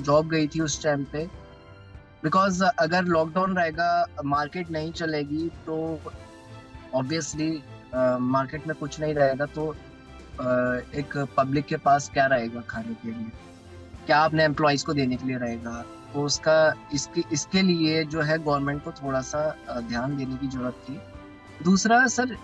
जॉब 0.00 0.28
गई 0.28 0.46
थी 0.46 0.60
उस 0.60 0.82
टाइम 0.82 1.04
पे। 1.12 1.24
बिकॉज़ 2.22 2.62
अगर 2.64 3.04
लॉकडाउन 3.04 3.56
रहेगा 3.56 4.06
मार्केट 4.24 4.70
नहीं 4.70 4.92
चलेगी 4.92 5.48
तो 5.66 5.76
ऑब्वियसली 6.94 7.50
मार्केट 7.94 8.66
में 8.66 8.76
कुछ 8.76 9.00
नहीं 9.00 9.14
रहेगा 9.14 9.46
तो 9.46 9.72
एक 10.98 11.16
पब्लिक 11.36 11.66
के 11.66 11.76
पास 11.78 12.10
क्या 12.14 12.26
रहेगा 12.26 12.60
खाने 12.68 12.94
के 12.94 13.08
लिए? 13.08 13.30
क्या 14.06 14.24
अपने 14.24 14.44
एम्प्लॉयज़ 14.44 14.84
को 14.84 14.94
देने 14.94 15.16
के 15.16 15.26
लिए 15.26 15.36
रहेगा? 15.38 15.84
तो 16.14 16.22
उसका 16.22 16.56
इसके 16.94 17.22
इसके 17.32 17.62
लिए 17.62 18.04
जो 18.04 18.20
है 18.22 18.38
गवर्नमेंट 18.38 18.82
को 18.84 18.92
थोड़ा 18.92 19.20
सा 19.22 19.80
ध्यान 19.80 20.16
देने 20.16 20.36
की 20.36 20.48
ज़रूरत 20.48 20.84
थी। 20.88 20.98
दूसरा 21.64 22.06
सर 22.08 22.36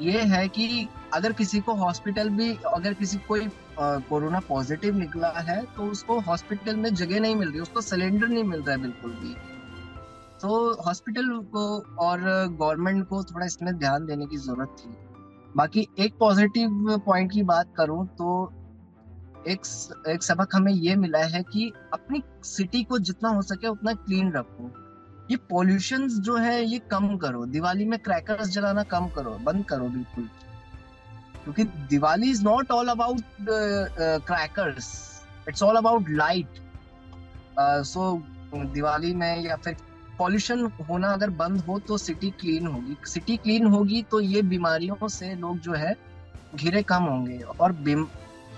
ये 0.00 0.20
है 0.24 0.46
कि 0.48 0.88
अगर 1.14 1.32
किसी 1.32 1.60
को 1.60 1.74
हॉस्पिटल 1.76 2.28
भी, 2.30 2.48
अगर 2.66 2.94
किसी 2.94 3.18
कोई 3.28 3.48
कोरोना 3.78 4.40
पॉजिटिव 4.48 4.96
निकला 4.96 5.28
है 5.40 5.60
तो 5.76 5.82
उसको 5.90 6.18
हॉस्पिटल 6.20 6.76
में 6.76 6.94
जगह 6.94 7.20
नहीं 7.20 7.36
मिल 7.36 7.50
रही, 7.50 7.60
उसको 7.60 7.80
सिलेंडर 7.82 8.28
नहीं 8.28 8.44
मिल 8.44 8.60
रहा 8.60 8.70
है 8.70 8.82
बिल्कुल 8.82 9.10
भी। 9.12 9.34
तो 10.40 10.82
हॉस्पिटल 10.82 11.28
को 11.52 11.66
और 11.98 12.20
गवर्नमेंट 12.20 13.06
को 13.08 13.22
थोड़ा 13.24 13.46
इसमें 13.46 13.72
ध्यान 13.78 14.06
देने 14.06 14.26
की 14.26 14.36
ज़रूरत 14.38 14.76
थी। 14.80 14.94
बाकी 15.54 15.86
एक 15.98 16.14
पॉजिटिव 16.20 16.98
पॉइंट 17.06 17.32
की 17.32 17.42
बात 17.44 17.72
करूँ 17.76 18.06
तो 18.18 18.52
एक 19.48 19.66
एक 20.08 20.22
सबक 20.22 20.54
हमें 20.54 20.72
ये 20.72 20.94
मिला 20.96 21.18
है 21.26 21.42
कि 21.42 21.72
अपनी 21.92 22.22
सिटी 22.44 22.82
को 22.84 22.98
जितना 23.00 23.28
हो 23.28 23.42
सके 23.42 23.68
उतना 23.68 23.92
क्लीन 23.94 24.32
रखो। 24.32 24.70
ये 25.30 25.36
पॉल्यूशन 25.50 26.06
जो 26.20 26.36
है 26.36 26.64
ये 26.64 26.78
कम 26.90 27.16
करो। 27.16 27.44
दिवाली 27.46 27.84
में 27.84 27.98
क्रैकर्स 27.98 28.48
जलाना 28.48 28.82
कम 28.84 29.06
करो 29.08 29.30
बंद 29.44 29.64
करो 29.64 29.88
बिल्कुल। 29.88 30.28
क्योंकि 31.44 31.64
Diwali 31.88 32.30
is 32.30 32.42
not 32.44 32.70
all 32.70 32.88
about 32.88 33.22
crackers 34.26 34.92
it's 35.48 35.62
all 35.62 35.76
about 35.76 36.08
light 36.10 36.60
so 37.58 38.12
Diwali 38.54 39.14
में 39.14 39.42
या 39.42 39.56
फिर 39.56 39.76
पॉल्यूशन 40.18 40.64
होना 40.88 41.08
अगर 41.12 41.30
बंद 41.38 41.60
हो 41.60 41.78
तो 41.78 41.96
सिटी 41.98 42.30
क्लीन 42.30 42.66
होगी। 42.66 42.96
सिटी 43.06 43.36
क्लीन 43.36 43.66
होगी 43.66 44.02
तो 44.10 44.20
ये 44.20 44.42
बीमारियों 44.44 45.08
से 45.08 45.34
लोग 45.34 45.58
जो 45.58 45.72
है 45.74 45.94
घिरे 46.54 46.82
कम 46.82 47.02
होंगे 47.02 47.38
और, 47.40 47.72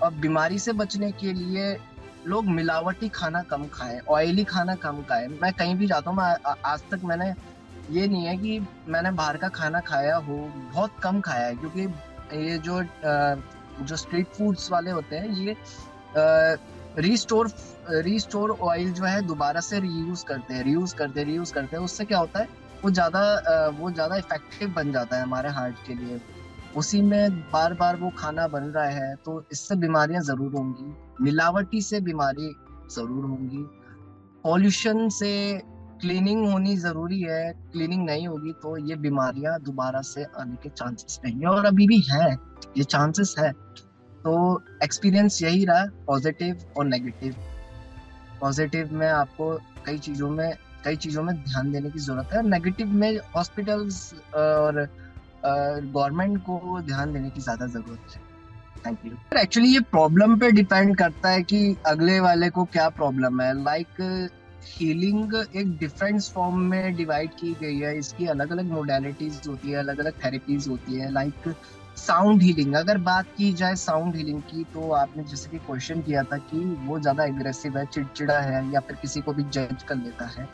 और 0.03 0.13
बीमारी 0.15 0.59
से 0.59 0.73
बचने 0.73 1.11
के 1.11 1.33
लिए 1.33 1.77
लोग 2.27 2.45
मिलावटी 2.47 3.09
खाना 3.09 3.41
कम 3.49 3.65
खाएँ 3.73 3.99
ऑयली 4.09 4.43
खाना 4.43 4.75
कम 4.77 5.01
खाएँ। 5.09 5.27
मैं 5.41 5.51
कहीं 5.53 5.75
भी 5.75 5.87
जाता 5.87 6.09
हूँ, 6.09 6.17
मैं 6.17 6.53
आज 6.65 6.81
तक 6.91 7.01
मैंने 7.03 7.33
ये 7.89 8.07
नहीं 8.07 8.25
है 8.25 8.35
कि 8.37 8.59
मैंने 8.87 9.11
बाहर 9.11 9.37
का 9.37 9.47
खाना 9.49 9.79
खाया 9.81 10.15
हो, 10.17 10.37
बहुत 10.73 10.91
कम 11.03 11.19
खाया 11.21 11.45
है, 11.47 11.55
क्योंकि 11.55 11.81
ये 12.37 12.57
जो 12.59 12.81
जो 13.79 13.95
स्ट्रीट 13.95 14.27
फूड्स 14.27 14.71
वाले 14.71 14.91
होते 14.91 15.15
हैं, 15.15 15.29
ये 15.35 15.55
रिस्टोर 17.01 17.49
रिस्टोर 18.03 18.51
ऑयल 18.51 18.91
जो 18.93 19.03
है 19.03 19.21
दोबारा 19.27 19.59
से 19.61 19.79
रीयूज 19.79 20.23
करते 20.23 20.53
हैं 20.53 20.63
रीयूज 20.63 20.93
करते 20.93 21.19
हैं 21.19 21.27
रीयूज 21.27 21.51
करते 21.51 21.75
हैं। 21.75 21.83
उससे 21.83 22.05
क्या 22.05 22.17
होता 22.19 22.39
है, 22.39 22.47
वो 22.83 22.91
ज़्यादा 22.91 23.69
वो 23.79 23.91
ज़्यादा 23.91 24.15
इफ़ेक्टिव 24.15 24.73
बन 24.73 24.91
जाता 24.91 25.15
है 25.17 25.23
हमारे 25.23 25.49
हार्ट 25.49 25.75
के 25.87 25.93
लिए। 25.95 26.19
उसी 26.77 27.01
में 27.01 27.39
बार 27.51 27.73
बार 27.73 27.95
वो 27.95 28.09
खाना 28.17 28.47
बन 28.47 28.63
रहा 28.71 28.85
है 28.87 29.15
तो 29.25 29.43
इससे 29.51 29.75
बीमारियाँ 29.77 30.21
ज़रूर 30.23 30.53
होंगी। 30.53 31.23
मिलावटी 31.23 31.81
से 31.81 31.99
बीमारी 32.01 32.53
ज़रूर 32.91 33.25
होंगी। 33.25 33.63
पॉल्यूशन 34.43 35.07
से 35.11 35.31
क्लीनिंग 36.01 36.45
होनी 36.47 36.75
ज़रूरी 36.77 37.21
है 37.21 37.51
क्लीनिंग 37.71 38.05
नहीं 38.05 38.27
होगी 38.27 38.51
तो 38.61 38.75
ये 38.79 38.95
बीमारियाँ 38.97 39.59
दोबारा 39.61 40.01
से 40.03 40.23
आने 40.39 40.55
के 40.63 40.69
चांसेस 40.71 41.19
नहीं 41.25 41.39
है 41.39 41.47
और 41.49 41.65
अभी 41.65 41.87
भी 41.87 41.99
है, 42.09 42.31
ये 42.77 42.83
चांसेस 42.85 43.35
है। 43.39 43.51
तो 44.23 44.61
एक्सपीरियंस 44.83 45.41
यही 45.43 45.65
रहा 45.65 45.85
पॉजिटिव 46.07 46.59
और 46.77 46.85
नेगेटिव 46.85 47.35
पॉजिटिव 48.41 48.93
में 48.93 49.07
आपको 49.09 49.51
कई 49.85 49.97
चीज़ों 49.99 50.29
में, 50.29 50.53
कई 50.85 50.95
चीज़ों 50.97 51.23
में 51.23 51.35
ध्यान 51.35 51.71
देने 51.71 51.89
की 51.89 51.99
ज़रूरत 51.99 52.33
है। 52.33 52.41
नेगेटिव 52.49 52.93
में 52.93 53.17
हॉस्पिटल्स 53.35 54.13
और 54.35 54.87
गवर्नमेंट 55.45 56.37
को 56.41 56.81
ध्यान 56.81 57.13
देने 57.13 57.29
की 57.29 57.41
ज़्यादा 57.41 57.67
ज़रूरत 57.67 58.15
है। 58.15 58.21
थैंक 58.85 59.05
यू 59.05 59.11
एक्चुअली 59.39 59.69
ये 59.69 59.79
प्रॉब्लम 59.91 60.37
पे 60.39 60.51
डिपेंड 60.51 60.95
करता 60.97 61.29
है 61.29 61.43
कि 61.43 61.75
अगले 61.85 62.19
वाले 62.19 62.49
को 62.49 62.65
क्या 62.65 62.89
प्रॉब्लम 62.91 63.41
है। 63.41 63.53
लाइक 63.63 64.01
हीलिंग 64.69 65.33
एक 65.55 65.77
डिफरेंट 65.77 66.21
फॉर्म 66.23 66.59
में 66.61 66.95
डिवाइड 66.95 67.31
की 67.39 67.53
गई 67.61 67.77
है। 67.79 67.97
इसकी 67.97 68.25
अलग 68.27 68.51
अलग 68.51 68.71
मोडेलिटीज 68.71 69.41
होती 69.47 69.71
है 69.71 69.77
अलग 69.77 69.99
अलग 69.99 70.23
थेरेपीज 70.23 70.67
होती 70.67 70.99
है। 70.99 71.11
लाइक 71.11 71.53
साउंड 71.97 72.41
हीलिंग 72.41 72.73
अगर 72.75 72.97
बात 73.03 73.25
की 73.37 73.51
जाए 73.53 73.75
साउंड 73.75 74.15
हीलिंग 74.15 74.41
की 74.41 74.63
तो 74.73 74.91
आपने 74.91 75.23
जैसे 75.23 75.49
कि 75.49 75.57
क्वेश्चन 75.57 76.01
किया 76.01 76.23
था 76.23 76.37
कि 76.49 76.59
वो 76.85 76.99
ज़्यादा 76.99 77.23
एग्रेसिव 77.23 77.77
है, 77.77 77.85
चिड़चिड़ा 77.85 78.39
है, 78.39 78.71
या 78.71 78.79
फिर 78.79 78.97
किसी 79.01 79.21
को 79.21 79.33
भी 79.33 79.43
जज 79.43 79.83
कर 79.87 79.95
लेता 79.95 80.25
है। 80.27 80.47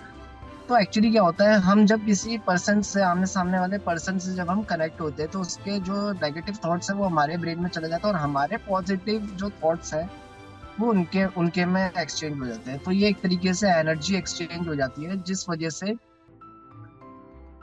तो 0.70 0.78
एक्चुअली 0.78 1.10
क्या 1.12 1.22
होता 1.22 1.46
है, 1.46 1.58
हम 1.62 1.86
जब 1.86 2.06
किसी 2.06 2.38
पर्सन 2.38 2.82
से 2.82 3.02
आमने 3.04 3.26
सामने 3.28 3.60
वाले 3.60 3.78
पर्सन 3.80 4.18
से 4.18 4.34
जब 4.36 4.50
हम 4.50 4.62
कनेक्ट 4.64 5.02
होते 5.02 5.24
हैं 5.24 5.32
तो 5.32 5.40
उसके 5.40 5.80
जो 5.82 6.12
नेगेटिव 6.14 6.58
थॉट्स 6.66 6.90
है, 6.90 6.96
वो 6.96 7.06
हमारे 7.06 7.38
ब्रेन 7.38 7.60
में 7.60 7.70
चले 7.70 7.90
जाते 7.90 8.08
हैं 8.08 8.14
और 8.14 8.20
हमारे 8.22 8.58
पॉजिटिव 8.68 9.26
जो 9.36 9.50
थॉट्स 9.64 9.94
है, 9.94 10.10
वो 10.80 10.90
उनके 10.90 11.26
उनके 11.38 11.66
में 11.66 11.84
एक्सचेंज 11.84 12.40
हो 12.40 12.46
जाते 12.46 12.72
हैं। 12.72 12.80
तो 12.80 12.92
ये 12.92 13.10
एक 13.10 13.22
तरीके 13.22 13.54
से 13.54 13.70
एनर्जी 13.70 14.16
एक्सचेंज 14.16 14.68
हो 14.68 14.76
जाती 14.76 15.04
है, 15.04 15.22
जिस 15.24 15.48
वजह 15.50 15.70
से 15.72 15.96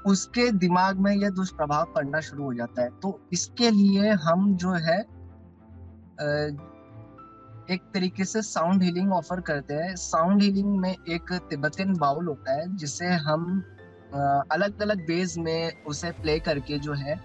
उसके 0.07 0.51
दिमाग 0.59 0.98
में 0.98 1.12
यह 1.12 1.30
दुष्प्रभाव 1.30 1.92
पड़ना 1.94 2.20
शुरू 2.20 2.44
हो 2.44 2.53
जाता 2.55 2.82
है। 2.82 2.90
तो 3.03 3.18
इसके 3.32 3.70
लिए 3.70 4.11
हम 4.22 4.55
जो 4.57 4.72
है 4.78 4.98
एक 7.70 7.82
तरीके 7.94 8.24
से 8.24 8.40
साउंड 8.42 8.82
हीलिंग 8.82 9.12
ऑफ़र 9.12 9.40
करते 9.40 9.74
हैं। 9.74 9.94
साउंड 9.96 10.42
हीलिंग 10.42 10.78
में 10.80 10.90
एक 10.90 11.32
तिब्बतन 11.50 11.92
बाउल 11.96 12.26
होता 12.26 12.52
है, 12.52 12.76
जिसे 12.76 13.06
हम 13.26 13.62
अलग 14.52 14.82
अलग 14.82 15.06
बेस 15.06 15.36
में 15.38 15.84
उसे 15.84 16.10
प्ले 16.12 16.38
करके 16.40 16.78
जो 16.78 16.92
है, 16.94 17.18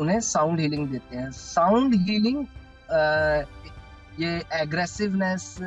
उन्हें 0.00 0.18
साउंड 0.20 0.60
हीलिंग 0.60 0.88
देते 0.88 1.16
हैं। 1.16 1.30
साउंड 1.32 1.94
हीलिंग 2.08 2.44
ये 4.20 4.42
एग्रेसिवनेस 4.52 5.58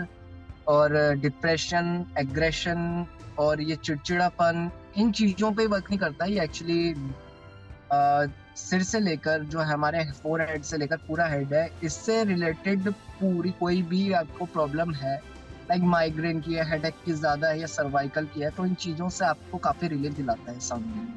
और 0.67 0.93
डिप्रेशन 1.21 2.05
एग्रेशन 2.19 3.05
और 3.39 3.61
ये 3.61 3.75
चिड़चिड़ापन, 3.75 4.69
इन 4.97 5.11
चीज़ों 5.11 5.51
पे 5.51 5.65
वर्क 5.65 5.89
नहीं 5.89 5.99
करता। 5.99 6.25
ये 6.25 6.43
एक्चुअली 6.43 6.93
सिर 7.93 8.83
से 8.83 8.99
लेकर 8.99 9.43
जो 9.43 9.59
हमारे 9.61 10.03
फोर 10.13 10.41
हेड 10.41 10.63
से 10.63 10.77
लेकर 10.77 10.97
पूरा 11.07 11.25
हेड 11.27 11.53
है, 11.53 11.69
इससे 11.83 12.23
रिलेटेड 12.23 12.89
पूरी 12.91 13.51
कोई 13.59 13.81
भी 13.83 14.11
आपको 14.13 14.45
प्रॉब्लम 14.45 14.93
है 14.93 15.15
लाइक 15.69 15.81
माइग्रेन 15.85 16.39
की 16.41 16.53
है 16.53 16.69
हेड 16.69 16.85
की 17.05 17.13
ज़्यादा 17.13 17.47
है 17.47 17.59
या 17.59 17.67
सर्वाइकल 17.67 18.25
की 18.33 18.41
है 18.41 18.49
तो 18.51 18.65
इन 18.65 18.73
चीज़ों 18.75 19.09
से 19.09 19.25
आपको 19.25 19.57
काफ़ी 19.59 19.87
रिलीफ 19.87 20.13
दिलाता 20.13 20.51
है 20.51 20.59
सामने 20.59 21.09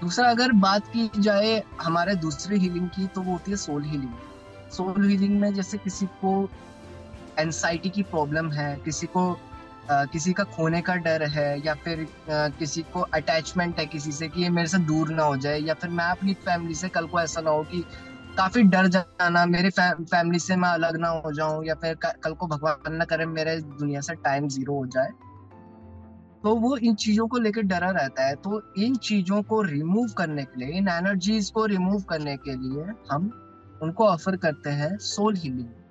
दूसरा, 0.00 0.28
अगर 0.30 0.52
बात 0.52 0.86
की 0.92 1.10
जाए 1.18 1.62
हमारे 1.80 2.14
दूसरी 2.16 2.58
हीलिंग 2.58 2.88
की 2.88 3.06
तो 3.06 3.22
वो 3.22 3.32
होती 3.32 3.50
है 3.50 3.56
सोल 3.56 3.84
हीलिंग 3.84 4.70
सोल 4.72 5.08
हीलिंग 5.08 5.38
में 5.40 5.52
जैसे 5.54 5.78
किसी 5.78 6.06
को 6.20 6.32
एनसाइटी 7.38 7.90
की 7.90 8.02
प्रॉब्लम 8.04 8.50
है, 8.52 8.76
किसी 8.84 9.06
को 9.06 9.22
किसी 9.90 10.32
का 10.32 10.44
खोने 10.44 10.80
का 10.80 10.94
डर 10.96 11.22
है 11.22 11.66
या 11.66 11.74
फिर 11.74 12.00
आ, 12.00 12.48
किसी 12.48 12.82
को 12.82 13.00
अटैचमेंट 13.00 13.78
है 13.78 13.86
किसी 13.86 14.12
से 14.12 14.28
कि 14.28 14.42
ये 14.42 14.48
मेरे 14.50 14.68
से 14.68 14.78
दूर 14.78 15.10
ना 15.10 15.22
हो 15.22 15.36
जाए 15.36 15.58
या 15.58 15.74
फिर 15.74 15.90
मैं 15.90 16.04
अपनी 16.04 16.34
फैमिली 16.34 16.74
से 16.74 16.88
कल 16.88 17.06
को 17.06 17.20
ऐसा 17.20 17.40
ना 17.40 17.50
हो 17.50 17.62
कि 17.62 17.84
काफ़ी 18.38 18.62
डर 18.62 18.86
जाना 18.86 19.46
मेरे 19.46 19.70
फैमिली 19.70 20.38
से 20.38 20.56
मैं 20.56 20.68
अलग 20.68 20.96
ना 20.96 21.08
हो 21.08 21.32
जाऊँ 21.32 21.64
या 21.66 21.74
फिर 21.74 21.94
कल 21.94 22.32
को 22.32 22.46
भगवान 22.46 22.94
ना 22.94 23.04
करे 23.04 23.26
मेरे 23.26 23.60
दुनिया 23.60 24.00
से 24.00 24.14
टाइम 24.14 24.48
ज़ीरो 24.48 24.74
हो 24.74 24.86
जाए। 24.86 25.10
तो 26.44 26.54
वो 26.54 26.76
इन 26.76 26.94
चीज़ों 26.94 27.28
को 27.28 27.38
लेकर 27.38 27.62
डरा 27.62 27.90
रहता 27.90 28.26
है। 28.26 28.34
तो 28.34 28.62
इन 28.78 28.96
चीज़ों 28.96 29.42
को 29.42 29.62
रिमूव 29.62 30.08
करने 30.18 30.44
के 30.44 30.60
लिए 30.60 30.78
इन 30.78 30.88
एनर्जीज 30.88 31.50
को 31.50 31.66
रिमूव 31.66 32.02
करने 32.02 32.36
के 32.36 32.54
लिए 32.54 32.84
हम 33.10 33.30
उनको 33.82 34.06
ऑफ़र 34.06 34.36
करते 34.36 34.70
हैं 34.70 34.96
soul 34.98 35.36
healing 35.36 35.83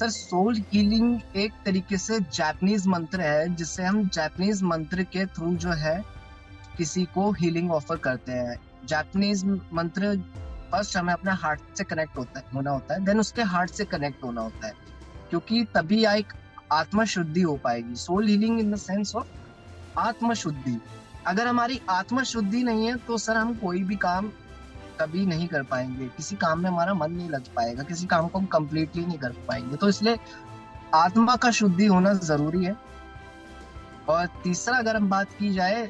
sir 0.00 0.10
soul 0.10 0.56
healing 0.72 1.20
एक 1.36 1.52
तरीके 1.64 1.96
से 1.98 2.18
जापानीज 2.20 2.86
मंत्र 2.86 3.20
है, 3.20 3.54
जिससे 3.54 3.82
हम 3.82 4.08
जापानीज 4.08 4.62
मंत्र 4.62 5.02
के 5.02 5.24
थ्रू 5.26 5.54
जो 5.56 5.70
है, 5.70 6.02
किसी 6.76 7.04
को 7.04 7.30
हीलिंग 7.32 7.70
ऑफ़र 7.72 7.96
करते 7.96 8.32
हैं। 8.32 8.56
जापानीज 8.84 9.44
मंत्र 9.72 10.16
फ़र्स्ट 10.72 10.96
हमें 10.96 11.12
अपने 11.12 11.32
हार्ट 11.32 11.60
से 11.78 11.84
कनेक्ट 11.84 12.18
होता 12.18 12.38
है 12.38 12.44
होना 12.54 12.70
होता 12.70 12.94
है 12.94 13.04
देन 13.04 13.20
उसके 13.20 13.42
हार्ट 13.42 13.70
से 13.70 13.84
कनेक्ट 13.84 14.24
होना 14.24 14.40
होता 14.40 14.66
है। 14.66 14.72
क्योंकि 15.30 15.64
तभी 15.74 16.04
एक 16.06 16.32
आत्मा 16.72 17.04
शुद्धि 17.04 17.40
हो 17.40 17.56
पाएगी। 17.56 17.94
Soul 17.94 18.28
healing 18.28 18.60
in 18.60 18.70
the 18.72 18.76
sense 18.76 19.14
of 19.16 19.26
आत्मा 19.98 20.34
शुद्धि 20.34 20.78
अगर 21.26 21.46
हमारी 21.46 21.80
आत्मा 21.90 22.22
शुद्धि 22.22 22.62
नहीं 22.62 22.86
है 22.86 22.96
तो 22.96 23.18
सर, 23.18 23.36
हम 23.36 23.54
कोई 23.54 23.82
भी 23.82 23.96
काम 23.96 24.30
कभी 25.00 25.24
नहीं 25.26 25.46
कर 25.48 25.62
पाएँगे। 25.62 26.06
किसी 26.16 26.36
काम 26.36 26.62
में 26.62 26.70
हमारा 26.70 26.94
मन 26.94 27.12
नहीं 27.12 27.28
लग 27.30 27.46
पाएगा, 27.56 27.82
किसी 27.82 28.06
काम 28.06 28.28
को 28.28 28.38
हम 28.38 28.46
कम्प्लीटली 28.48 29.04
नहीं 29.06 29.18
कर 29.18 29.32
पाएँगे। 29.48 29.76
तो 29.76 29.88
इसलिए 29.88 30.18
आत्मा 30.94 31.36
का 31.36 31.50
शुद्धि 31.52 31.86
होना 31.86 32.12
ज़रूरी 32.14 32.64
है। 32.64 32.76
और 34.08 34.26
तीसरा, 34.44 34.76
अगर 34.76 34.96
हम 34.96 35.08
बात 35.10 35.32
की 35.38 35.52
जाए, 35.54 35.82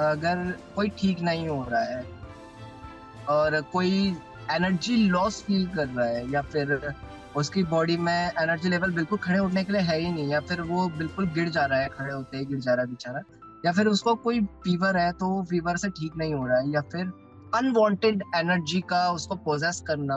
अगर 0.00 0.50
कोई 0.76 0.88
ठीक 0.98 1.20
नहीं 1.20 1.48
हो 1.48 1.64
रहा 1.70 1.82
है 1.82 2.04
और 3.28 3.60
कोई 3.72 4.16
एनर्जी 4.52 4.96
लॉस 5.08 5.42
फील 5.42 5.66
कर 5.68 5.86
रहा 5.88 6.06
है 6.06 6.30
या 6.32 6.42
फिर 6.44 6.94
उसकी 7.36 7.62
बॉडी 7.64 7.96
में 7.98 8.12
एनर्जी 8.12 8.68
लेवल 8.68 8.90
बिल्कुल 8.92 9.18
खड़े 9.18 9.38
उठने 9.38 9.62
के 9.64 9.72
लिए 9.72 9.82
है 9.82 9.98
ही 9.98 10.10
नहीं, 10.10 10.28
या 10.28 10.40
फिर 10.40 10.60
वो 10.62 10.86
बिल्कुल 10.88 11.26
गिर 11.28 11.48
जा 11.48 11.64
रहा 11.64 11.78
है, 11.78 11.88
खड़े 11.88 12.12
होते 12.12 12.38
ही 12.38 12.44
गिर 12.44 12.58
जा 12.58 12.74
रहा 12.74 12.82
है 12.82 12.88
बेचारा, 12.88 13.20
या 13.64 13.72
फिर 13.72 13.86
उसको 13.86 14.14
कोई 14.16 14.40
फीवर 14.64 14.96
है 14.96 15.10
तो 15.12 15.28
वो 15.28 15.42
फीवर 15.50 15.76
से 15.76 15.88
ठीक 15.90 16.16
नहीं 16.16 16.34
हो 16.34 16.46
रहा 16.46 16.58
है, 16.58 16.70
या 16.72 16.80
फिर 16.82 17.12
अनवांटेड 17.56 18.22
एनर्जी 18.36 18.80
का 18.80 19.10
उसको 19.10 19.34
पोजेस 19.34 19.82
करना 19.86 20.16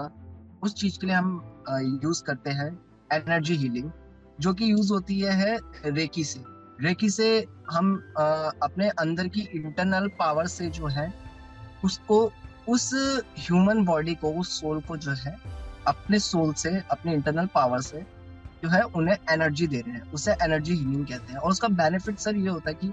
उस 0.63 0.73
चीज़ 0.75 0.99
के 0.99 1.07
लिए 1.07 1.15
हम 1.15 1.63
यूज़ 2.03 2.23
करते 2.23 2.49
हैं 2.49 2.79
एनर्जी 3.13 3.55
हीलिंग 3.55 3.91
जो 4.39 4.53
कि 4.53 4.71
यूज़ 4.71 4.93
होती 4.93 5.19
है, 5.19 5.57
रेकी 5.85 6.23
से। 6.23 6.43
रेकी 6.81 7.09
से 7.09 7.45
हम 7.71 8.13
आ, 8.19 8.23
अपने 8.63 8.89
अंदर 8.89 9.27
की 9.27 9.41
इंटरनल 9.55 10.07
पावर 10.19 10.47
से 10.47 10.69
जो 10.69 10.87
है 10.87 11.13
उसको 11.85 12.31
उस 12.69 12.91
ह्यूमन 13.39 13.85
बॉडी 13.85 14.15
को 14.15 14.31
उस 14.31 14.59
सोल 14.61 14.81
को 14.81 14.97
जो 14.97 15.11
है 15.11 15.35
अपने 15.87 16.19
सोल 16.19 16.53
से 16.53 16.69
अपने 16.91 17.13
इंटरनल 17.13 17.45
पावर 17.45 17.81
से 17.81 18.05
जो 18.63 18.69
है 18.69 18.81
उन्हें 18.81 19.17
एनर्जी 19.29 19.67
दे 19.67 19.79
रहे 19.79 19.95
हैं। 19.95 20.11
उसे 20.11 20.31
एनर्जी 20.31 20.73
हीलिंग 20.73 21.05
कहते 21.07 21.33
हैं। 21.33 21.39
और 21.39 21.51
उसका 21.51 21.67
बेनिफिट 21.67 22.19
सर 22.19 22.35
ये 22.35 22.49
होता 22.49 22.69
है 22.69 22.75
कि 22.75 22.91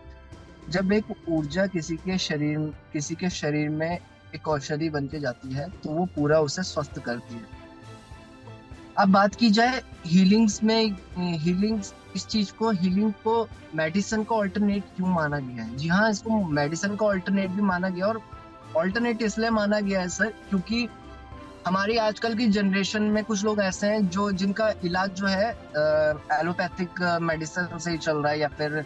जब 0.69 0.93
एक 0.93 1.05
ऊर्जा 1.29 1.67
किसी 1.67 1.97
के 1.97 2.19
शरीर 2.19 2.59
किसी 2.93 3.15
के 3.15 3.31
शरीर 3.31 3.69
में 3.69 3.99
एक 4.35 4.49
औषधि 4.49 4.89
बन 4.91 5.07
के 5.07 5.21
जाती 5.21 5.53
है 5.55 5.69
तो 5.83 5.91
वो 5.91 6.05
पूरा 6.17 6.39
उसे 6.41 6.63
स्वस्थ 6.63 6.99
करती 7.01 7.35
है। 7.35 7.55
अब 8.99 9.09
बात 9.13 9.35
की 9.35 9.51
जाए 9.51 9.81
हीलिंग्स 10.07 10.63
में 10.65 10.97
हीलिंग्स 11.17 11.93
इस 12.17 12.27
चीज़ 12.27 12.53
को 12.59 12.71
हीलिंग 12.73 13.13
को 13.25 13.49
मेडिसिन 13.75 14.23
का 14.25 14.35
ऑल्टरनेट 14.35 14.85
क्यों 14.97 15.09
माना 15.09 15.39
गया 15.39 15.65
है? 15.65 15.77
जी 15.77 15.89
हाँ 15.89 16.11
इसको 16.11 16.43
मेडिसिन 16.51 16.97
का 16.97 17.07
ऑल्टरनेट 17.07 17.51
भी 17.51 17.63
माना 17.63 17.89
गया 17.89 18.07
और 18.07 18.21
ऑल्टरनेट 18.77 19.23
इसलिए 19.23 19.51
माना 19.51 19.81
गया 19.81 20.01
है 20.01 20.09
सर 20.09 20.33
क्योंकि 20.49 20.89
हमारी 21.67 21.97
आजकल 21.99 22.35
की 22.35 22.47
जनरेशन 22.49 23.03
में 23.03 23.23
कुछ 23.25 23.45
लोग 23.45 23.61
ऐसे 23.61 23.87
हैं 23.87 24.09
जो 24.09 24.31
जिनका 24.33 24.69
इलाज 24.85 25.11
जो 25.11 25.27
है 25.27 25.51
एलोपैथिक 26.41 27.01
मेडिसिन 27.23 27.79
से 27.79 27.91
ही 27.91 27.99
चल 27.99 28.17
रहा 28.17 28.33
है 28.33 28.39
या 28.41 28.49
फिर 28.49 28.85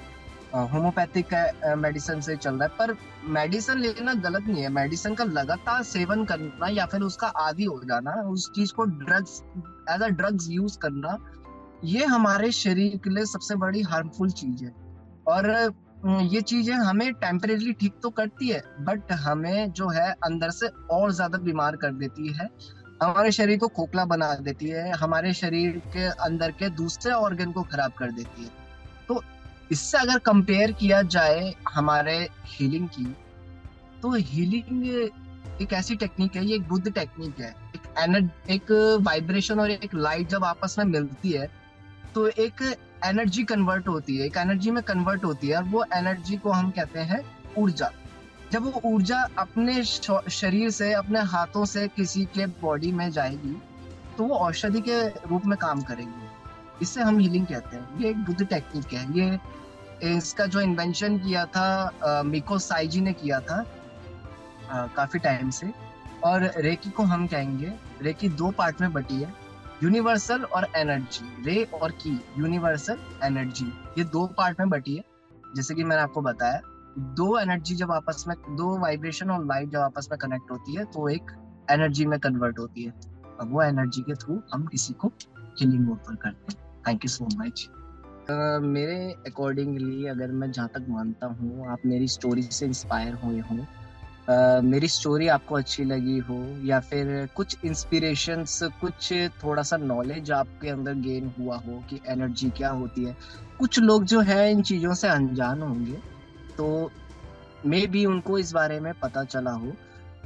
होम्योपैथिक 0.53 1.35
मेडिसिन 1.79 2.21
से 2.21 2.37
चल 2.37 2.55
रहा 2.55 2.65
है, 2.65 2.77
पर 2.79 2.97
मेडिसिन 3.31 3.79
लेना 3.79 4.15
गलत 4.23 4.47
नहीं 4.49 4.63
है। 4.63 4.69
मेडिसिन 4.71 5.15
का 5.15 5.25
लगातार 5.27 5.83
सेवन 5.85 6.25
करना 6.25 6.69
या 6.71 6.87
फिर 6.87 7.03
उसका 7.03 7.27
आदि 7.39 7.65
हो 7.65 7.81
जाना, 7.85 8.13
उस 8.23 8.51
चीज़ 8.55 8.73
को 8.75 8.85
drugs 8.85 9.43
as 9.91 10.03
a 10.03 10.09
drugs 10.11 10.49
use 10.51 10.79
करना, 10.79 11.17
ये 11.85 12.05
हमारे 12.07 12.51
शरीर 12.53 12.97
के 13.05 13.11
लिए 13.11 13.25
सबसे 13.27 13.55
बड़ी 13.57 13.83
हार्मफुल 13.85 14.31
चीज़ 14.33 14.65
है। 14.65 14.75
और 15.27 15.73
ये 16.25 16.41
चीज़ें 16.43 16.75
हमें 16.75 17.13
टेम्परेली 17.15 17.73
ठीक 17.73 17.95
तो 18.03 18.11
करती 18.11 18.49
है 18.49 18.63
बट 18.81 19.13
हमें 19.23 19.73
जो 19.73 19.89
है 19.89 20.11
अंदर 20.25 20.51
से 20.51 20.69
और 20.93 21.13
ज़्यादा 21.13 21.39
बीमार 21.41 21.77
कर 21.77 21.93
देती 21.95 22.33
है। 22.33 22.49
हमारे 23.03 23.31
शरीर 23.33 23.59
को 23.59 23.69
खोखला 23.69 24.05
बना 24.07 24.35
देती 24.37 24.69
है, 24.69 24.91
हमारे 24.93 25.33
शरीर 25.35 25.77
के 25.93 26.05
अंदर 26.25 26.51
के 26.53 26.69
दूसरे 26.77 27.13
ऑर्गन 27.13 27.53
को 27.53 27.63
खराब 27.65 27.93
कर 27.99 28.13
देती 28.13 28.45
है। 28.45 28.60
इससे 29.71 29.99
अगर 29.99 30.18
कंपेयर 30.18 30.73
किया 30.73 31.01
जाए 31.05 31.55
हमारे 31.68 32.16
हीलिंग 32.49 32.89
की 32.89 33.05
तो 34.03 34.12
हीलिंग 34.12 34.85
एक 35.62 35.73
ऐसी 35.73 35.97
टेक्निक 35.97 36.37
है, 36.37 36.45
ये 36.45 36.55
एक 36.57 36.68
बुद्ध 36.68 36.93
टेक्निक 36.93 37.41
है। 37.41 37.51
एक 37.75 37.95
एनर्जी 37.99 38.55
एक 38.55 38.71
वाइब्रेशन 39.03 39.61
और 39.61 39.71
एक 39.71 39.95
लाइट 39.95 40.29
जब 40.29 40.45
आपस 40.45 40.77
में 40.79 40.85
मिलती 40.87 41.31
है 41.31 41.49
तो 42.14 42.27
एक 42.29 42.62
एनर्जी 43.05 43.43
कन्वर्ट 43.45 43.89
होती 43.89 44.16
है, 44.16 44.27
एक 44.27 44.37
एनर्जी 44.37 44.71
में 44.71 44.83
कन्वर्ट 44.83 45.25
होती 45.25 45.49
है, 45.49 45.57
और 45.57 45.64
वो 45.64 45.85
एनर्जी 45.95 46.37
को 46.37 46.51
हम 46.53 46.71
कहते 46.71 47.01
हैं 47.01 47.21
ऊर्जा। 47.59 47.91
जब 48.53 48.64
वो 48.64 48.81
ऊर्जा 48.85 49.21
अपने 49.39 49.83
शरीर 49.85 50.71
से, 50.71 50.93
अपने 50.95 51.21
हाथों 51.23 51.64
से 51.64 51.87
किसी 51.89 52.25
के 52.35 52.47
बॉडी 52.62 52.93
में 52.93 53.11
जाएगी 53.11 53.55
तो 54.16 54.25
वो 54.25 54.37
औषधि 54.37 54.81
के 54.81 55.07
रूप 55.09 55.47
में 55.47 55.57
काम 55.59 55.83
करेगी। 55.83 56.29
इससे 56.83 57.01
हम 57.03 57.18
हीलिंग 57.18 57.47
कहते 57.47 57.77
हैं। 57.77 58.01
ये 58.01 58.11
एक 58.11 58.16
बुद्ध 58.16 58.45
टेक्निक 58.45 58.93
है। 58.93 59.05
ये 59.18 59.39
इसका 60.03 60.47
जो 60.47 60.61
इन्वेंशन 60.61 61.19
किया 61.19 61.45
था 61.47 62.23
मिको 62.25 62.59
साइजी 62.61 63.01
ने 63.01 63.13
किया 63.13 63.41
था 63.41 63.65
काफ़ी 64.97 65.19
टाइम 65.19 65.51
से। 65.51 65.73
और 66.25 66.51
रेकी 66.59 66.91
को 66.91 67.03
हम 67.03 67.27
कहेंगे 67.27 67.73
रेकी 68.03 68.29
दो 68.31 68.51
पार्ट 68.51 68.81
में 68.81 68.93
बटी 68.93 69.15
है 69.15 69.33
यूनिवर्सल 69.83 70.43
और 70.45 70.67
एनर्जी 70.77 71.43
रे 71.45 71.63
और 71.75 71.91
की 72.03 72.11
यूनिवर्सल 72.39 72.99
एनर्जी 73.25 73.67
ये 73.99 74.05
दो 74.07 74.27
पार्ट 74.39 74.61
में 74.61 74.69
बटी 74.71 74.97
है। 74.97 75.05
जैसे 75.57 75.75
कि 75.75 75.85
मैंने 75.85 76.03
आपको 76.03 76.21
बताया, 76.23 76.61
दो 76.99 77.39
एनर्जी 77.39 77.75
जब 77.75 77.93
आपस 77.93 78.25
में, 78.29 78.37
दो 78.51 78.77
वाइब्रेशन 78.79 79.31
और 79.31 79.45
लाइट 79.47 79.71
जब 79.71 79.79
आपस 79.81 80.09
में 80.11 80.19
कनेक्ट 80.19 80.51
होती 80.51 80.77
है 80.77 80.85
तो 80.87 81.09
एक 81.09 81.31
एनर्जी 81.71 82.07
में 82.07 82.19
कन्वर्ट 82.21 82.59
होती 82.59 82.85
है। 82.85 82.93
अब 83.41 83.53
वो 83.53 83.63
एनर्जी 83.63 84.03
के 84.03 84.15
थ्रू 84.15 84.41
हम 84.53 84.67
किसी 84.67 84.93
को 84.95 85.13
हीलिंग 85.61 85.91
ऑफ़र 85.93 86.15
करते 86.17 86.53
हैं। 86.53 86.83
थैंक 86.89 87.05
यू 87.05 87.09
सो 87.09 87.29
मच 87.37 87.69
मेरे 88.62 88.99
अकॉर्डिंगली 89.26 90.07
अगर 90.07 90.33
मैं 90.33 90.51
जहाँ 90.53 90.68
तक 90.68 90.87
मानता 90.89 91.26
हूँ 91.26 91.68
आप 91.68 91.87
मेरी 91.87 92.09
स्टोरी 92.09 92.43
से 92.43 92.66
इंस्पायर 92.66 93.14
हुए 93.14 93.41
हों 93.41 93.66
Uh, 94.20 94.62
मेरी 94.62 94.89
स्टोरी 94.89 95.28
आपको 95.28 95.55
अच्छी 95.55 95.85
लगी 95.85 96.18
हो 96.18 96.37
या 96.64 96.78
फिर 96.81 97.28
कुछ 97.37 97.64
इंस्पिरेशंस 97.64 98.59
कुछ 98.81 99.12
थोड़ा 99.43 99.62
सा 99.62 99.76
नॉलेज 99.76 100.31
आपके 100.31 100.68
अंदर 100.68 100.95
गेन 100.95 101.33
हुआ 101.39 101.57
हो 101.57 101.83
कि 101.91 102.01
एनर्जी 102.09 102.51
क्या 102.51 102.70
होती 102.70 103.05
है। 103.05 103.16
कुछ 103.59 103.78
लोग 103.78 104.05
जो 104.05 104.20
है 104.20 104.51
इन 104.53 104.62
चीज़ों 104.62 104.95
से 104.95 105.09
अनजान 105.09 105.62
होंगे 105.62 105.99
तो 106.59 106.91
मे 107.66 107.87
भी 107.87 108.05
उनको 108.07 108.39
इस 108.39 108.53
बारे 108.53 108.78
में 108.81 108.93
पता 108.95 109.24
चला 109.24 109.51
हो। 109.51 109.72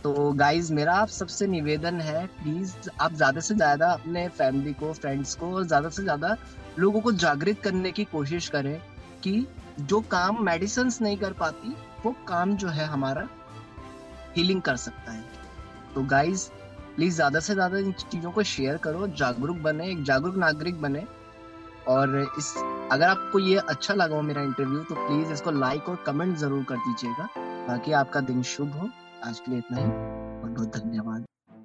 तो 0.03 0.33
गाइज़ 0.33 0.73
मेरा 0.75 0.95
आप 0.95 1.09
सबसे 1.09 1.47
निवेदन 1.47 2.01
है 2.01 2.27
प्लीज़ 2.27 2.75
आप 3.01 3.15
ज़्यादा 3.15 3.41
से 3.41 3.55
ज़्यादा 3.55 3.93
अपने 3.93 4.29
फैमिली 4.29 4.73
को 4.73 4.93
फ्रेंड्स 4.93 5.35
को 5.35 5.55
और 5.55 5.67
ज़्यादा 5.67 5.89
से 5.89 6.03
ज़्यादा 6.03 6.37
लोगों 6.79 7.01
को 7.01 7.13
जागृत 7.15 7.61
करने 7.61 7.93
की 7.93 8.05
कोशिश 8.05 8.49
करें 8.49 8.79
कि 9.23 9.47
जो 9.81 10.01
काम 10.11 10.45
मेडिसिन 10.45 10.91
नहीं 11.03 11.17
कर 11.17 11.33
पाती, 11.33 11.75
वो 12.05 12.15
काम 12.29 12.57
जो 12.57 12.69
है 12.69 12.87
हमारा 12.87 13.29
हीलिंग 14.37 14.63
कर 14.63 14.77
सकता 14.77 15.13
है। 15.13 15.25
तो 15.95 16.03
गाइज़ 16.03 16.49
प्लीज़ 16.97 17.15
ज़्यादा 17.15 17.41
से 17.41 17.55
ज़्यादा 17.55 17.79
इन 17.79 17.93
चीज़ों 17.93 18.31
को 18.31 18.43
शेयर 18.43 18.77
करो, 18.77 19.07
जागरूक 19.09 19.57
बने, 19.59 19.91
एक 19.91 20.03
जागरूक 20.05 20.37
नागरिक 20.37 20.81
बने। 20.83 21.05
और 21.89 22.17
इस, 22.39 22.55
अगर 22.93 23.07
आपको 23.07 23.39
ये 23.39 23.57
अच्छा 23.59 23.95
लगा 23.95 24.17
हो 24.17 24.23
मेरा 24.23 24.43
इंटरव्यू 24.43 24.83
तो 24.85 24.95
प्लीज़ 24.97 25.33
इसको 25.33 25.51
लाइक 25.51 25.89
और 25.89 26.03
कमेंट 26.07 26.37
ज़रूर 26.37 26.65
कर 26.65 26.77
दीजिएगा 26.79 27.29
बाकी 27.69 27.93
आपका 27.95 28.21
दिन 28.23 28.43
शुभ 28.55 28.73
हो। 28.73 28.89
आज 29.25 29.41
के 29.41 29.51
लिए 29.51 29.59
इतना 29.59 29.79
ही। 29.79 29.85
बहुत 29.85 30.51
बहुत 30.51 30.77
धन्यवाद। 30.77 31.25